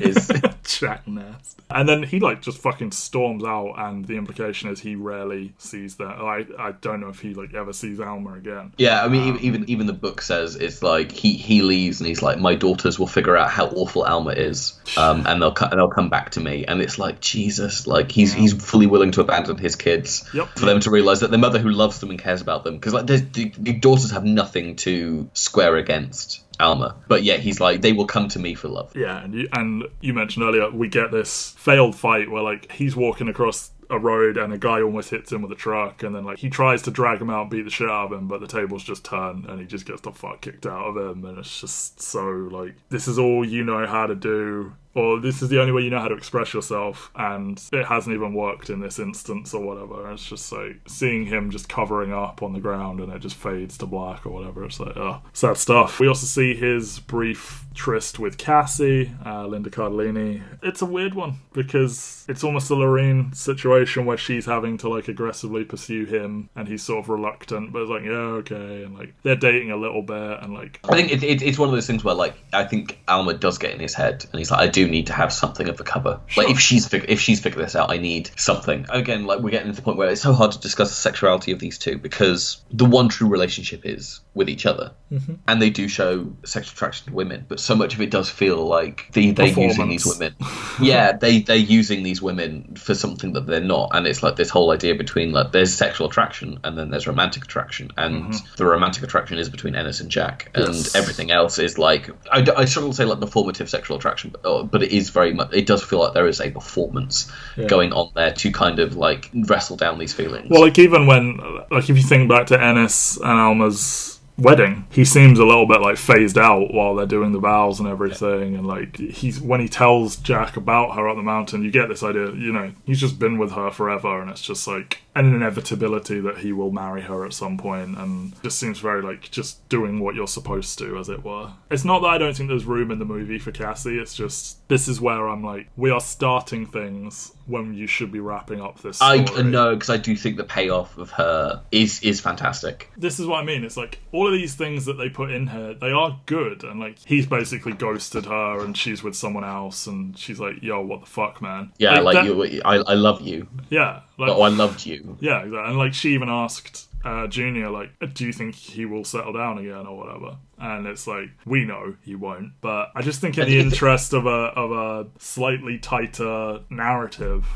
[0.00, 0.30] is
[0.64, 1.60] Jack Nast.
[1.70, 5.96] And then he like just fucking storms out, and the implication is he rarely sees
[5.96, 6.04] that.
[6.06, 8.72] I I don't know if he like ever sees Alma again.
[8.78, 9.04] yeah.
[9.04, 12.22] I mean even, even even the book says it's like he he leaves and he's
[12.22, 15.88] like my daughters will figure out how awful Alma is, um, and they'll and they'll
[15.88, 19.58] come back to me, and it's like Jesus, like he's he's fully willing to abandon
[19.58, 20.58] his kids Yep.
[20.58, 22.94] for them to realize that their mother who loves them and cares about them because
[22.94, 23.18] like the,
[23.58, 28.28] the daughters have nothing to square against Alma, but yet he's like they will come
[28.28, 28.92] to me for love.
[28.96, 32.96] Yeah, and you, and you mentioned earlier we get this failed fight where like he's
[32.96, 36.24] walking across a road and a guy almost hits him with a truck and then
[36.24, 38.46] like he tries to drag him out, beat the shit out of him, but the
[38.46, 41.60] tables just turn and he just gets the fuck kicked out of him and it's
[41.60, 45.60] just so like this is all you know how to do or this is the
[45.60, 48.98] only way you know how to express yourself and it hasn't even worked in this
[48.98, 50.10] instance or whatever.
[50.10, 53.78] It's just like seeing him just covering up on the ground and it just fades
[53.78, 56.00] to black or whatever it's like oh sad stuff.
[56.00, 60.42] We also see his brief tryst with cassie uh, linda cardellini.
[60.62, 65.08] It's a weird one because it's almost a lorraine situation where she's having to like
[65.08, 69.14] aggressively pursue him and he's sort of reluctant but it's like yeah okay and like
[69.22, 71.86] they're dating a little bit and like I think it, it, it's one of those
[71.86, 74.68] things where, like, I think Alma does get in his head, and he's like, I
[74.68, 76.20] do need to have something of the cover.
[76.36, 78.86] Like, if she's fig- if she's figured this out, I need something.
[78.90, 81.52] Again, like, we're getting to the point where it's so hard to discuss the sexuality
[81.52, 85.34] of these two because the one true relationship is with each other, Mm-hmm.
[85.48, 88.62] and they do show sexual attraction to women, but so much of it does feel
[88.66, 90.34] like they, they're using these women.
[90.82, 94.50] yeah, they they're using these women for something that they're not, and it's like this
[94.50, 99.02] whole idea between like there's sexual attraction and then there's romantic attraction, and the romantic
[99.02, 100.72] attraction is between Ennis and Jack, and Mm-hmm.
[100.74, 100.94] Yes.
[100.94, 104.62] everything else is like I, I struggle to say like performative sexual attraction, but, uh,
[104.62, 107.32] but it is very much it does feel like there is a performance
[107.66, 110.48] going on there to kind of like wrestle down these feelings.
[110.50, 111.38] Well, like even when,
[111.70, 115.80] like if you think back to Ennis and Alma's wedding, he seems a little bit
[115.80, 119.68] like phased out while they're doing the vows and everything, and like he's when he
[119.68, 123.18] tells Jack about her up the mountain, you get this idea, you know, he's just
[123.18, 127.26] been with her forever, and it's just like an inevitability that he will marry her
[127.26, 131.08] at some point, and just seems very like just doing what you're supposed to, as
[131.08, 131.52] it were.
[131.70, 133.98] It's not that I don't think there's room in the movie for Cassie.
[133.98, 138.20] It's just this is where I'm like, we are starting things when you should be
[138.20, 139.00] wrapping up this.
[139.02, 139.42] I story.
[139.44, 142.90] know because I do think the payoff of her is is fantastic.
[142.96, 143.64] this is what I mean.
[143.64, 146.62] It's like all of these things that they put in her, they are good.
[146.62, 150.80] And like he's basically ghosted her, and she's with someone else, and she's like, "Yo,
[150.82, 153.48] what the fuck, man?" Yeah, like, that- you, I, I love you.
[153.70, 155.16] Yeah, like Oh, I loved you.
[155.20, 155.58] yeah, exactly.
[155.70, 159.58] And like she even asked uh, Junior, like, "Do you think he will settle down
[159.58, 163.46] again or whatever?" And it's like we know he won't, but I just think in
[163.46, 167.46] the interest of a of a slightly tighter narrative.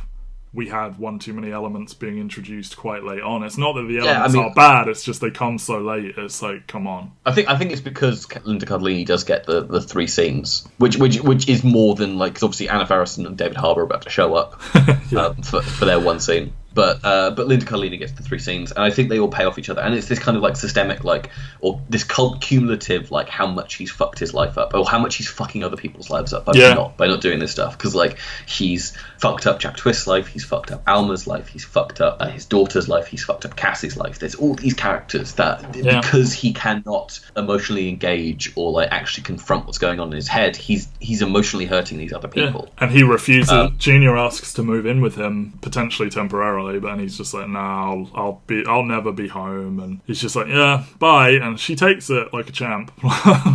[0.55, 3.43] We had one too many elements being introduced quite late on.
[3.43, 6.13] It's not that the I elements mean- are bad; it's just they come so late.
[6.19, 7.13] It's like, come on.
[7.25, 10.99] I think I think it's because Linda Cardellini does get the, the three scenes, which
[10.99, 14.03] which which is more than like 'cause obviously Anna Faris and David Harbour are about
[14.03, 14.61] to show up
[15.17, 16.53] um, for for their one scene.
[16.75, 19.45] But uh, but Linda Cardellini gets the three scenes, and I think they all pay
[19.45, 19.83] off each other.
[19.83, 21.31] And it's this kind of like systemic, like
[21.61, 25.17] or this cult cumulative, like how much he's fucked his life up, or how much
[25.17, 26.75] he's fucking other people's lives up by Yeah.
[26.75, 27.77] not by not doing this stuff.
[27.77, 32.01] Because like he's fucked up Jack Twist's life, he's fucked up Alma's life, he's fucked
[32.01, 34.19] up uh, his daughter's life, he's fucked up Cassie's life.
[34.19, 36.01] There's all these characters that Yeah.
[36.01, 40.57] because he cannot emotionally engage or like actually confront what's going on in his head,
[40.57, 42.71] he's he's emotionally hurting these other people.
[42.79, 43.51] And he refuses.
[43.51, 47.49] Um, Junior asks to move in with him potentially temporarily, but and he's just like,
[47.49, 51.59] "Nah, I'll, I'll be, I'll never be home." And he's just like, "Yeah, bye." And
[51.59, 52.93] she takes it like a champ,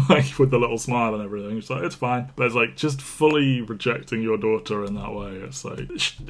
[0.09, 1.59] like with the little smile and everything.
[1.59, 5.31] She's like, "It's fine," but it's like just fully rejecting your daughter in that way.
[5.38, 5.89] It's like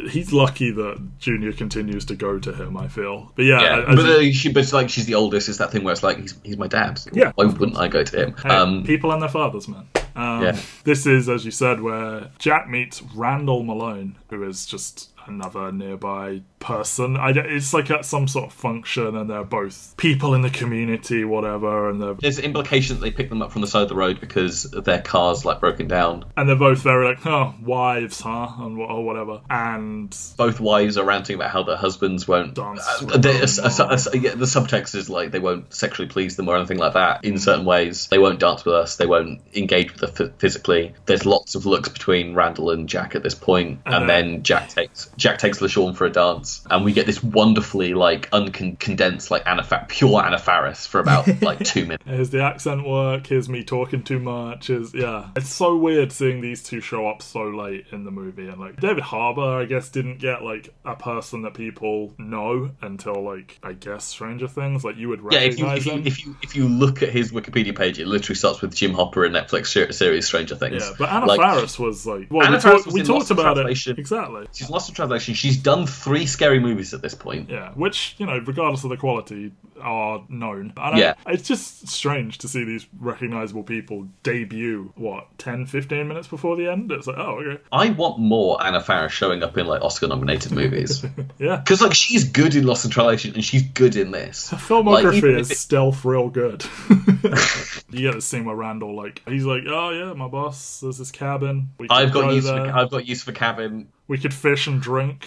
[0.09, 2.77] he's lucky that Junior continues to go to him.
[2.77, 5.49] I feel, but yeah, Yeah, but, uh, she, but it's like she's the oldest.
[5.49, 6.99] It's that thing where it's like he's, he's my dad.
[7.13, 7.31] Yeah.
[7.35, 8.35] why wouldn't I go to him?
[8.41, 9.87] Hey, Um, people and their fathers, man.
[10.15, 10.59] Um, Yeah.
[10.83, 16.41] This is, as you said, where Jack meets Randall Malone, who is just another nearby
[16.59, 17.17] person.
[17.17, 21.23] I, it's like at some sort of function, and they're both people in the community,
[21.23, 24.19] whatever, and they're there's implications they pick them up from the side of the road
[24.19, 26.25] because their car's like broken down.
[26.35, 29.41] and they're both very like, oh, wives, huh, and or whatever.
[29.49, 32.55] And Both wives are ranting about how their husbands won't.
[32.55, 35.73] Dance Uh, with the, them a- a- a- yeah, the subtext is like they won't
[35.73, 37.23] sexually please them or anything like that.
[37.23, 38.95] In certain ways, they won't dance with us.
[38.95, 40.93] They won't engage with us ph- physically.
[41.05, 44.69] There's lots of looks between Randall and Jack at this point, and, And then Jack
[44.69, 49.43] takes Jack takes LaShawn for a dance, and we get this wonderfully like uncondensed like
[49.45, 52.03] Anna Fa- pure Anna Faris for about like two minutes.
[52.05, 53.27] Here's the accent work.
[53.27, 54.69] Here's me talking too much.
[54.69, 58.47] Is yeah, it's so weird seeing these two show up so late in the movie.
[58.47, 63.21] And like David Harbour, I guess didn't get like a person that people know until
[63.23, 64.83] like I guess Stranger Things.
[64.83, 67.09] Like you would Yeah, if you, recognize if you if you if you look at
[67.09, 70.83] his Wikipedia page, it literally starts with Jim Hopper in Netflix series Stranger Things.
[70.83, 73.17] yeah, but Anna Like, Faris was like, well, Anna we, talk- was we in talked
[73.17, 74.45] Lost about it exactly.
[74.53, 74.95] She's lost in
[75.33, 77.49] She's done three scary movies at this point.
[77.49, 79.51] Yeah, which you know, regardless of the quality,
[79.81, 80.73] are known.
[80.77, 81.13] I don't, Yeah.
[81.27, 84.91] it's just strange to see these recognizable people debut.
[84.95, 86.91] What 10, 15 minutes before the end?
[86.91, 91.05] It's like, oh, okay, I want more Anna Faris showing up in like Oscar-nominated movies
[91.39, 91.57] yeah.
[91.57, 94.49] because like she's good in Lost in Translation and she's good in this.
[94.51, 96.65] filmography Like, is it- stealth real good.
[97.89, 101.11] you get the scene where Randall, like, he's like, "Oh yeah, my boss, there's this
[101.11, 101.69] cabin.
[101.89, 103.89] I've got go use there." for I've got use for cabin.
[104.07, 105.25] we could fish and drink.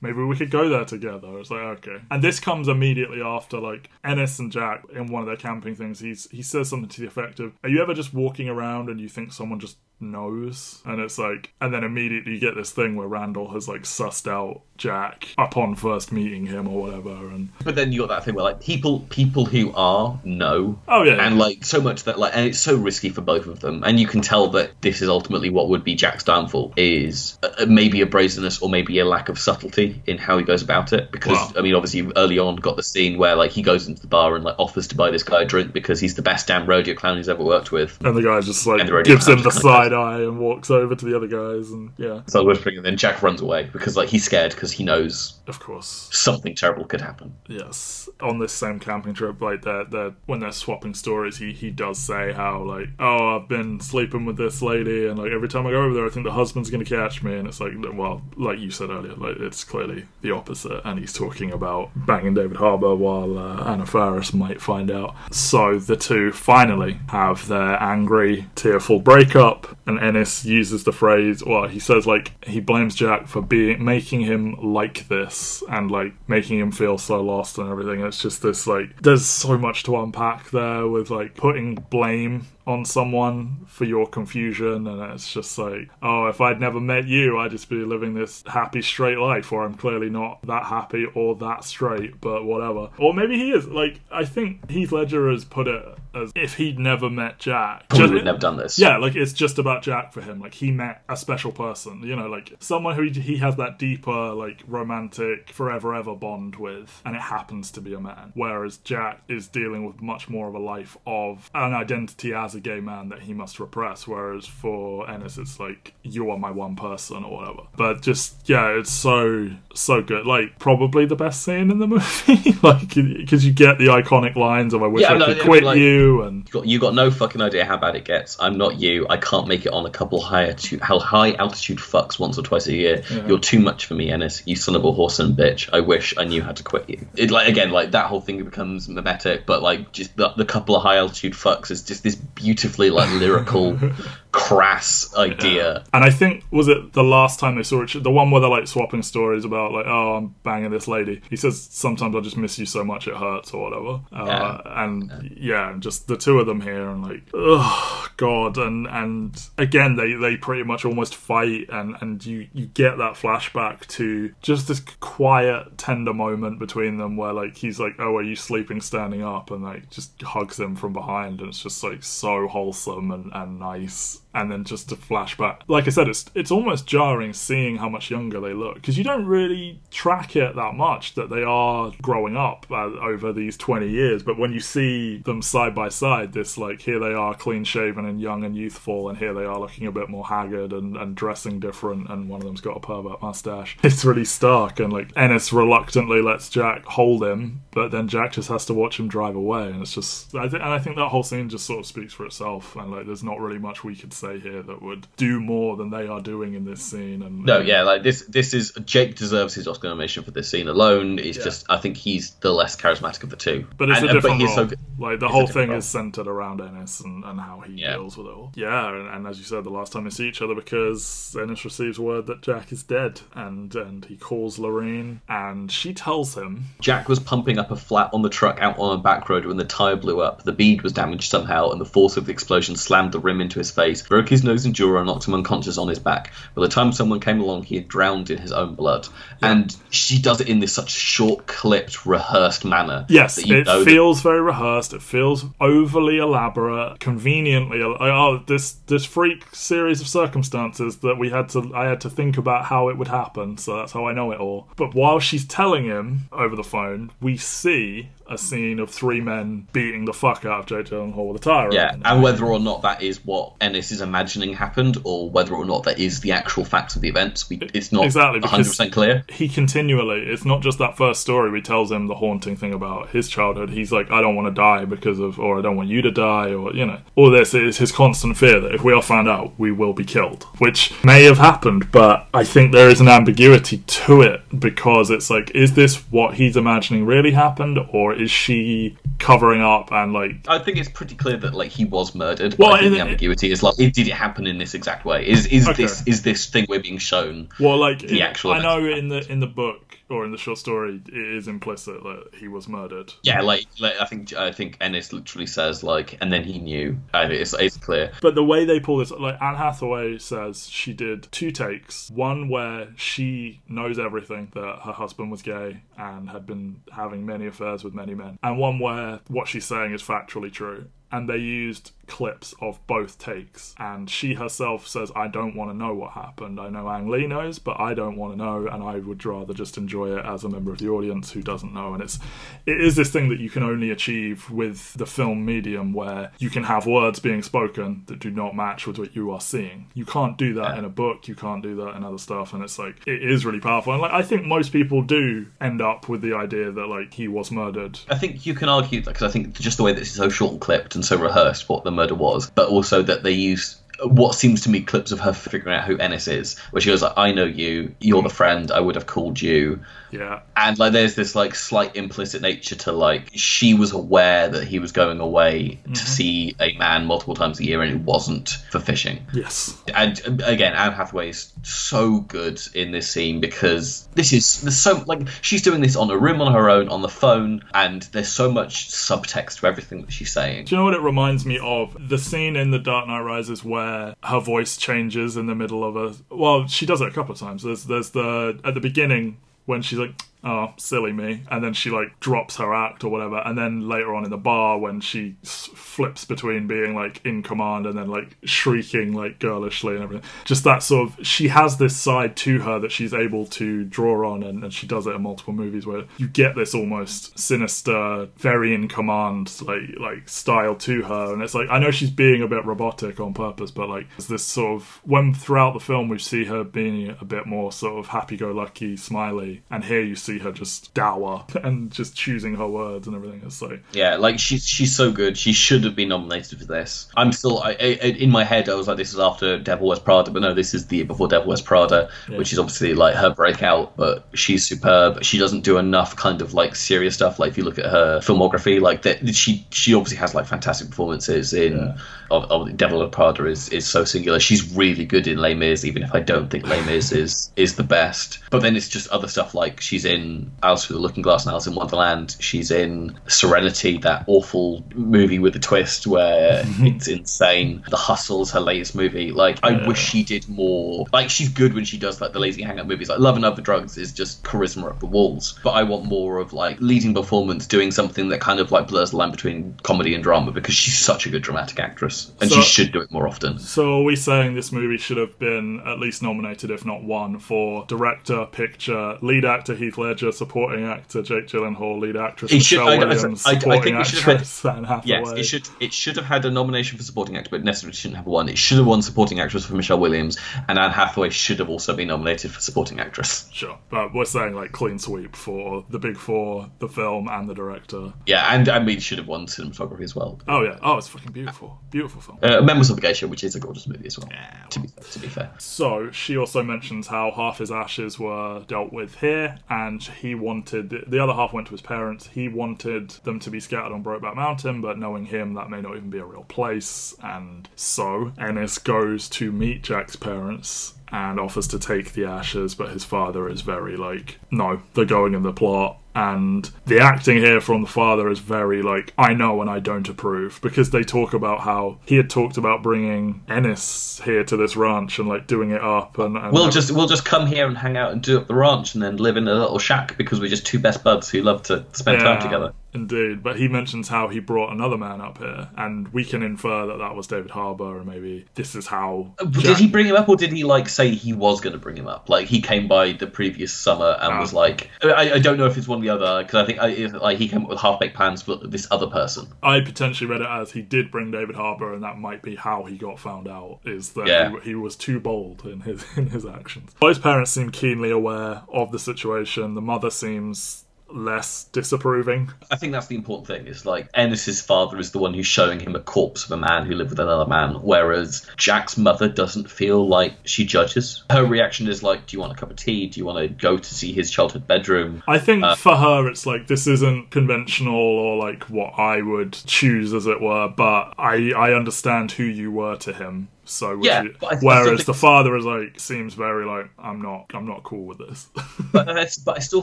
[0.00, 1.38] Maybe we could go there together.
[1.38, 1.98] It's like okay.
[2.10, 6.00] And this comes immediately after like Ennis and Jack in one of their camping things.
[6.00, 9.00] He's he says something to the effect of, "Are you ever just walking around and
[9.00, 12.96] you think someone just knows?" And it's like, and then immediately you get this thing
[12.96, 17.10] where Randall has like sussed out Jack upon first meeting him or whatever.
[17.10, 20.78] And But then you got that thing where like people people who are know.
[20.88, 23.60] Oh, yeah, And like so much that like and it's so risky for both of
[23.60, 23.82] them.
[23.84, 27.66] And you can tell that this is ultimately what would be Jack's downfall is uh,
[27.66, 31.12] maybe a brazenness or maybe a lack of subtlety in how he goes about it.
[31.12, 31.52] Because Wow.
[31.56, 34.34] I mean obviously early on got the scene where like he goes into the bar
[34.34, 36.94] and like offers to buy this guy a drink because he's the best damn rodeo
[36.94, 37.98] clown he's ever worked with.
[38.02, 39.60] and the guy just like And the radio gives him the kinda
[39.90, 41.70] side eye and walks over to the other guys.
[41.70, 44.84] And yeah, So whispering and then Jack runs away because like he's scared because he
[44.84, 46.08] knows of course.
[46.12, 47.34] something terrible could happen.
[47.48, 51.70] Yes, on this same camping trip, like they're, they're when they're swapping stories, he he
[51.70, 55.66] does say how like, oh, I've been sleeping with this lady, and like every time
[55.66, 58.22] I go over there, I think the husband's gonna catch me, and it's like, well,
[58.36, 62.56] like you said earlier, like it's clearly the opposite, and he's talking about banging David
[62.56, 65.14] Harbour while uh, Anna Faris might find out.
[65.32, 71.66] So the two finally have their angry, tearful breakup, and Ennis uses the phrase, well,
[71.66, 76.58] he says like he blames Jack for being making him like this and like making
[76.58, 78.00] him feel so lost and everything.
[78.00, 82.84] It's just this like there's so much to unpack there with like putting blame on
[82.84, 87.50] someone for your confusion and it's just like oh if i'd never met you i'd
[87.50, 91.64] just be living this happy straight life or i'm clearly not that happy or that
[91.64, 95.84] straight but whatever or maybe he is like i think heath ledger has put it
[96.14, 98.78] as if he'd never met jack Probably Just- would never done this.
[98.78, 100.40] yeah, like it's just about Jack for him.
[100.40, 104.32] Like he met a special person, you know, like someone who he has that deeper,
[104.32, 108.32] like romantic, forever ever bond with, and it happens to be a man.
[108.34, 112.59] Whereas Jack is dealing with much more of a life of an identity as a
[112.62, 114.06] gay man that he must repress.
[114.06, 117.62] Whereas for Ennis, it's like you are my one person or whatever.
[117.76, 120.26] But just yeah, it's so so good.
[120.26, 124.74] Like probably the best scene in the movie, like because you get the iconic lines
[124.74, 126.94] of "I wish Yeah, I no, could quit like- you" and You got, you got
[126.94, 128.36] no fucking idea how bad it gets.
[128.40, 129.06] I'm not you.
[129.08, 132.42] I can't make it on a couple high altitude, how high altitude fucks once or
[132.42, 133.02] twice a year.
[133.26, 134.42] You're too much for me, Ennis.
[134.46, 135.68] You son of a horse and bitch.
[135.72, 137.06] I wish I knew how to quit you.
[137.16, 140.76] It like again, like that whole thing becomes mimetic, but like just the, the couple
[140.76, 143.78] of high altitude fucks is just this beautifully like lyrical,
[144.32, 145.84] crass idea.
[145.92, 148.50] And I think was it the last time they saw each the one where they're
[148.50, 151.20] like swapping stories about like oh I'm banging this lady.
[151.30, 154.00] He says sometimes I just miss you so much it hurts or whatever.
[154.12, 159.48] Uh, and yeah, just the two of them here and like oh god and and
[159.58, 164.32] again they they pretty much almost fight and and you you get that flashback to
[164.42, 168.80] just this quiet tender moment between them where like he's like oh are you sleeping
[168.80, 173.10] standing up and like just hugs him from behind and it's just like so wholesome
[173.10, 175.60] and and nice and then just a flashback.
[175.66, 179.04] Like I said, it's it's almost jarring seeing how much younger they look because you
[179.04, 183.88] don't really track it that much that they are growing up uh, over these twenty
[183.88, 184.22] years.
[184.22, 188.04] But when you see them side by side, this like here they are clean shaven
[188.04, 191.16] and young and youthful, and here they are looking a bit more haggard and, and
[191.16, 193.76] dressing different, and one of them's got a pervert mustache.
[193.90, 198.48] It's really stark, and like Ennis reluctantly lets Jack hold him, but then Jack just
[198.48, 201.08] has to watch him drive away, and it's just I th- and I think that
[201.08, 203.96] whole scene just sort of speaks for itself, and like there's not really much we
[203.96, 207.22] could say here that would do more than they are doing in this scene.
[207.22, 208.22] And No, yeah, like this.
[208.28, 211.18] This is Jake deserves his Oscar nomination for this scene alone.
[211.18, 211.44] It's Yeah.
[211.44, 213.66] just I think he's the less charismatic of the two.
[213.78, 214.68] But it's And- a different he's role.
[214.68, 215.78] so like the whole thing role.
[215.78, 217.94] is centered around Ennis and, and how he Yeah.
[217.94, 218.52] deals with it all.
[218.54, 221.64] Yeah, and, and as you said, the last time they see each other, because Ennis
[221.64, 226.64] receives word that Jack is dead, and and he calls Lorraine, and she tells him,
[226.80, 229.56] Jack was pumping up a flat on the truck out on a back road when
[229.56, 230.42] the tire blew up.
[230.44, 233.58] The bead was damaged somehow, and the force of the explosion slammed the rim into
[233.58, 236.32] his face, broke his nose and jaw, and knocked him unconscious on his back.
[236.54, 239.08] By the time someone came along, he had drowned in his own blood.
[239.40, 243.06] And she does it in this such short, clipped, rehearsed manner.
[243.08, 244.92] Yes, it know that- feels very rehearsed.
[244.92, 247.80] It feels overly elaborate, conveniently.
[247.82, 251.70] Oh, this this freak series of circumstances that we had to.
[251.74, 254.40] I had to think about how it would happen, so that's how I know it
[254.40, 254.66] all.
[254.76, 259.66] But while she's telling him over the phone, we see a scene of three men
[259.72, 261.72] beating the fuck out of Jake Gyllenhaal with a tire.
[261.72, 265.64] Yeah, and whether or not that is what Ennis is imagining happened, or whether or
[265.64, 269.24] not that is the actual facts of the events, we, it's not Exactly, 100% clear.
[269.28, 273.08] he continually it's not just that first story we tells him the haunting thing about
[273.10, 275.88] his childhood he's like i don't want to die because of or i don't want
[275.88, 278.92] you to die or you know all this is his constant fear that if we
[278.92, 282.88] are found out we will be killed which may have happened but i think there
[282.88, 287.78] is an ambiguity to it because it's like is this what he's imagining really happened
[287.92, 291.84] or is she covering up and like I think it's pretty clear that like he
[291.84, 292.56] was murdered.
[292.58, 295.04] Well, But I think in the ambiguity is like, did it happen in this exact
[295.04, 295.26] way?
[295.28, 295.82] Is is Okay.
[295.82, 297.48] this is this thing we're being shown?
[297.58, 300.38] well like The in- actual I know in the in the book or in the
[300.38, 303.12] short story it is implicit that he was murdered.
[303.22, 306.98] Yeah, like, like I think I think Ennis literally says like, and then he knew.
[307.14, 308.12] It's it's clear.
[308.20, 312.10] But the way they pull this, like Anne Hathaway says, she did two takes.
[312.10, 317.46] One where she knows everything that her husband was gay and had been having many
[317.46, 320.86] affairs with many men, and one where what she's saying is factually true.
[321.12, 323.74] And they used clips of both takes.
[323.78, 326.60] And she herself says, I don't want to know what happened.
[326.60, 329.54] I know Ang Lee knows, but I don't want to know, and I would rather
[329.54, 331.94] just enjoy it as a member of the audience who doesn't know.
[331.94, 332.18] And it's
[332.66, 336.50] it is this thing that you can only achieve with the film medium where you
[336.50, 339.86] can have words being spoken that do not match with what you are seeing.
[339.94, 342.64] You can't do that in a book, you can't do that in other stuff, and
[342.64, 343.92] it's like it is really powerful.
[343.92, 347.28] And like I think most people do end up with the idea that like he
[347.28, 348.00] was murdered.
[348.08, 350.28] I think you can argue that because I think just the way that it's so
[350.28, 353.79] short and clipped and so rehearsed what the murder was, but also that they use
[354.04, 357.02] what seems to me clips of her figuring out who Ennis is, where she goes
[357.02, 360.40] like, "I know you, you're the friend I would have called you," Yeah.
[360.56, 364.78] and like there's this like slight implicit nature to like she was aware that he
[364.78, 365.94] was going away to mm-hmm.
[365.94, 369.26] see a man multiple times a year and it wasn't for fishing.
[369.32, 369.80] Yes.
[369.92, 375.02] And again, Anne Hathaway is so good in this scene because this is there's so
[375.06, 378.28] like she's doing this on a room on her own on the phone, and there's
[378.28, 380.64] so much subtext to everything that she's saying.
[380.66, 381.96] Do you know what it reminds me of?
[382.08, 383.89] The scene in The Dark Knight Rises where
[384.24, 386.34] her voice changes in the middle of a.
[386.34, 387.62] Well, she does it a couple of times.
[387.62, 391.90] There's there's the at the beginning when she's like, "Oh, silly me," and then she
[391.90, 395.36] like drops her act or whatever, and then later on in the bar when she
[395.44, 400.28] s- flips between being like in command and then like shrieking like girlishly and everything.
[400.44, 404.32] Just that sort of she has this side to her that she's able to draw
[404.32, 408.28] on, and, and she does it in multiple movies where you get this almost sinister,
[408.36, 412.42] very in command like like style to her, and it's like I know she's being
[412.42, 416.08] a bit robotic on purpose, but like there's this sort of when throughout the film
[416.08, 420.29] we see her being a bit more sort of happy-go-lucky, smiley, and here you see
[420.38, 423.42] her just dour and just choosing her words and everything.
[423.44, 425.36] It's like Yeah, like she's she's so good.
[425.36, 427.08] She should have been nominated for this.
[427.16, 428.68] I'm still I, I, in my head.
[428.68, 431.04] I was like, this is after Devil Wears Prada, but no, this is the year
[431.04, 433.96] before Devil Wears Prada, which is obviously like her breakout.
[433.96, 435.24] But she's superb.
[435.24, 437.38] She doesn't do enough kind of like serious stuff.
[437.38, 440.90] Like if you look at her filmography, like that she she obviously has like fantastic
[440.90, 441.94] performances in.
[442.30, 444.38] Of, of Devil Wears Prada is is so singular.
[444.38, 447.74] She's really good in Les Mis, even if I don't think Les Mis is is
[447.74, 448.38] the best.
[448.50, 450.19] But then it's just other stuff like she's in
[450.62, 452.36] Alice Through the Looking Glass and Alice in Wonderland.
[452.40, 457.82] She's in Serenity, that awful movie with a twist where it's insane.
[457.88, 459.30] The Hustle's her latest movie.
[459.32, 461.06] Like I wish she did more.
[461.12, 463.08] Like she's good when she does like the lazy hangout movies.
[463.08, 465.58] Like Love and Other Drugs is just charisma up the walls.
[465.62, 469.10] But I want more of like leading performance, doing something that kind of like blurs
[469.12, 472.56] the line between comedy and drama because she's such a good dramatic actress and So-
[472.60, 473.58] she should do it more often.
[473.58, 477.38] So are we saying this movie should have been at least nominated, if not won,
[477.38, 482.88] for director, picture, lead actor Heath Ledger, supporting actor Jake Gyllenhaal, lead actress It Michelle
[482.88, 485.02] I- I- Williams, I- I supporting should have had- actress Anne Hathaway?
[485.06, 488.16] Yes, it should it should have had a nomination for supporting actor, but necessarily shouldn't
[488.16, 488.48] have won.
[488.48, 490.38] It should have won supporting actress for Michelle Williams,
[490.68, 493.48] and Anne Hathaway should have also been nominated for supporting actress.
[493.52, 497.54] Sure, but we're saying like clean sweep for the big four, the film and the
[497.54, 498.12] director.
[498.26, 500.40] Yeah, and I mean, should have won cinematography as well.
[500.48, 502.38] Oh yeah, oh it's fucking beautiful, beautiful film.
[502.42, 504.28] Uh, Memoirs of a Geisha which is a gorgeous movie as well.
[504.70, 505.50] to be to be fair.
[505.58, 510.90] So she also mentions how half his ashes were dealt with here, and he wanted
[510.90, 512.28] the, the other half went to his parents.
[512.28, 515.96] He wanted them to be scattered on Brokeback Mountain, but knowing him, that may not
[515.96, 517.14] even be a real place.
[517.22, 522.90] And so Ennis goes to meet Jack's parents and offers to take the ashes, but
[522.90, 525.99] his father is very like, no, they're going in the plot.
[526.14, 530.08] And the acting here from the father is very like, I know and I don't
[530.08, 534.76] approve because they talk about how he had talked about bringing Ennis here to this
[534.76, 536.18] ranch and like doing it up.
[536.18, 538.54] And, and We'll just we'll just come here and hang out and do up the
[538.54, 541.42] ranch, and then live in a little shack because we're just two best buds who
[541.42, 542.72] love to spend time together.
[542.92, 546.86] Indeed, but he mentions how he brought another man up here, and we can infer
[546.86, 549.32] that that was David Harbour, and maybe this is how.
[549.50, 551.96] Did he bring him up, or did he like say he was going to bring
[551.96, 552.28] him up?
[552.28, 554.40] Like he came by the previous summer and Ah.
[554.40, 556.78] was like, I, I don't know if it's one or the other because I think
[556.80, 559.46] I, if, like he came up with half baked plans for this other person.
[559.62, 562.84] I potentially read it as he did bring David Harbour, and that might be how
[562.84, 563.80] he got found out.
[563.84, 564.50] Is that Yeah.
[564.62, 566.92] he, he was too bold in his in his actions.
[567.00, 569.74] Both parents seem keenly aware of the situation.
[569.74, 572.50] The mother seems less disapproving.
[572.70, 573.66] I think that's the important thing.
[573.66, 576.86] Is like Ennis's father is the one who's showing him a corpse of a man
[576.86, 581.24] who lived with another man, whereas Jack's mother doesn't feel like she judges.
[581.30, 583.06] Her reaction is like, "Do you want a cup of tea?
[583.06, 586.28] Do you want to go to see his childhood bedroom?" I think uh, for her,
[586.28, 590.68] it's like this isn't conventional or like what I would choose, as it were.
[590.68, 593.48] But I I understand who you were to him.
[593.70, 597.22] So Yeah, you- I- I whereas think- the father is like seems very like I'm
[597.22, 598.48] not I'm not cool with this.
[598.92, 599.82] but, I, but I still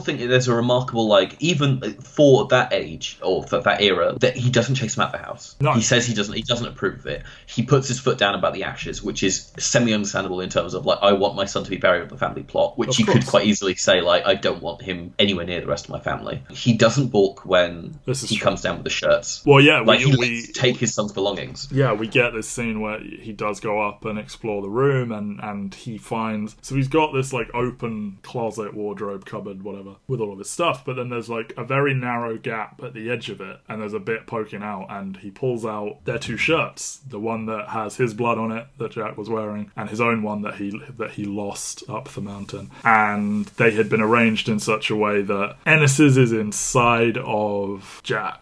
[0.00, 4.50] think there's a remarkable like even for that age or for that era that he
[4.50, 5.56] doesn't chase him out the house.
[5.60, 5.72] No.
[5.72, 6.34] He says he doesn't.
[6.34, 7.22] He doesn't approve of it.
[7.46, 10.98] He puts his foot down about the ashes, which is semi-understandable in terms of like
[11.02, 13.26] I want my son to be buried with the family plot, which Of you could
[13.26, 16.42] quite easily say like I don't want him anywhere near the rest of my family.
[16.50, 18.38] He doesn't balk when he true.
[18.44, 19.42] comes down with the shirts.
[19.46, 21.68] well, yeah, Like we, he we take his son's belongings.
[21.70, 25.40] yeah, we get this scene where he does go up and explore the room, and
[25.40, 30.32] and he finds so he's got this like open closet, wardrobe, cupboard, whatever, with all
[30.32, 30.84] of his stuff.
[30.84, 33.94] But then there's like a very narrow gap at the edge of it, and there's
[33.94, 37.96] a bit poking out, and he pulls out their two shirts, the one that has
[37.96, 41.12] his blood on it that Jack was wearing, and his own one that he that
[41.12, 45.56] he lost up the mountain, and they had been arranged in such a way that
[45.66, 48.40] Ennis's is inside of Jack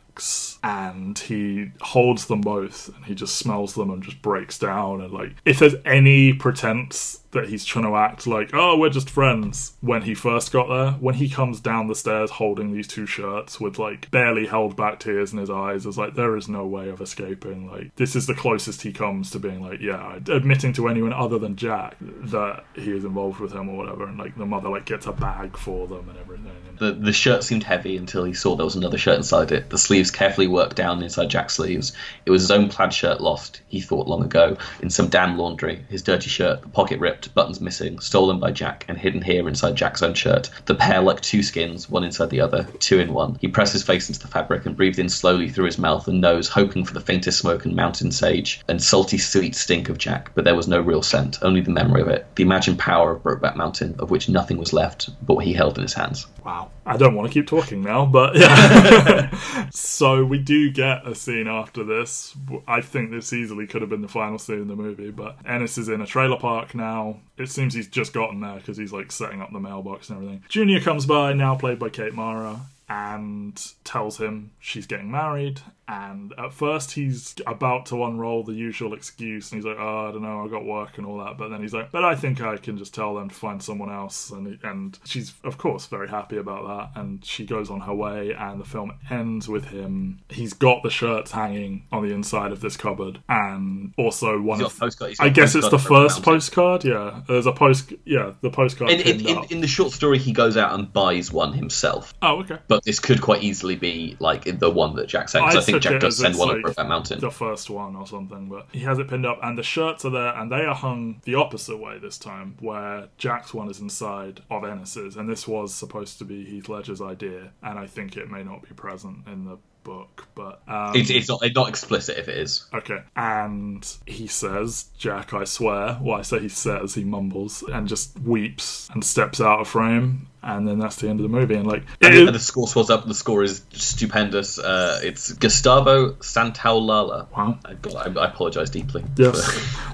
[0.67, 5.13] and he holds them both and he just smells them and just breaks down and
[5.13, 9.75] like if there's any pretense that he's trying to act like oh we're just friends
[9.81, 13.61] when he first got there when he comes down the stairs holding these two shirts
[13.61, 16.89] with like barely held back tears in his eyes it's like there is no way
[16.89, 20.89] of escaping like this is the closest he comes to being like yeah admitting to
[20.89, 24.47] anyone other than jack that he is involved with him or whatever and like the
[24.47, 28.25] mother like gets a bag for them and everything The, the shirt seemed heavy until
[28.25, 29.71] he saw there was another shirt inside it.
[29.71, 31.93] The sleeves carefully worked down inside Jack's sleeves.
[32.27, 35.85] It was his own plaid shirt lost, he thought long ago, in some damn laundry.
[35.89, 39.77] His dirty shirt, the pocket ripped, buttons missing, stolen by Jack, and hidden here inside
[39.77, 40.51] Jack's own shirt.
[40.67, 43.39] The pair like two skins, one inside the other, two in one.
[43.41, 46.21] He pressed his face into the fabric and breathed in slowly through his mouth and
[46.21, 50.31] nose, hoping for the faintest smoke and mountain sage and salty sweet stink of Jack,
[50.35, 52.27] but there was no real scent, only the memory of it.
[52.37, 55.77] The imagined power of Brokeback Mountain, of which nothing was left but what he held
[55.77, 56.27] in his hands.
[56.47, 56.71] Wow.
[56.87, 59.69] I don't want to keep talking now, but yeah.
[59.73, 62.37] so we do get a scene after this.
[62.69, 65.77] I think this easily could have been the final scene in the movie, but Ennis
[65.77, 67.19] is in a trailer park now.
[67.37, 70.45] It seems he's just gotten there because he's like setting up the mailbox and everything.
[70.49, 75.63] Junior comes by, now played by Kate Mara, and tells him she's getting married.
[75.89, 80.13] And at first, he's about to unroll the usual excuse, and he's like, "Oh, I
[80.13, 82.41] don't know, I got work and all that." But then he's like, "But I think
[82.41, 86.09] I can just tell them to find someone else." And and she's of course very
[86.09, 88.35] happy about that, and she goes on her way.
[88.37, 90.21] And the film ends with him.
[90.29, 94.77] He's got the shirts hanging on the inside of this cupboard, and also one of.
[94.77, 96.85] a postcard- he's got I guess it's the first postcard.
[96.85, 97.93] Yeah, there's a post.
[98.05, 101.33] Yeah, the postcard In, in, in, in the short story, he goes out and buys
[101.33, 102.13] one himself.
[102.23, 102.59] oh, okay.
[102.67, 106.01] But this could quite easily be like the one that Jack I I, think Jack
[106.01, 107.21] does send one like over that mountain.
[107.21, 110.11] the first one or something, but he has it pinned up, and the shirts are
[110.11, 114.41] there, and they are hung the opposite way this time, where Jack's one is inside
[114.51, 118.31] of Ennis's, and this was supposed to be Heath Ledger's idea, and I think it
[118.31, 122.19] may not be present in the book, but um, It's, it's not it's not explicit
[122.19, 122.67] if it is.
[122.75, 122.99] Okay.
[123.15, 125.99] And he says, Jack, I swear.
[126.03, 130.27] Well, I say he says, he mumbles, and just weeps and steps out of frame.
[130.47, 131.57] And then that's the end of the movie.
[131.57, 133.05] And like, And, it- and the score swells up.
[133.07, 134.59] The score is stupendous.
[134.59, 136.13] Uh, it's Gustavo
[136.61, 137.27] Santaolalla.
[137.37, 137.59] Wow.
[137.65, 139.05] I, I, I apologize deeply.
[139.17, 139.37] Yes.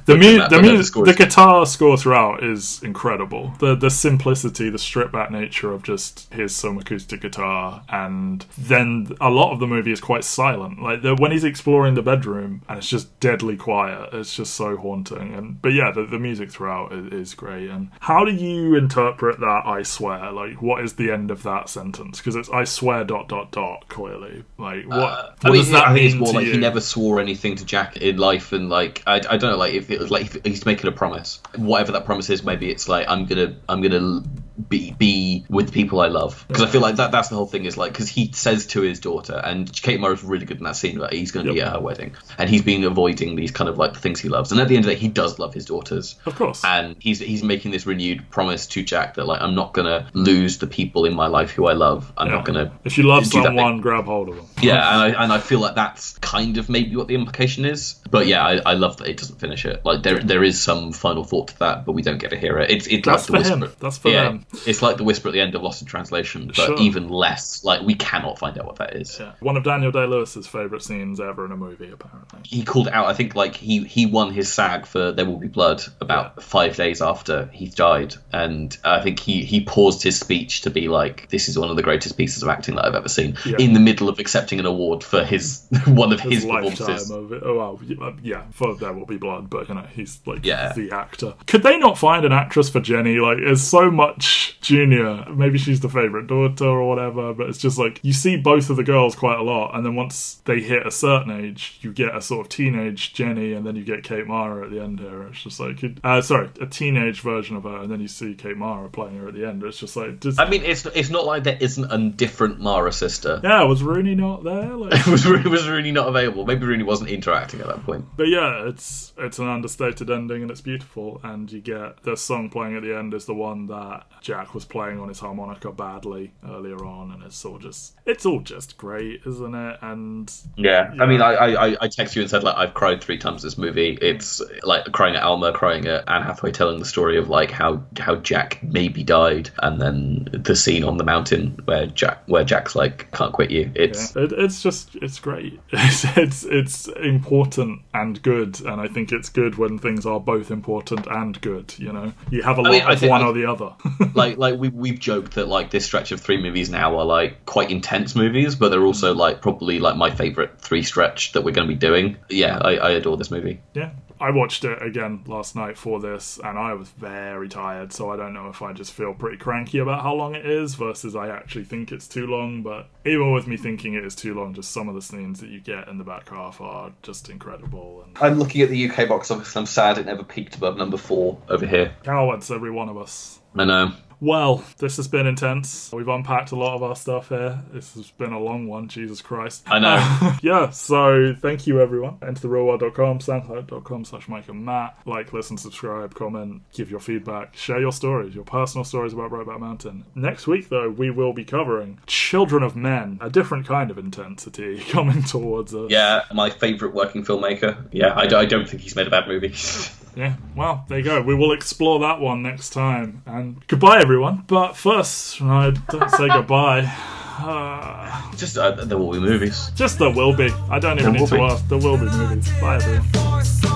[0.07, 3.53] The, mu- that, the, mu- the score the guitar score throughout is incredible.
[3.61, 9.09] The the simplicity, the stripped back nature of just here's some acoustic guitar, and then
[9.21, 10.83] a lot of the movie is quite silent.
[10.83, 14.11] Like the, when he's exploring the bedroom, and it's just deadly quiet.
[14.13, 15.33] It's just so haunting.
[15.35, 17.71] And but yeah, the, the music throughout is, is great.
[17.71, 19.63] And how do you interpret that?
[19.65, 20.31] I swear.
[20.33, 22.19] Like what is the end of that sentence?
[22.19, 23.89] Because it's I swear dot dot dot.
[23.89, 26.53] Clearly, like what, Uh, what I mean, does that I think it's more like you?
[26.53, 29.75] he never swore anything to Jack in life, and like I, I don't know, like
[29.75, 32.89] if it was like if he's making a promise, whatever that promise is, maybe it's
[32.89, 34.23] like I'm gonna I'm gonna
[34.69, 37.47] be be with the people I love because I feel like that that's the whole
[37.47, 40.65] thing is like because he says to his daughter, and Kate Mara's really good in
[40.65, 43.69] that scene, like he's gonna be at her wedding, and he's been avoiding these kind
[43.69, 45.55] of like things he loves, and at the end of the day, he does love
[45.55, 46.17] his daughters.
[46.27, 46.65] Of course.
[46.65, 50.59] and he's he's making this renewed promise to Jack that like I'm not gonna lose
[50.59, 52.13] the people in my life who I love.
[52.17, 52.73] I'm not gonna.
[52.85, 54.47] If you love someone, grab hold of them.
[54.61, 57.97] Yeah, and I and I feel like that's kind of maybe what the implication is.
[58.11, 59.85] But yeah, I, I love that it doesn't finish it.
[59.85, 62.59] Like there there is some final thought to that, but we don't get to hear
[62.59, 62.71] it.
[62.71, 63.73] It's it's That's like for the him.
[63.81, 64.47] That's for yeah, them.
[64.67, 66.79] It's like the whisper at the end of Lost in Translation, but Sure.
[66.79, 67.65] even less.
[67.65, 69.19] Like we cannot find out what that is.
[69.19, 69.33] Yeah.
[69.41, 72.41] One of Daniel Day Lewis's favourite scenes ever in a movie, apparently.
[72.45, 73.07] He called out.
[73.07, 76.77] I think like he he won his SAG for There Will Be Blood about five
[76.77, 81.29] days after he died, and I think he he paused his speech to be like,
[81.31, 83.57] "This is one of the greatest pieces of acting that I've ever seen." Yeah.
[83.59, 87.11] In the middle of accepting an award for his one of his, His lifetime performances.
[87.11, 87.43] of it.
[87.45, 90.73] Oh, well, uh, yeah, for There Will Be Blood, but, you know, he's, like, Yeah.
[90.75, 91.35] the actor.
[91.47, 93.17] Could they not find an actress for Jenny?
[93.17, 95.25] Like, there's so much Junior.
[95.31, 98.77] Maybe she's the favourite daughter or whatever, but it's just like, you see both of
[98.77, 102.15] the girls quite a lot, and then once they hit a certain age, you get
[102.15, 105.27] a sort of teenage Jenny, and then you get Kate Mara at the end here.
[105.29, 108.57] It's just like, uh, sorry, a teenage version of her, and then you see Kate
[108.57, 109.63] Mara playing her at the end.
[109.65, 112.93] It's just like, just, I mean, it's it's not like there isn't a different Mara
[112.93, 113.41] sister.
[113.43, 114.63] yeah, was Rooney not there?
[114.83, 116.45] Like, was Rooney, was Rooney not available?
[116.45, 118.05] Maybe Rooney wasn't interacting at that point.
[118.17, 121.21] But yeah, it's it's an understated ending and it's beautiful.
[121.23, 124.65] And you get the song playing at the end is the one that Jack was
[124.65, 129.23] playing on his harmonica badly earlier on, and it's all just it's all just great,
[129.27, 129.79] isn't it?
[129.83, 133.19] And Yeah, I mean, I, I I text you and said like I've cried three
[133.19, 133.99] times this movie.
[134.01, 137.83] It's like crying at Alma, crying at Anne Hathaway telling the story of like how
[137.99, 142.75] how Jack maybe died, and then the scene on the mountain where Jack where Jack's
[142.77, 143.71] like can't quit you.
[143.75, 145.61] It's yeah, it, it's just it's great.
[145.93, 150.51] It's, it's it's important and good, and I think it's good when things are both
[150.51, 151.75] important and good.
[151.77, 153.75] You know, you have a lot mean, of one I- or the other.
[154.15, 157.45] like like we we've joked that like this stretch of three movies now are like
[157.47, 161.53] quite intense movies, but they're also like probably like my favorite three stretch that we're
[161.53, 162.17] going to be doing.
[162.29, 163.61] Yeah, I, I adore this movie.
[163.75, 163.91] Yeah.
[164.23, 168.17] I watched it again last night for this and I was very tired, so I
[168.17, 171.29] don't know if I just feel pretty cranky about how long it is versus I
[171.29, 174.71] actually think it's too long, but even with me thinking it is too long, just
[174.71, 178.17] some of the scenes that you get in the back half are just incredible and
[178.21, 179.57] I'm looking at the UK box office.
[179.57, 181.93] I'm sad it never peaked above number four over here.
[182.05, 183.41] cowards, every one of us.
[183.57, 183.93] I know.
[184.23, 185.91] Well, this has been intense.
[185.93, 187.61] We've unpacked a lot of our stuff here.
[187.73, 189.65] This has been a long one, Jesus Christ.
[189.67, 190.37] I know.
[190.43, 192.19] yeah, so thank you everyone.
[192.23, 194.97] Enter therealworld.com, soundcloud.com slash Mike and Matt.
[195.07, 199.59] Like, listen, subscribe, comment, give your feedback, share your stories, your personal stories about Brokeback
[199.59, 200.05] Mountain.
[200.15, 204.79] Next week, though, we will be covering Children of Men, a different kind of intensity
[204.91, 205.91] coming towards us.
[205.91, 207.89] Yeah, my favourite working filmmaker.
[207.91, 209.53] Yeah, I don't think he's made a bad movie.
[210.15, 211.23] Yeah, well, there you go.
[211.23, 213.23] We will explore that one next time.
[213.27, 214.45] And goodbye, everyone.
[214.47, 216.93] But first, I don't say goodbye.
[217.39, 219.71] Uh, Just uh, there will be movies.
[219.75, 220.51] just there will be.
[220.71, 221.41] I don't even There need to be.
[221.41, 221.67] ask.
[221.69, 222.49] There will be movies.
[222.61, 223.72] Bye, everyone.